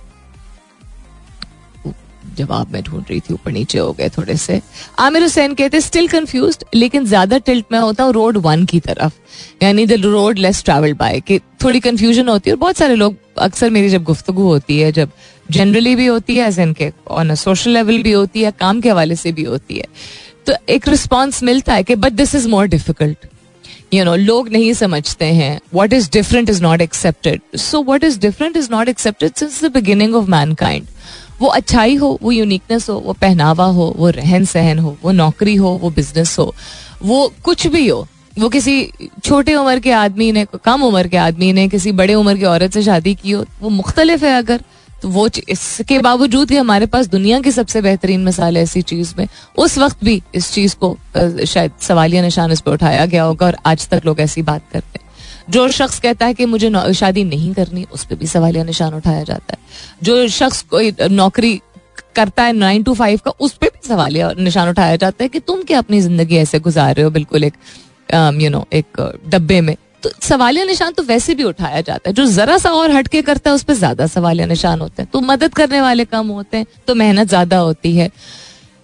जवाब 2.38 2.72
मैं 2.72 2.82
ढूंढ 2.84 3.04
रही 3.10 3.20
थी, 3.20 3.34
ऊपर 3.34 3.52
नीचे 3.52 3.80
हो 3.80 3.92
गए 3.94 4.10
थोड़े 4.10 4.36
से। 4.38 4.62
आमिर 5.00 5.22
हुसैन 5.24 5.54
कहते 5.54 5.82
स्टिल 5.82 6.08
कंफ्यूज 6.08 6.58
लेकिन 6.76 7.06
ज़्यादा 7.06 7.38
टिल्ट 7.40 7.66
में 7.72 7.80
होता 7.80 8.04
हूँ 8.04 8.14
रोड 8.14 8.38
वन 8.40 8.66
की 8.66 8.80
तरफ़। 8.80 9.20
यानी 9.64 9.86
the 9.86 10.02
road 10.04 10.40
less 10.40 10.64
travel 10.64 10.94
by 10.94 11.20
कि 11.20 11.40
थोड़ी 11.64 11.80
कंफ्यूजन 11.80 12.30
होती 12.30 12.50
है 12.50 12.56
और 12.56 12.60
बहुत 12.60 12.78
सारे 12.78 12.96
लोग, 12.96 13.16
अक्सर 13.40 13.70
मेरी 13.70 13.90
जब 13.90 14.04
गुफ्तु 14.04 14.34
होती 14.34 14.80
है, 14.80 14.92
जब 14.92 15.10
जनरली 15.52 15.96
भी 15.96 16.06
होती 16.06 16.36
है 16.36 16.48
एज 16.48 16.60
एन 16.60 16.74
के 16.74 16.92
ऑन 17.10 17.36
सोशल 17.36 17.72
लेवल 17.72 18.02
भी 18.04 18.12
होती 18.12 18.42
है, 18.44 18.52
काम 18.52 18.82
के 18.82 18.90
हवाले 18.90 19.16
से 19.16 19.32
भी 19.32 19.44
होती 19.44 19.78
है। 19.78 19.88
तो 20.46 20.54
एक 20.70 20.88
रिस्पॉन्स 20.88 21.44
मिलता 21.44 21.74
है 21.74 21.84
कि 21.84 21.96
but 21.96 22.14
this 22.14 22.36
is 22.36 22.48
more 22.50 22.68
difficult 22.68 23.26
you 23.94 24.04
know 24.06 24.16
लोग 24.16 24.50
नहीं 24.50 24.74
समझते 24.74 25.26
हैं 25.26 25.60
what 25.74 25.94
is 25.94 26.10
different 26.12 26.50
is 26.50 26.62
not 26.64 26.82
accepted 26.82 27.58
so 27.58 27.82
what 27.84 28.04
is 28.04 28.20
different 28.20 28.58
is 28.58 28.68
not 28.72 28.90
accepted 28.90 29.34
since 29.34 29.64
the 29.64 29.72
beginning 29.74 30.16
of 30.16 30.30
mankind 30.54 30.88
वो 31.41 31.48
अच्छाई 31.48 31.96
हो, 31.96 32.17
वो 32.22 32.32
यूनिकनेस 32.32 32.89
हो, 32.89 32.96
वो 32.96 33.13
पहनावा 33.13 33.65
हो, 33.65 33.93
वो 33.98 34.10
रहन 34.10 34.46
सहन 34.46 34.80
हो, 34.80 34.96
वो 35.04 35.12
नौकरी 35.12 35.56
हो, 35.56 35.69
वो 35.82 35.89
बिज़नेस 35.89 36.38
हो, 36.39 36.54
वो 37.04 37.32
कुछ 37.43 37.67
भी 37.67 37.88
हो, 37.88 38.08
वो 38.39 38.50
किसी 38.50 38.91
छोटे 39.24 39.56
उम्र 39.56 39.80
के 39.80 39.91
आदमी 39.91 40.32
ने, 40.32 40.46
कम 40.65 40.84
उम्र 40.84 41.08
के 41.08 41.17
आदमी 41.17 41.52
ने, 41.54 41.67
किसी 41.67 41.91
बड़े 41.93 42.13
उम्र 42.13 42.38
की 42.38 42.46
औरत 42.46 42.74
से 42.74 42.84
शादी 42.84 43.15
की 43.15 43.32
हो, 43.32 43.46
वो 43.62 43.69
मुख्तलिफ़ 43.69 44.26
है 44.26 44.38
अगर 44.38 44.63
तो 45.02 45.10
वो 45.10 45.28
इसके 45.50 45.98
बावजूद 46.00 46.50
कि 46.50 46.58
हमारे 46.58 46.86
पास 46.86 47.08
दुनिया 47.08 47.39
की 47.41 47.52
सबसे 47.52 47.82
बेहतरीन 47.82 48.19
मिसाल 48.19 48.58
है 48.58 48.63
ऐसी 48.63 48.82
चीज़ 48.82 49.13
में, 49.17 49.28
उस 49.58 49.78
वक्त 49.78 50.04
भी 50.04 50.22
इस 50.36 50.52
चीज़ 50.52 50.76
को 50.76 50.98
शायद 51.46 51.72
सवालिया 51.82 52.22
निशान 52.22 52.52
इस 52.52 52.62
पर 52.62 52.72
उठाया 52.72 53.06
गया 53.06 53.24
होगा 53.24 53.46
और 53.46 53.58
आज 53.65 53.88
तक 53.89 54.02
लोग 54.06 54.19
ऐसी 54.19 54.41
बात 54.41 54.62
करते 54.74 55.00
हैं। 55.00 55.03
जो 55.49 55.67
शख्स 55.69 55.99
कहता 55.99 56.25
है 56.25 56.34
कि 56.34 56.45
मुझे 56.45 56.93
शादी 56.93 57.23
नहीं 57.25 57.53
करनी, 57.53 57.86
उस 57.86 58.06
पर 58.06 58.15
भी 58.15 58.27
सवालिया 58.27 58.63
निशान 58.63 58.93
उठाया 58.93 59.23
जाता 59.23 59.53
है। 59.53 59.62
जो 60.03 60.27
शख्स 60.29 60.62
कोई 60.69 60.93
नौकरी 61.12 61.60
करता 62.15 62.43
है 62.43 62.53
नाइन 62.53 62.84
टू 62.84 62.93
फाइव 62.93 63.19
का, 63.25 63.32
उस 63.32 63.53
पर 63.53 63.67
भी 63.67 63.88
सवालिया 63.88 64.32
निशान 64.39 64.69
उठाया 64.69 64.95
जाता 64.97 65.23
है 65.23 65.29
कि 65.29 65.39
तुम 65.41 65.62
क्या 65.63 65.79
अपनी 65.79 66.01
ज़िंदगी 66.01 66.38
ऐसे 66.38 66.60
गुजार 66.62 66.93
रहे 66.95 67.03
हो 67.03 67.10
बिल्कुल 67.12 67.43
एक 67.43 67.53
यू 68.41 68.49
नो 68.49 68.65
एक 68.73 69.01
डब्बे 69.27 69.60
में? 69.62 69.75
तो 70.03 70.10
सवालिया 70.21 70.63
निशान 70.65 70.93
तो 70.93 71.03
वैसे 71.03 71.34
भी 71.36 71.43
उठाया 71.43 71.82
जाता 71.82 72.10
है। 72.10 72.13
जो 72.13 72.25
जरा 72.27 72.58
सा 72.58 72.69
और 72.71 72.91
हटके 72.91 73.21
करता 73.21 73.49
है, 73.49 73.56
उस 73.56 73.63
पर 73.63 73.73
ज़्यादा 73.73 74.08
सवालिया 74.08 74.45
निशान 74.45 74.82
होते 74.82 75.01
हैं। 75.01 75.10
तो 75.13 75.19
मदद 75.21 75.53
करने 75.53 75.82
वाले 75.82 76.06
कम 76.06 76.27
होते 76.29 76.58
हैं 76.58 76.65
तो 76.88 76.95
मेहनत 76.95 77.27
ज़्यादा 77.27 77.58
होती 77.60 77.95
है। 77.97 78.10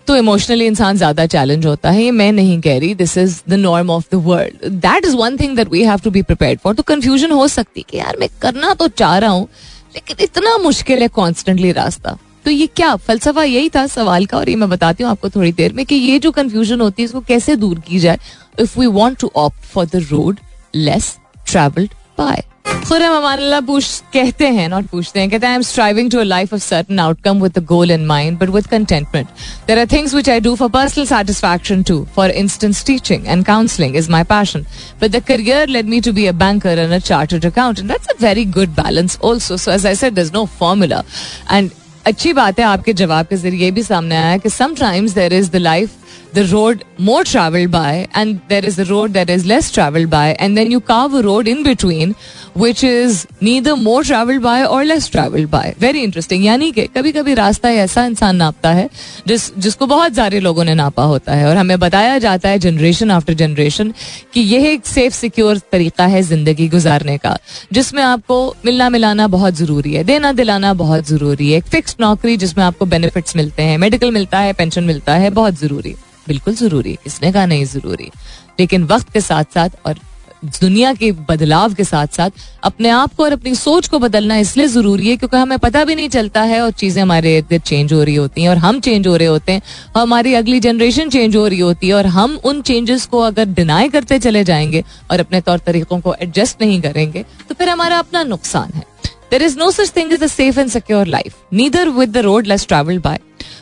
तो 0.09 0.15
इमोशनली 0.15 0.65
इंसान 0.65 0.97
ज़्यादा 0.97 1.25
चैलेंज 1.25 1.65
होता 1.65 1.89
है, 1.89 2.03
ये 2.03 2.11
मैं 2.11 2.31
नहीं 2.31 2.59
कह 2.61 2.77
रही 2.79 2.93
this 2.95 3.17
is 3.17 3.35
the 3.49 3.53
norm 3.55 3.89
of 3.91 4.05
the 4.11 4.15
world 4.25 4.65
that 4.81 5.05
is 5.05 5.15
one 5.15 5.37
thing 5.37 5.55
that 5.55 5.69
we 5.71 5.83
have 5.83 5.99
to 6.03 6.11
be 6.11 6.21
prepare 6.21 6.57
for 6.63 6.75
तो 6.75 6.83
कंफ्यूजन 6.83 7.31
हो 7.31 7.47
सकती 7.47 7.85
कि 7.89 7.97
यार 7.97 8.17
मैं 8.19 8.29
करना 8.41 8.73
तो 8.73 8.87
चाह 8.87 9.17
रहा 9.17 9.29
हूँ, 9.29 9.47
लेकिन 9.95 10.23
इतना 10.23 10.57
मुश्किल 10.57 11.01
है 11.01 11.07
कॉन्स्टेंटली 11.09 11.71
रास्ता। 11.71 12.17
तो 12.45 12.51
ये 12.51 12.67
क्या 12.67 12.95
फलसफा 12.97 13.43
यही 13.43 13.69
था 13.69 13.85
सवाल 13.87 14.25
का, 14.25 14.37
और 14.37 14.49
ये 14.49 14.55
मैं 14.55 14.69
बताती 14.69 15.03
हूँ 15.03 15.11
आपको 15.11 15.29
थोड़ी 15.29 15.51
देर 15.53 15.73
में 15.73 15.85
कि 15.85 15.95
ये 15.95 16.19
जो 16.19 16.31
कंफ्यूजन 16.31 16.81
होती 16.81 17.01
है, 17.01 17.05
इसको 17.05 17.21
कैसे 17.21 17.55
दूर 17.57 17.79
की 17.79 17.99
जाए? 17.99 18.19
If 18.59 18.79
we 18.79 18.87
want 18.89 19.19
to 19.19 19.31
opt 19.37 19.65
for 19.65 19.85
the 19.85 20.05
road 20.11 20.39
less 20.75 21.15
travelled 21.47 21.93
by 22.17 22.43
Khurram 22.87 23.13
Aman 23.15 23.65
पूछ, 23.65 23.85
कहते 24.13 24.47
हैं 24.47 24.67
नॉट 24.69 24.85
पूछते 24.91 25.19
हैं, 25.19 25.29
कहते 25.29 25.45
हैं 25.45 25.51
I 25.53 25.55
am 25.55 25.61
striving 25.61 26.09
to 26.11 26.19
a 26.19 26.23
life 26.23 26.53
of 26.53 26.61
certain 26.61 26.99
outcome 26.99 27.41
with 27.41 27.51
the 27.57 27.63
goal 27.65 27.91
in 27.91 28.05
mind 28.05 28.37
but 28.39 28.49
with 28.49 28.67
contentment 28.67 29.27
there 29.67 29.79
are 29.79 29.85
things 29.91 30.13
which 30.13 30.29
I 30.29 30.39
do 30.39 30.53
for 30.55 30.69
personal 30.69 31.05
satisfaction 31.05 31.83
too 31.89 32.03
for 32.15 32.29
instance 32.31 32.83
teaching 32.85 33.27
and 33.27 33.45
counselling 33.45 33.95
is 33.95 34.09
my 34.11 34.23
passion 34.31 34.65
but 35.01 35.11
the 35.11 35.23
career 35.27 35.67
led 35.67 35.89
me 35.89 36.01
to 36.01 36.13
be 36.13 36.25
a 36.25 36.31
banker 36.39 36.79
and 36.79 36.93
a 36.93 36.99
chartered 36.99 37.45
accountant 37.45 37.87
that's 37.87 38.07
a 38.07 38.23
very 38.23 38.45
good 38.57 38.69
balance 38.81 39.19
also 39.25 39.57
so 39.57 39.71
as 39.71 39.85
I 39.87 39.95
said 39.95 40.19
is 40.19 40.31
no 40.33 40.45
formula 40.59 41.03
and 41.51 41.71
अच्छी 42.07 42.33
बात 42.33 42.59
है 42.59 42.65
आपके 42.65 42.93
जवाब 42.93 43.25
के 43.27 43.35
ज़रिए 43.37 43.71
भी 43.71 43.83
सामने 43.83 44.17
आया 44.17 44.37
कि 44.37 44.49
sometimes 44.49 45.11
there 45.13 45.33
is 45.33 45.51
the 45.51 45.55
life 45.55 45.98
the 46.33 46.45
road 46.47 46.83
more 46.97 47.23
traveled 47.23 47.71
by 47.71 48.07
and 48.13 48.41
there 48.49 48.65
is 48.65 48.77
a 48.79 48.85
road 48.85 49.13
that 49.13 49.29
is 49.29 49.45
less 49.45 49.71
traveled 49.71 50.09
by 50.09 50.27
and 50.39 50.57
then 50.57 50.69
you 50.71 50.79
carve 50.79 51.13
a 51.13 51.21
road 51.23 51.47
in 51.47 51.63
between 51.63 52.13
which 52.53 52.83
is 52.83 53.25
neither 53.41 53.75
more 53.75 54.03
traveled 54.03 54.41
by 54.43 54.65
or 54.65 54.83
less 54.83 55.07
traveled 55.07 55.49
by. 55.51 55.73
Very 55.79 56.03
interesting. 56.03 56.43
यानी 56.43 56.71
कि 56.71 56.85
कभी 56.95 57.11
कभी 57.11 57.33
रास्ता 57.33 57.69
ऐसा 57.83 58.05
इंसान 58.05 58.35
नापता 58.35 58.71
है 58.71 58.89
जिस, 59.27 59.53
जिसको 59.57 59.87
बहुत 59.87 60.15
सारे 60.15 60.39
लोगों 60.39 60.63
ने 60.63 60.73
नापा 60.75 61.03
होता 61.03 61.35
है 61.35 61.47
और 61.49 61.57
हमें 61.57 61.79
बताया 61.79 62.17
जाता 62.19 62.49
है 62.49 62.59
जनरेशन 62.59 63.11
आफ्टर 63.11 63.33
जनरेशन 63.33 63.93
कि 64.33 64.41
यह 64.41 64.67
एक 64.71 64.85
सेफ़ 64.85 65.13
सिक्योर 65.13 65.57
तरीका 65.71 66.05
है 66.05 66.21
ज़िंदगी 66.21 66.67
गुजारने 66.69 67.17
का, 67.17 67.37
जिसमें 67.73 68.03
आपको 68.03 68.55
मिलना 68.65 68.89
मिलाना 68.89 69.27
बहुत 69.27 69.53
ज़रूरी 69.55 69.93
है, 69.93 70.03
देना 70.03 70.31
दिलाना 70.33 70.73
बहुत 70.73 71.07
ज़रूरी 71.07 71.51
है, 71.51 71.57
एक 71.57 71.65
फिक्स 71.65 71.95
नौकरी 71.99 72.37
जिसमें 72.37 72.63
आपको 72.65 72.85
बेनिफिट्स 72.85 73.35
मिलते 73.35 73.63
हैं 73.63 73.77
मेडिकल 73.77 74.11
मिलता 74.11 74.39
है 74.39 74.53
पेंशन 74.53 74.83
मिलता 74.83 75.13
है, 75.15 75.29
बहुत 75.29 75.59
ज़रूरी 75.59 75.95
बिल्कुल 76.29 76.55
ज़रूरी 76.55 76.93
किसने 77.03 77.31
कहा 77.31 77.45
नहीं 77.45 77.65
ज़रूरी। 77.67 78.11
लेकिन 78.59 78.83
वक्त 78.85 79.13
के 79.13 79.21
साथ 79.21 79.53
साथ 79.53 79.85
और 79.85 79.99
दुनिया 80.45 80.93
के 80.93 81.11
बदलाव 81.29 81.73
के 81.73 81.83
साथ 81.83 82.07
साथ 82.07 82.31
अपने 82.63 82.89
आप 82.89 83.13
को 83.13 83.23
और 83.23 83.31
अपनी 83.31 83.53
सोच 83.55 83.87
को 83.87 83.99
बदलना 83.99 84.35
इसलिए 84.37 84.67
ज़रूरी 84.67 85.09
है 85.09 85.15
क्योंकि 85.17 85.37
हमें 85.37 85.57
पता 85.59 85.83
भी 85.85 85.95
नहीं 85.95 86.09
चलता 86.09 86.41
है 86.41 86.61
और 86.61 86.71
चीज़ें 86.73 87.01
हमारे 87.01 87.35
इर्द 87.37 87.47
गिर्द 87.49 87.63
चेंज 87.63 87.93
हो 87.93 88.03
रही 88.03 88.15
होती 88.15 88.41
हैं 88.41 88.49
और 88.49 88.57
हम 88.57 88.79
चेंज 88.79 89.07
हो 89.07 89.15
रहे 89.15 89.27
होते 89.27 89.51
हैं, 89.51 89.61
और 89.95 90.01
हमारी 90.01 90.33
अगली 90.33 90.59
जनरेशन 90.59 91.09
चेंज 91.09 91.35
हो 91.35 91.45
रही 91.47 91.59
होती 91.59 91.87
है 91.87 91.93
और 91.93 92.05
हम 92.07 92.39
उन 92.43 92.61
चेंजेस 92.61 93.05
को 93.05 93.19
अगर 93.21 93.45
डिनाई 93.51 93.89
करते 93.89 94.19
चले 94.19 94.43
जाएँगे 94.43 94.83
और 95.11 95.19
अपने 95.19 95.41
तौर 95.41 95.59
तरीकों 95.65 95.99
को 95.99 96.15
एडजस्ट 96.21 96.61
नहीं 96.61 96.81
करेंगे 96.81 97.25
तो 97.49 97.55
फिर 97.55 97.69
हमारा 97.69 97.99
अपना 97.99 98.23
नुकसान 98.25 98.71
है। 98.75 98.83
There 99.31 99.43
is 99.43 99.57
no 99.59 99.71
such 99.71 99.95
thing 99.95 100.13
is 100.13 100.23
a 100.23 100.27
safe 100.27 100.59
and 100.59 100.69
secure 100.69 101.07
life 101.07 101.35
neither 101.53 101.89
with 101.89 102.11
the 102.11 102.17
road 102.23 102.47
less 102.47 102.67
travelled 102.67 103.03
by 103.03 103.19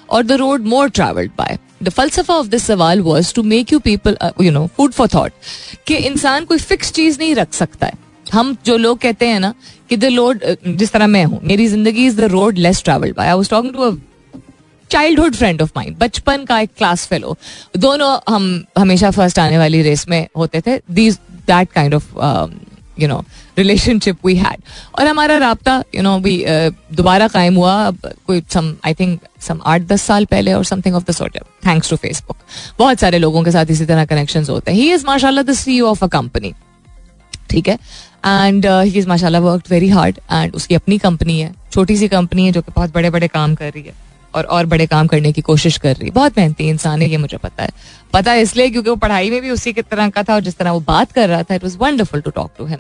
और 0.09 0.23
the 0.23 0.31
road 0.41 0.65
more 0.65 0.89
travelled 0.89 1.31
by 1.37 1.57
the 1.83 1.89
फलसफा 1.89 2.33
of 2.33 2.47
this 2.47 2.63
सवाल 2.63 3.01
was 3.01 3.33
to 3.35 3.43
make 3.45 3.73
you 3.73 3.79
people 3.79 4.17
you 4.41 4.51
know 4.51 4.65
food 4.77 4.91
for 4.93 5.07
thought 5.13 5.31
कि 5.87 5.95
इंसान 5.95 6.45
कोई 6.45 6.57
fix 6.59 6.91
चीज़ 6.91 7.19
नहीं 7.19 7.35
रख 7.35 7.53
सकता 7.53 7.87
है। 7.87 7.93
हम 8.25 8.55
जो 8.65 8.77
लोग 8.77 8.99
कहते 8.99 9.27
हैं 9.27 9.39
ना 9.39 9.53
कि 9.89 9.97
द 9.97 10.05
लोड 10.05 10.43
जिस 10.67 10.91
तरह 10.91 11.07
मैं 11.07 11.23
हूँ, 11.25 11.39
मेरी 11.43 11.67
ज़िंदगी 11.67 12.05
is 12.07 12.15
the 12.17 12.31
road 12.31 12.57
less 12.57 12.83
travelled 12.83 13.15
by 13.17 13.27
I 13.27 13.35
was 13.35 13.49
talking 13.49 13.73
to 13.73 13.81
a 13.81 13.95
childhood 14.91 15.35
friend 15.35 15.61
of 15.61 15.71
mine 15.75 15.97
बचपन 15.97 16.43
का 16.45 16.59
एक 16.59 16.69
क्लास 16.77 17.05
फेलो 17.07 17.37
दोनों 17.77 18.17
हम 18.29 18.63
हमेशा 18.77 19.11
फ़र्स्ट 19.11 19.39
आने 19.39 19.57
वाली 19.57 19.81
रेस 19.81 20.07
में 20.09 20.27
होते 20.37 20.61
थे। 20.61 20.77
These 20.91 21.17
that 21.47 21.71
kind 21.71 21.93
of 21.93 22.13
you 22.99 23.07
know 23.07 23.23
relationship 23.57 24.25
we 24.25 24.35
had 24.35 24.61
और 24.99 25.07
हमारा 25.07 25.37
रबता 25.41 25.83
यू 25.95 26.01
नो 26.03 26.17
भी 26.19 26.35
दोबारा 26.95 27.27
कायम 27.27 27.55
हुआ 27.55 27.91
कोई 28.01 28.41
सम 28.53 28.73
आई 28.85 28.93
थिंक 28.93 29.19
सम 29.41 29.61
आठ 29.65 29.81
दस 29.87 30.01
साल 30.01 30.25
पहले 30.25 30.53
और 30.53 30.65
something 30.65 30.95
of 30.95 31.03
the 31.07 31.11
sort 31.15 31.37
thanks 31.65 31.89
to 31.89 31.95
Facebook 31.95 32.37
बहुत 32.79 32.99
सारे 32.99 33.17
लोगों 33.19 33.43
के 33.43 33.51
साथ 33.51 33.71
इसी 33.71 33.85
तरह 33.85 34.05
कनेक्शन 34.05 34.45
होते 34.49 34.71
हैं। 34.71 34.79
ही 34.79 34.91
इज़ 34.93 35.05
माशाल्लाह 35.05 35.43
the 35.43 35.53
C 35.55 35.79
of 35.81 36.03
a 36.05 36.07
company 36.09 36.53
ठीक 37.49 37.67
है? 37.67 37.77
एंड 38.25 38.65
ही 38.65 38.97
इज़ 38.99 39.07
माशाल्लाह 39.07 39.41
वर्क 39.41 39.71
वेरी 39.71 39.89
हार्ड 39.89 40.19
एंड 40.31 40.55
उसकी 40.55 40.75
अपनी 40.75 40.97
कंपनी 40.97 41.39
है। 41.39 41.53
छोटी 41.71 41.97
सी 41.97 42.07
कंपनी 42.07 42.45
है 42.45 42.51
जो 42.51 42.61
कि 42.61 42.71
बहुत 42.75 42.93
बड़े 42.93 43.09
बड़े 43.09 43.27
काम 43.27 43.55
कर 43.55 43.71
रही 43.71 43.83
है। 43.83 43.93
और 44.37 44.43
और 44.47 44.65
बड़े 44.65 44.85
काम 44.87 45.07
करने 45.07 45.31
की 45.31 45.41
कोशिश 45.43 45.77
कर 45.77 45.95
रही। 45.95 46.09
बहुत 46.11 46.37
मेहनती 46.37 46.67
इंसान 46.69 47.01
है, 47.01 47.09
ये 47.09 47.17
मुझे 47.17 47.37
पता 47.37 47.63
है। 47.63 47.69
पता 48.13 48.31
है 48.31 48.41
इसलिए 48.41 48.69
क्योंकि 48.69 48.89
वो 48.89 48.95
पढ़ाई 48.97 49.29
में 49.29 49.41
भी 49.41 49.49
उसी 49.51 49.73
की 49.73 49.81
तरह 49.83 50.09
का 50.09 50.23
था 50.23 50.33
और 50.33 50.41
जिस 50.41 50.57
तरह 50.57 50.71
वो 50.71 50.79
बात 50.87 51.11
कर 51.11 51.29
रहा 51.29 51.43
था 51.43 51.55
it 51.55 51.63
was 51.63 51.75
wonderful 51.79 52.21
to 52.21 52.31
talk 52.31 52.51
to 52.57 52.65
him 52.65 52.77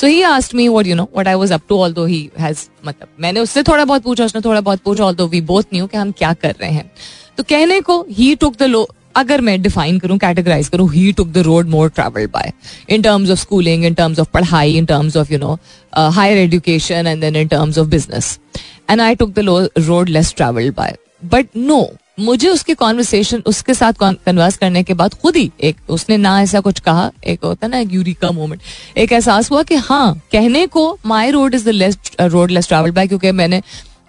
so 0.00 0.06
he 0.06 0.20
asked 0.24 0.56
me 0.56 0.68
what 0.68 0.86
you 0.86 0.94
know 0.96 1.08
what 1.14 1.28
I 1.28 1.34
was 1.36 1.52
up 1.52 1.62
to 1.68 1.78
although 1.78 2.04
he 2.06 2.28
has 2.38 2.66
मतलब 2.86 3.08
मैंने 3.20 3.40
उससे 3.40 3.62
थोड़ा 3.62 3.84
बहुत 3.84 4.02
पूछा, 4.02 4.24
उसने 4.24 4.40
थोड़ा 4.40 4.60
बहुत 4.60 4.80
पूछा 4.84 5.04
ऑल्दो 5.04 5.26
वी 5.28 5.40
बोथ 5.42 5.74
न्यू 5.74 5.86
कि 5.86 5.96
हम 5.96 6.12
क्या 6.12 6.32
कर 6.34 6.54
रहे 6.60 6.70
हैं। 6.70 6.90
तो 7.36 7.42
कहने 7.44 7.80
को 7.80 8.04
ही 8.10 8.34
टुक 8.36 8.56
द 8.58 8.62
लो 8.64 8.88
अगर 9.16 9.40
मैं 9.40 9.60
डिफाइन 9.62 9.98
करूँ 9.98 10.16
कैटेगराइज 10.18 10.68
करूँ 10.68 10.88
he 10.92 11.12
took 11.12 11.28
the 11.28 11.38
road 11.44 11.68
more 11.68 11.88
travelled 11.90 12.30
by 12.30 12.52
in 12.88 13.02
terms 13.02 13.30
of 13.30 13.38
schooling 13.38 13.84
in 13.84 13.94
terms 13.94 14.18
of 14.18 14.28
पढ़ाई 14.34 14.76
in 14.78 14.86
terms 14.86 15.16
of 15.16 15.32
you 15.32 15.38
know 15.38 15.58
higher 15.92 16.38
education 16.38 17.06
and 17.06 17.20
then 17.20 17.36
in 17.36 17.48
terms 17.48 17.78
of 17.78 17.88
business 17.88 18.38
and 18.90 19.00
I 19.00 19.14
took 19.14 19.32
the 19.32 19.68
road 19.78 20.08
less 20.08 20.34
travelled 20.36 20.74
by 20.74 20.96
but 21.24 21.46
no 21.56 21.88
मुझे 22.20 22.48
उसके 22.48 22.74
conversation 22.74 23.42
उसके 23.46 23.74
साथ 23.74 23.92
converse 24.02 24.56
करने 24.56 24.82
के 24.82 24.94
बाद 24.94 25.14
खुद 25.14 25.36
ही 25.36 25.50
एक, 25.60 25.76
उसने 25.88 26.16
ना 26.16 26.40
ऐसा 26.42 26.60
कुछ 26.60 26.80
कहा, 26.80 27.10
एक 27.26 27.44
होता 27.44 27.66
ना, 27.66 27.78
एक 27.78 27.92
यूरिका 27.92 28.30
मोमेंट 28.30 28.62
एक 28.96 29.12
एहसास 29.12 29.50
हुआ 29.50 29.62
कि 29.62 29.74
हाँ 29.74 30.14
कहने 30.32 30.66
को 30.66 30.98
my 31.06 31.30
road 31.30 31.54
is 31.54 31.64
the 31.64 31.68
less 31.68 31.98
road 32.20 32.50
less 32.50 32.68
travel 32.68 32.90
by 32.90 33.06
क्योंकि 33.06 33.32
मैंने 33.32 33.62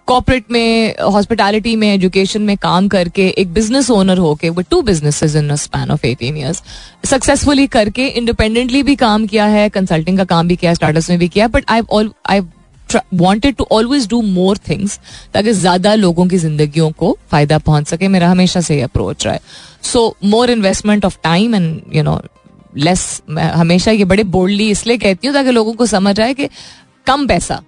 कॉपरेट 0.08 0.46
में 0.52 0.96
हॉस्पिटैलिटी 1.02 1.76
में 1.76 1.94
एजुकेशन 1.94 2.42
में 2.42 2.56
काम 2.58 2.88
करके 2.88 3.28
एक 3.38 3.54
बिज़नेस 3.54 3.90
ओनर 3.92 4.18
होके 4.18 4.50
with 4.50 4.66
two 4.70 4.82
business 4.82 5.24
in 5.36 5.56
span 5.56 5.92
of 5.92 6.08
eighteen 6.08 6.38
years 6.38 6.64
successfully 7.06 7.68
करके 7.68 8.08
इंडिपेंडेंटली 8.08 8.84
भी 8.84 8.96
काम 8.96 9.28
किया 9.28 9.46
है 9.46 9.70
कंसल्टिंग 9.70 10.18
का 10.18 10.24
काम 10.24 10.48
भी 10.48 10.56
किया 10.56 10.74
स्टार्टअप 10.74 11.10
में 11.10 11.20
भी 11.20 11.28
किया 11.28 11.48
but 11.48 11.66
I 11.70 11.82
I 12.26 12.42
wanted 12.96 13.56
to 13.56 13.68
always 13.72 14.08
do 14.10 14.22
more 14.22 14.58
things 14.70 15.00
ताकि 15.34 15.52
ज़्यादा 15.54 15.94
लोगों 15.96 16.26
की 16.28 16.38
जिंदगियों 16.38 16.90
को 16.92 17.18
फ़ायदा 17.32 17.58
पहुँच 17.60 17.88
सके। 17.88 18.08
मेरा 18.08 18.30
हमेशा 18.30 18.62
से 18.62 18.82
अप्रोच 18.82 19.26
रहा 19.26 19.34
है। 19.34 19.42
So 19.84 20.16
more 20.26 20.50
investment 20.50 21.06
of 21.06 21.18
time 21.24 21.56
and 21.56 21.96
you 21.96 22.04
know 22.04 22.20
less 22.78 23.22
हमेशा 23.32 23.92
ये 23.92 24.06
बड़े 24.06 24.24
बोल्डली 24.26 24.70
इसलिए 24.72 24.98
कहती 24.98 25.28
हूँ 25.28 25.34
ताकि 25.36 25.52
लोगों 25.52 25.74
को 25.74 25.86
समझ 25.88 26.20
आए 26.20 26.34
कि 26.34 26.50
कम 27.08 27.28
पैसा 27.28 27.62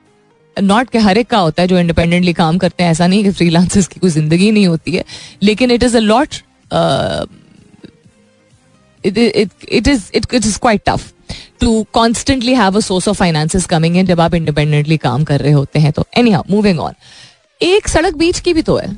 नॉट 0.58 0.90
के 0.90 1.00
हर 1.00 1.18
एक 1.18 1.28
का 1.30 1.38
होता 1.38 1.62
है 1.62 1.68
जो 1.68 1.78
इंडिपेंडेंटली 1.80 2.34
काम 2.34 2.58
करते 2.58 2.84
हैं। 2.84 2.92
ऐसा 2.92 3.08
नहीं 3.08 3.24
कि 3.24 3.32
फ्रीलांसर्स 3.32 3.88
की 3.88 4.00
कोई 4.00 4.10
ज़िंदगी 4.10 4.52
नहीं 4.52 4.68
होती 4.68 4.92
है। 4.92 5.04
लेकिन 5.44 5.72
it 5.72 5.84
is 5.84 5.98
a 5.98 6.00
lot 6.00 6.36
it 9.06 9.18
is 9.88 10.10
it 10.16 10.34
is 10.36 10.58
quite 10.60 10.82
tough 10.86 11.12
to 11.62 11.86
constantly 11.94 12.54
have 12.56 12.78
a 12.78 12.80
source 12.82 13.08
of 13.08 13.18
finances 13.18 13.66
coming 13.68 13.98
in 13.98 14.06
जब 14.06 14.22
आप 14.22 14.34
इंडिपेंडेंटली 14.34 14.98
काम 15.00 15.24
कर 15.24 15.40
रहे 15.42 15.52
होते 15.54 15.80
हैं 15.80 15.92
तो। 15.92 16.06
एनी 16.18 16.32
हाउ 16.32 16.44
मूविंग 16.50 16.80
ऑन 16.80 16.94
एक 17.62 17.88
सड़क 17.88 18.16
बीच 18.18 18.40
की 18.40 18.54
भी 18.54 18.62
तो 18.62 18.76
है। 18.78 18.98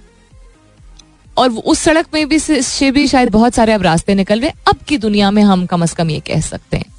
और 1.38 1.50
उस 1.52 1.80
सड़क 1.80 2.08
में 2.13 2.28
भी 2.30 2.39
से 2.39 2.92
भी 2.92 3.08
शायद 3.08 3.30
बहुत 3.32 3.56
सारे 3.56 3.74
अब 3.74 3.82
रास्ते 3.82 4.16
निकल 4.16 4.39
रहे 4.39 4.52
अब 4.68 4.80
की 4.88 4.98
दुनिया 5.00 5.30
में 5.32 5.42
हम 5.44 5.66
कम 5.66 5.84
अज 5.84 5.92
कम 5.92 6.10
ये 6.10 6.20
कह 6.28 6.42
सकते 6.42 6.78
हैं। 6.78 6.92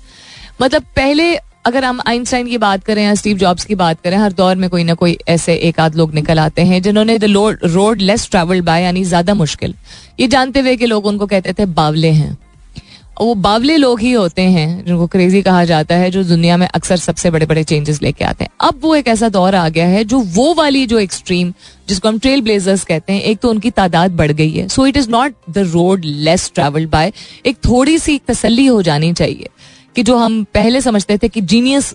मतलब 0.63 0.83
पहले 0.97 1.35
अगर 1.67 1.85
हम 1.85 2.01
आइंस्टाइन 2.07 2.47
की 2.47 2.59
बात 2.59 2.83
करें 2.85 3.03
या 3.03 3.15
स्टीव 3.15 3.37
जॉब्स 3.39 3.65
की 3.65 3.75
बात 3.75 4.01
करें, 4.01 4.17
हर 4.17 4.33
दौर 4.33 4.57
में 4.57 4.69
कोई 4.71 4.85
ना 4.85 4.95
कोई 4.95 5.17
ऐसे 5.29 5.55
एक 5.69 5.81
आध 5.81 5.95
लोग 5.97 6.15
निकल 6.15 6.39
आते 6.39 6.63
हैं 6.63 6.81
जिन्होंने 6.83 7.19
the 7.19 7.25
road 7.67 8.01
less 8.03 8.29
travelled 8.31 8.65
by 8.65 8.83
यानी 8.83 9.05
ज़्यादा 9.05 9.35
मुश्किल। 9.35 9.75
ये 10.21 10.27
जानते 10.29 10.61
हुए 10.61 10.77
कि 10.77 10.87
लोग 10.87 11.07
उनको 11.07 11.27
कहते 11.27 11.53
थे 11.53 11.67
बावले 11.69 12.11
हैं। 12.11 12.37
वो 13.17 13.35
बावले 13.37 13.77
लोग 13.77 14.01
ही 14.01 14.13
होते 14.13 14.43
हैं, 14.43 14.85
जिनको 14.85 15.07
क्रेजी 15.07 15.43
कहा 15.43 15.65
जाता 15.65 15.95
है, 15.95 16.11
जो 16.11 16.23
दुनिया 16.25 16.57
में 16.57 16.67
अक्सर 16.69 16.97
सबसे 16.97 17.31
बड़े 17.31 17.47
बड़े 17.47 17.63
चेंजेस 17.65 18.01
लेके 18.03 18.25
आते 18.25 18.45
हैं। 18.45 18.51
अब 18.61 18.81
वो 18.83 18.95
एक 18.95 19.09
ऐसा 19.09 19.29
दौर 19.29 19.55
आ 19.55 19.69
गया 19.69 19.87
है, 19.87 20.03
जो 20.05 20.19
वो 20.19 20.53
वाली 20.55 20.87
जो 20.87 20.99
एक्सट्रीम 20.99 21.53
जिसको 21.89 22.09
हम 22.09 22.19
ट्रेल 22.19 22.41
ब्लेजर्स 22.43 22.85
कहते 22.85 23.13
हैं, 23.13 23.23
एक 23.23 23.39
तो 23.39 23.51
उनकी 23.51 23.71
तादाद 23.73 24.17
बढ़ 24.17 24.33
गई 24.33 24.51
है। 24.51 24.67
So 24.69 24.87
it 24.87 24.97
is 24.97 25.09
not 25.11 25.35
the 25.51 25.59
road 25.69 26.05
less 26.05 26.51
travelled 26.55 26.91
by 26.91 27.13
एक 27.47 27.57
थोड़ी 27.65 27.99
सी 27.99 28.19
तसली 28.29 28.67
हो 28.67 28.83
जानी 28.83 29.13
चाहिए, 29.13 29.49
कि 29.97 30.03
जो 30.03 30.17
हम 30.17 30.43
पहले 30.55 30.81
समझते 30.81 31.19
थे 31.19 31.29
कि 31.29 31.41
जीनियस 31.43 31.95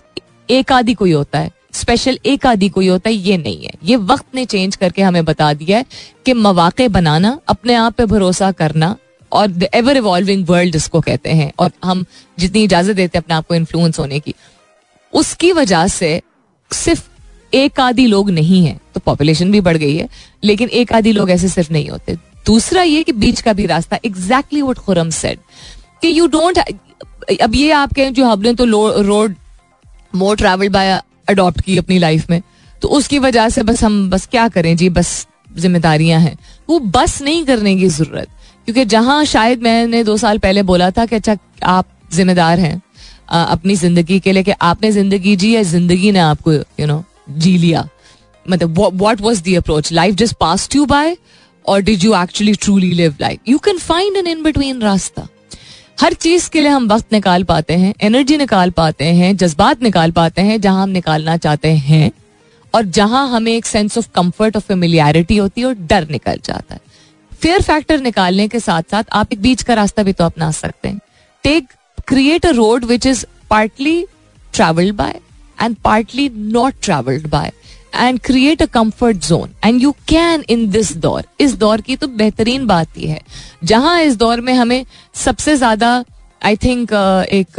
एक 0.50 0.72
आदि 0.72 0.94
कोई 0.94 1.12
होता 1.12 1.38
है 1.38 1.50
स्पेशल 1.74 2.18
एक 2.26 2.46
आदि 2.46 2.68
कोई 2.68 2.88
होता 2.88 3.08
है, 3.10 3.14
ये 3.16 3.36
नहीं 3.36 3.64
है। 3.64 3.72
ये 3.84 3.96
वक्त 3.96 4.24
ने 4.34 4.44
चेंज 4.46 4.76
करके 4.76 5.02
हमें 5.02 5.24
बता 5.24 5.52
दिया 5.54 5.78
है 5.78 5.84
कि 6.26 6.32
मवाक़े 6.34 6.88
बनाना, 6.88 7.38
अपने 7.48 7.74
आप 7.74 7.94
पे 7.94 8.06
भरोसा 8.06 8.50
करना 8.52 8.96
और 9.32 9.46
द 9.48 9.68
एवर 9.74 9.96
इवॉल्विंग 9.96 10.46
वर्ल्ड 10.48 10.72
जिसको 10.72 11.00
कहते 11.00 11.30
हैं, 11.30 11.52
और 11.58 11.70
हम 11.84 12.04
जितनी 12.38 12.62
इजाज़त 12.64 12.96
देते 12.96 13.18
हैं 13.18 13.22
अपने 13.24 13.34
आप 13.34 13.46
को 13.46 13.54
इन्फ्लुएंस 13.54 13.98
होने 13.98 14.20
की, 14.20 14.34
उसकी 15.12 15.52
वजह 15.52 15.86
से 15.88 16.20
सिर्फ़ 16.70 17.08
एक 17.54 17.80
आदि 17.80 18.06
लोग 18.06 18.30
नहीं 18.30 18.64
है 18.66 18.78
तो 18.94 19.00
पॉपुलेशन 19.00 19.50
भी 19.52 19.60
बढ़ 19.60 19.76
गई 19.76 19.96
है, 19.96 20.08
लेकिन 20.42 20.68
एक 20.70 20.92
आदि 20.92 21.12
लोग 21.12 21.30
ऐसे 21.30 21.48
सिर्फ़ 21.48 21.72
नहीं 21.72 21.88
होते। 21.90 22.14
दूसरा 22.46 22.82
ये 22.82 23.02
कि 23.02 23.12
बीच 23.14 23.40
का 23.40 23.52
भी 23.52 23.66
रास्ता 23.66 23.98
एग्जैक्टली 24.04 24.62
वट 24.62 24.78
खुरम 24.78 25.10
सेड 25.12 25.38
कि 26.02 26.18
यू 26.18 26.26
डोंट 26.28 26.58
अब 27.42 27.54
ये 27.54 27.70
आप 27.72 27.92
कहें 27.94 28.12
जो 28.14 28.24
हमने 28.24 28.54
तो 28.54 28.64
road 29.02 29.34
more 30.14 30.36
travel 30.36 30.68
by 30.68 31.00
adopt 31.28 31.60
की 31.60 31.76
अपनी 31.78 31.98
लाइफ 31.98 32.30
में 32.30 32.40
तो 32.82 32.88
उसकी 32.88 33.18
वजह 33.18 33.48
से 33.48 33.62
बस 33.62 33.82
हम, 33.84 34.08
बस 34.10 34.26
क्या 34.26 34.48
करें? 34.48 34.76
जी, 34.76 34.88
बस 34.88 35.26
जिम्मेदारियाँ 35.56 36.20
हैं। 36.20 36.36
वो 36.68 36.78
बस 36.78 37.20
नहीं 37.22 37.44
करने 37.44 37.74
की 37.76 37.88
ज़रूरत। 37.88 38.28
क्योंकि 38.72 38.84
जहाँ 38.86 39.24
शायद 39.24 39.62
मैंने 39.62 40.02
दो 40.04 40.16
साल 40.16 40.38
पहले 40.38 40.62
बोला 40.62 40.90
था 40.90 41.04
कि 41.06 41.16
अच्छा 41.16 41.36
आप 41.66 41.86
जिम्मेदार 42.12 42.58
हैं 42.60 42.80
अपनी 43.28 43.74
ज़िंदगी 43.76 44.18
के 44.20 44.32
लिए 44.32 44.42
कि 44.42 44.52
आपने 44.62 44.90
ज़िंदगी 44.92 45.34
जी 45.36 45.50
या 45.54 45.62
ज़िंदगी 45.62 46.10
ने 46.12 46.18
आपको 46.18 46.52
यू 46.52 46.86
नो 46.86 47.02
जी 47.30 47.56
लिया। 47.58 47.86
मतलब 48.46 48.78
what 48.92 49.20
was 49.20 49.42
the 49.42 49.54
approach 49.56 49.90
life 49.92 50.14
just 50.14 50.36
pass 50.40 50.68
you 50.74 50.84
by 50.86 51.16
और 51.64 51.80
did 51.80 52.04
you 52.04 52.14
actually 52.14 52.54
truly 52.54 52.92
live 52.92 53.16
life 53.20 53.48
you 53.48 53.58
can 53.58 53.78
find 53.78 54.16
an 54.16 54.26
in 54.26 54.42
between 54.42 54.82
रास्ता। 54.82 55.26
हर 56.00 56.12
चीज़ 56.16 56.48
के 56.50 56.60
लिए 56.60 56.70
हम 56.70 56.86
वक्त 56.88 57.12
निकाल 57.12 57.44
पाते 57.44 57.74
हैं 57.74 57.92
एनर्जी 58.00 58.36
निकाल 58.36 58.70
पाते 58.70 59.04
हैं, 59.04 59.36
जज्बात 59.36 59.82
निकाल 59.82 60.10
पाते 60.10 60.42
हैं, 60.42 60.60
जहाँ 60.60 60.82
हम 60.82 60.90
निकालना 60.90 61.36
चाहते 61.38 61.68
हैं 61.68 62.10
और 62.74 62.84
जहाँ 62.90 63.28
हमें 63.28 63.52
एक 63.52 63.66
sense 63.66 63.98
of 63.98 64.08
comfort 64.14 64.56
of 64.56 64.66
familiarity 64.66 65.36
होती 65.36 65.60
है 65.60 65.66
और 65.66 65.74
डर 65.82 66.08
निकल 66.10 66.38
जाता 66.44 66.74
है। 66.74 66.88
फेयर 67.40 67.62
फैक्टर 67.62 68.00
निकालने 68.00 68.46
के 68.48 68.60
साथ 68.60 68.82
साथ 68.90 69.04
आप 69.12 69.32
एक 69.32 69.40
बीच 69.42 69.62
का 69.62 69.74
रास्ता 69.74 70.02
भी 70.02 70.12
तो 70.12 70.24
अपना 70.24 70.50
सकते 70.52 70.88
हैं। 70.88 71.00
Take 71.44 71.68
create 72.08 72.46
a 72.46 72.50
road 72.52 72.84
which 72.84 73.06
is 73.06 73.24
partly 73.50 74.04
travelled 74.54 74.94
by 74.96 75.20
and 75.62 75.76
partly 75.84 76.28
not 76.34 76.74
travelled 76.82 77.26
by 77.30 77.52
and 77.94 78.20
create 78.20 78.62
a 78.62 78.66
comfort 78.74 79.16
zone 79.26 79.50
and 79.64 79.82
you 79.82 79.92
can 80.08 80.44
in 80.50 80.68
this 80.70 80.92
दौर 80.98 81.24
इस 81.40 81.54
दौर 81.56 81.80
की 81.80 81.96
तो 81.96 82.06
बेहतरीन 82.08 82.66
बात 82.66 82.98
यह 82.98 83.12
है। 83.12 83.20
जहाँ 83.64 84.00
इस 84.02 84.16
दौर 84.16 84.40
में 84.40 84.52
हमें 84.54 84.84
सबसे 85.16 85.56
ज़्यादा 85.56 86.04
आई 86.42 86.56
थिंक 86.56 86.92
एक 86.92 87.58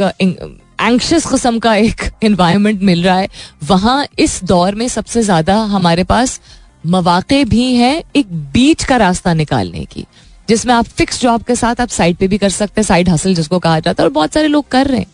एंक्शस 0.80 1.26
किस्म 1.26 1.58
का 1.58 1.74
एक 1.74 2.02
इन्वायरमेंट 2.22 2.82
मिल 2.82 3.02
रहा 3.02 3.16
है, 3.16 3.28
वहाँ 3.64 4.06
इस 4.18 4.42
दौर 4.44 4.74
में 4.74 4.86
सबसे 4.88 5.22
ज़्यादा 5.22 5.56
हमारे 5.66 6.04
पास 6.04 6.40
मौाक़े 6.84 7.44
भी 7.46 7.72
हैं 7.74 8.02
एक 8.16 8.32
बीच 8.52 8.84
का 8.84 8.96
रास्ता 8.98 9.34
निकालने 9.34 9.84
की, 9.84 10.04
जिसमें 10.48 10.74
आप 10.74 10.84
फिक्स 10.86 11.20
जॉब 11.20 11.42
के 11.42 11.56
साथ 11.56 11.80
आप 11.80 11.88
साइड 11.90 12.16
पे 12.16 12.28
भी 12.28 12.38
कर 12.38 12.50
सकते 12.50 12.80
हैं 12.80 12.86
साइड 12.86 13.08
हासिल 13.08 13.34
जिसको 13.34 13.58
कहा 13.58 13.80
जाता 13.80 14.02
है, 14.02 14.06
और 14.06 14.12
बहुत 14.12 14.34
सारे 14.34 14.48
लोग 14.48 14.68
कर 14.68 14.86
रहे 14.86 15.00
हैं। 15.00 15.06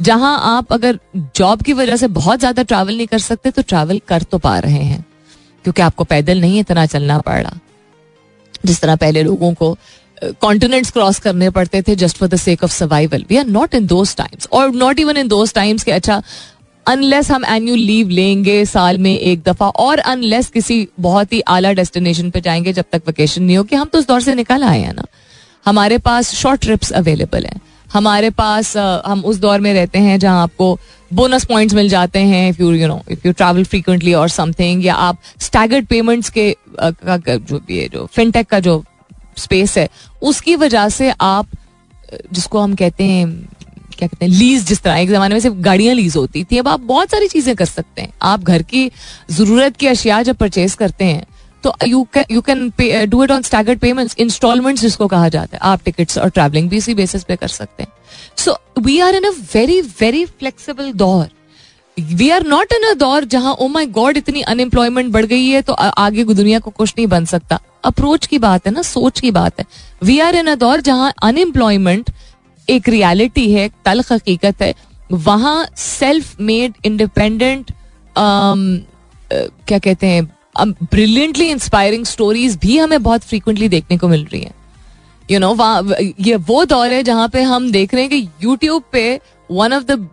जहाँ 0.00 0.38
आप 0.48 0.72
अगर 0.72 0.98
जॉब 1.36 1.62
की 1.62 1.72
वजह 1.74 1.96
से 1.96 2.08
बहुत 2.08 2.38
ज़्यादा 2.38 2.62
ट्रैवल 2.64 2.96
नहीं 2.96 3.06
कर 3.06 3.18
सकते 3.20 3.50
तो 3.50 3.62
ट्रैवल 3.64 4.00
कर 4.08 4.22
तो 4.24 4.38
पा 4.38 4.58
रहे 4.58 4.82
हैं, 4.82 5.04
क्योंकि 5.64 5.82
आपको 5.82 6.04
पैदल 6.06 6.40
नहीं 6.40 6.60
इतना 6.60 6.86
चलना 6.86 7.18
पड़। 7.20 7.40
रहा 7.40 7.58
जिस 8.64 8.80
तरह 8.80 8.96
पहले 8.96 9.22
लोगों 9.22 9.52
को 9.54 9.76
कॉन्टिनेंट्स 10.40 10.90
क्रॉस 10.90 11.18
करने 11.20 11.48
पड़ते 11.50 11.80
थे 11.82 11.94
just 11.96 12.16
for 12.18 12.28
the 12.28 12.36
sake 12.36 12.62
of 12.64 12.70
survival 12.72 13.24
we 13.28 13.36
are 13.36 13.46
not 13.48 13.74
in 13.74 13.86
those 13.86 14.14
times 14.16 14.48
और 14.52 14.70
not 14.74 15.00
even 15.00 15.16
in 15.16 15.28
those 15.28 15.52
times 15.54 15.84
के 15.84 15.92
अच्छा 15.92 16.22
अनलेस 16.88 17.30
हम 17.30 17.44
एनुअल 17.44 17.78
लीव 17.78 18.08
लेंगे 18.08 18.64
साल 18.64 18.98
में 18.98 19.18
एक 19.18 19.42
दफ़ा 19.42 19.68
और 19.68 19.98
अनलेस 19.98 20.46
किसी 20.46 20.88
बहुत 21.00 21.32
ही 21.32 21.40
आला 21.40 21.72
डेस्टिनेशन 21.72 22.30
पे 22.30 22.40
जाएँगे 22.40 22.72
जब 22.72 22.84
तक 22.92 23.02
वेकेशन 23.06 23.42
नहीं 23.42 23.56
हो 23.56 23.64
कि 23.64 23.76
हम 23.76 23.86
तो 23.86 23.98
उस 23.98 24.06
दौर 24.06 24.20
से 24.20 24.34
निकल 24.34 24.62
आए 24.64 24.80
हैं 24.80 24.94
ना। 24.94 25.04
हमारे 25.66 25.98
पास 25.98 26.34
शॉर्ट 26.34 26.60
ट्रिप्स 26.60 26.90
अवेलेबल 26.90 27.44
हैं। 27.44 27.60
हमारे 27.92 28.30
पास 28.30 28.76
हम 29.06 29.22
उस 29.24 29.36
दौर 29.36 29.60
में 29.60 29.74
रहते 29.74 29.98
हैं 29.98 30.18
जहाँ 30.18 30.42
आपको 30.42 30.78
बोनस 31.14 31.44
पॉइंट्स 31.44 31.74
मिल 31.74 31.88
जाते 31.88 32.18
हैं 32.18 32.50
if 32.50 32.62
you 32.62 32.72
you 32.72 32.88
know 32.88 33.02
if 33.10 33.20
you 33.26 33.32
travel 33.32 33.64
frequently 33.64 34.14
और 34.14 34.28
समथिंग 34.28 34.84
या 34.86 34.94
आप 34.94 35.18
स्टैगर्ड 35.40 35.86
पेमेंट्स 35.86 36.30
के 36.30 36.56
का, 36.80 37.16
जो 37.36 37.60
है 37.70 37.88
जो 37.88 38.08
फिनटेक 38.12 38.46
का 38.46 38.60
जो 38.60 38.84
स्पेस 39.36 39.78
है 39.78 39.88
उसकी 40.22 40.56
वजह 40.56 40.88
से 40.88 41.12
आप 41.20 41.46
जिसको 42.32 42.58
हम 42.58 42.74
कहते 42.74 43.04
हैं 43.04 43.48
क्या 43.98 44.08
कहते 44.08 44.24
हैं 44.24 44.32
लीज 44.32 44.66
जिस 44.66 44.82
तरह, 44.82 44.96
एक 44.96 45.10
जमाने 45.10 45.34
में 45.34 45.40
सिर्फ़ 45.40 45.56
गाड़ियाँ 45.58 45.94
लीज 45.94 46.16
होती 46.16 46.44
थी, 46.44 46.58
अब 46.58 46.68
आप 46.68 46.80
बहुत 46.82 47.10
सारी 47.10 47.28
चीज़ें 47.28 47.54
कर 47.56 47.64
सकते 47.66 48.02
हैं। 48.02 48.12
आप 48.24 48.42
घर 48.42 48.62
की 48.64 48.90
ज़रूरत 49.30 49.76
की 49.76 49.86
अशिया 49.86 50.22
जब 50.22 50.36
परचेज 50.36 50.74
करते 50.74 51.04
हैं 51.04 51.26
तो 51.64 51.72
you 51.86 52.06
you 52.30 52.40
can 52.42 52.70
do 53.06 53.22
it 53.24 53.30
on 53.30 53.42
staggered 53.42 53.78
payments 53.78 54.14
instalments 54.20 54.82
जिसको 54.82 55.06
कहा 55.06 55.28
जाता 55.28 55.56
है। 55.56 55.60
आप 55.62 55.80
टिकट्स 55.84 56.18
और 56.18 56.28
ट्रैवलिंग 56.30 56.68
भी 56.70 56.76
इसी 56.76 56.94
बेसिस 56.94 57.24
पे 57.24 57.36
कर 57.36 57.48
सकते 57.48 57.82
हैं। 57.82 57.92
So 58.36 58.56
we 58.78 58.98
are 59.00 59.14
in 59.14 59.24
a 59.24 59.30
very 59.54 59.80
very 60.00 60.24
flexible 60.26 60.92
दौर। 60.94 61.26
We 61.96 62.28
are 62.30 62.46
not 62.46 62.72
in 62.72 62.88
a 62.88 62.92
दौर 62.96 63.24
जहाँ 63.26 63.54
ओ 63.54 63.68
माई 63.68 63.86
गॉड 63.88 64.16
इतनी 64.16 64.42
अनएम्प्लॉयमेंट 64.44 65.10
बढ़ 65.12 65.24
गई 65.26 65.48
है 65.48 65.62
तो 65.62 65.72
आगे 65.72 66.24
दुनिया 66.24 66.58
को 66.58 66.70
कुछ 66.70 66.94
नहीं 66.96 67.06
बन 67.08 67.24
सकता। 67.24 67.60
अप्रोच 67.84 68.26
की 68.26 68.38
बात 68.38 68.66
है 68.66 68.72
ना, 68.72 68.82
सोच 68.82 69.20
की 69.20 69.30
बात 69.30 69.60
है। 69.60 69.66
वी 70.02 70.18
आर 70.20 70.36
इन 70.36 70.46
अ 70.46 70.54
दौर 70.56 70.80
जहाँ 70.80 71.12
अनएम्प्लॉयमेंट 71.22 72.10
एक 72.68 72.88
रियलिटी 72.88 73.50
है 73.52 73.68
तल 73.84 74.02
हकीकत 74.10 74.62
है। 74.62 74.74
वहाँ 75.12 75.68
सेल्फ 75.76 76.40
मेड 76.40 76.74
इंडिपेंडेंट 76.86 77.70
क्या 78.16 79.78
कहते 79.78 80.06
हैं 80.06 80.24
ब्रिलियंटली 80.60 81.48
इंस्पायरिंग 81.50 82.04
स्टोरीज 82.04 82.56
भी 82.56 82.76
हमें 82.78 83.02
बहुत 83.02 83.22
फ्रीक्वेंटली 83.22 83.68
देखने 83.68 83.96
को 83.98 84.08
मिल 84.08 84.24
रही 84.24 84.40
हैं। 84.40 84.54
यू 85.28 85.38
नो 85.38 85.54
ये 86.20 86.36
वो 86.36 86.64
दौर 86.64 86.92
है 86.92 87.02
जहाँ 87.02 87.28
पे 87.28 87.42
हम 87.42 87.70
देख 87.72 87.94
रहे 87.94 88.02
हैं 88.02 88.10
कि 88.10 88.28
यूट्यूब 88.44 88.82
पे 88.92 89.20
one 89.50 89.72
of 89.72 89.84
the 89.84 90.08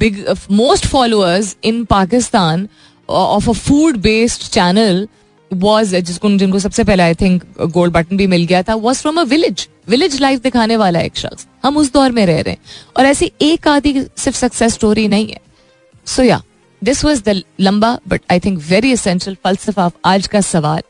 big 0.00 0.24
most 0.50 0.86
followers 0.86 1.56
in 1.64 1.84
Pakistan 1.84 2.68
of 3.08 3.48
a 3.50 3.52
food 3.52 3.96
based 4.00 4.50
channel 4.50 5.06
was 5.50 5.96
जिसको, 5.96 6.30
जिनको 6.30 6.58
सबसे 6.58 6.84
पहले 6.84 7.02
आई 7.02 7.14
थिंक 7.14 7.44
गोल्ड 7.62 7.92
बटन 7.92 8.16
भी 8.16 8.26
मिल 8.26 8.44
गया 8.46 8.62
था 8.62 8.74
was 8.76 9.00
from 9.00 9.20
a 9.20 9.24
village 9.24 9.68
village 9.88 10.20
life 10.20 10.42
दिखाने 10.42 10.76
वाला 10.76 11.00
एक 11.00 11.16
शख्स। 11.16 11.46
हम 11.62 11.76
उस 11.76 11.92
दौर 11.92 12.12
में 12.12 12.24
रह 12.26 12.40
रहे 12.40 12.54
हैं। 12.54 12.90
और 12.96 13.06
ऐसी 13.06 13.32
एक 13.42 13.68
आदि 13.68 13.92
सिर्फ़ 14.16 14.38
सक्सेस 14.38 14.74
स्टोरी 14.74 15.08
नहीं 15.08 15.26
है। 15.26 15.40
So 16.06 16.22
yeah 16.22 16.42
this 16.82 17.04
was 17.04 17.22
the 17.22 17.42
लंबा 17.60 17.98
but 18.08 18.22
I 18.30 18.40
think 18.40 18.62
very 18.68 18.92
essential 18.92 19.36
फलसफा 19.44 19.90
आज 20.04 20.26
का 20.26 20.40
सवाल 20.40 20.82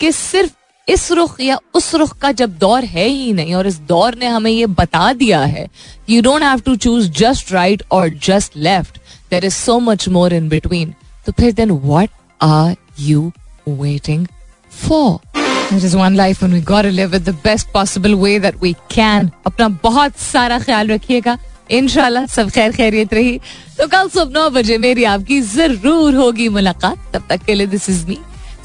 कि 0.00 0.12
सिर्फ़ 0.12 0.52
इस 0.88 1.10
रुख 1.12 1.40
या 1.40 1.58
उस 1.74 1.94
रुख 1.94 2.16
का 2.18 2.30
जब 2.32 2.58
दौर 2.58 2.84
है 2.84 3.06
ही 3.06 3.32
नहीं 3.32 3.54
और 3.54 3.66
इस 3.66 3.78
दौर 3.78 4.14
ने 4.14 4.26
हमें 4.26 4.50
ये 4.50 4.66
बता 4.66 5.12
दिया 5.12 5.40
है 5.40 5.66
you 6.10 6.22
don't 6.22 6.42
have 6.42 6.60
to 6.60 6.76
choose 6.76 7.10
just 7.10 7.52
right 7.52 7.82
और 7.90 8.08
just 8.08 8.56
left 8.56 8.98
there 9.30 9.44
is 9.44 9.54
so 9.54 9.78
much 9.80 10.08
more 10.08 10.32
in 10.32 10.48
between 10.48 10.94
तो 11.26 11.32
फिर 11.32 11.52
then 11.52 11.70
what 11.70 12.10
are 12.42 12.76
you 13.00 13.32
waiting 13.68 14.26
for 14.88 15.18
It 15.72 15.84
is 15.84 15.94
one 15.94 16.16
life 16.16 16.40
and 16.42 16.52
we 16.52 16.60
gotta 16.60 16.90
live 16.90 17.12
it 17.14 17.24
the 17.24 17.32
best 17.42 17.68
possible 17.72 18.14
way 18.22 18.38
that 18.44 18.56
we 18.60 18.70
can. 18.94 19.28
अपना 19.46 19.68
बहुत 19.82 20.16
सारा 20.18 20.58
ख्याल 20.58 20.88
रखिएगा। 20.88 21.36
इनशाला 21.70 22.24
सब 22.26 22.50
खैर 22.50 22.72
खैरियत 22.72 23.14
रही। 23.14 23.38
तो 23.78 23.86
कल 23.88 24.08
सुबह 24.08 24.32
नौ 24.34 24.48
बजे 24.50 24.78
मेरी 24.78 25.04
आपकी 25.04 25.40
ज़रूर 25.40 26.14
होगी 26.14 26.48
मुलाकात। 26.48 26.98
तब 27.12 27.26
तक 27.28 27.44
के 27.46 27.54
लिए 27.54 27.66
this 27.66 27.88
is 27.90 28.04
me 28.06 28.18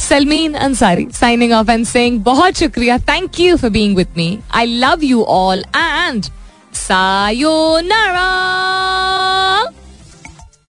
Salmeen 0.07 0.53
Ansari 0.67 1.07
signing 1.13 1.51
off 1.53 1.71
and 1.71 1.85
saying 1.85 2.19
बहुत 2.23 2.57
शुक्रिया। 2.59 2.97
Thank 3.11 3.39
you 3.39 3.57
for 3.57 3.69
being 3.69 3.95
with 3.97 4.07
me 4.17 4.27
I 4.53 4.65
love 4.65 5.03
you 5.03 5.23
all 5.37 5.63
and 5.75 6.25
sayonara 6.73 8.29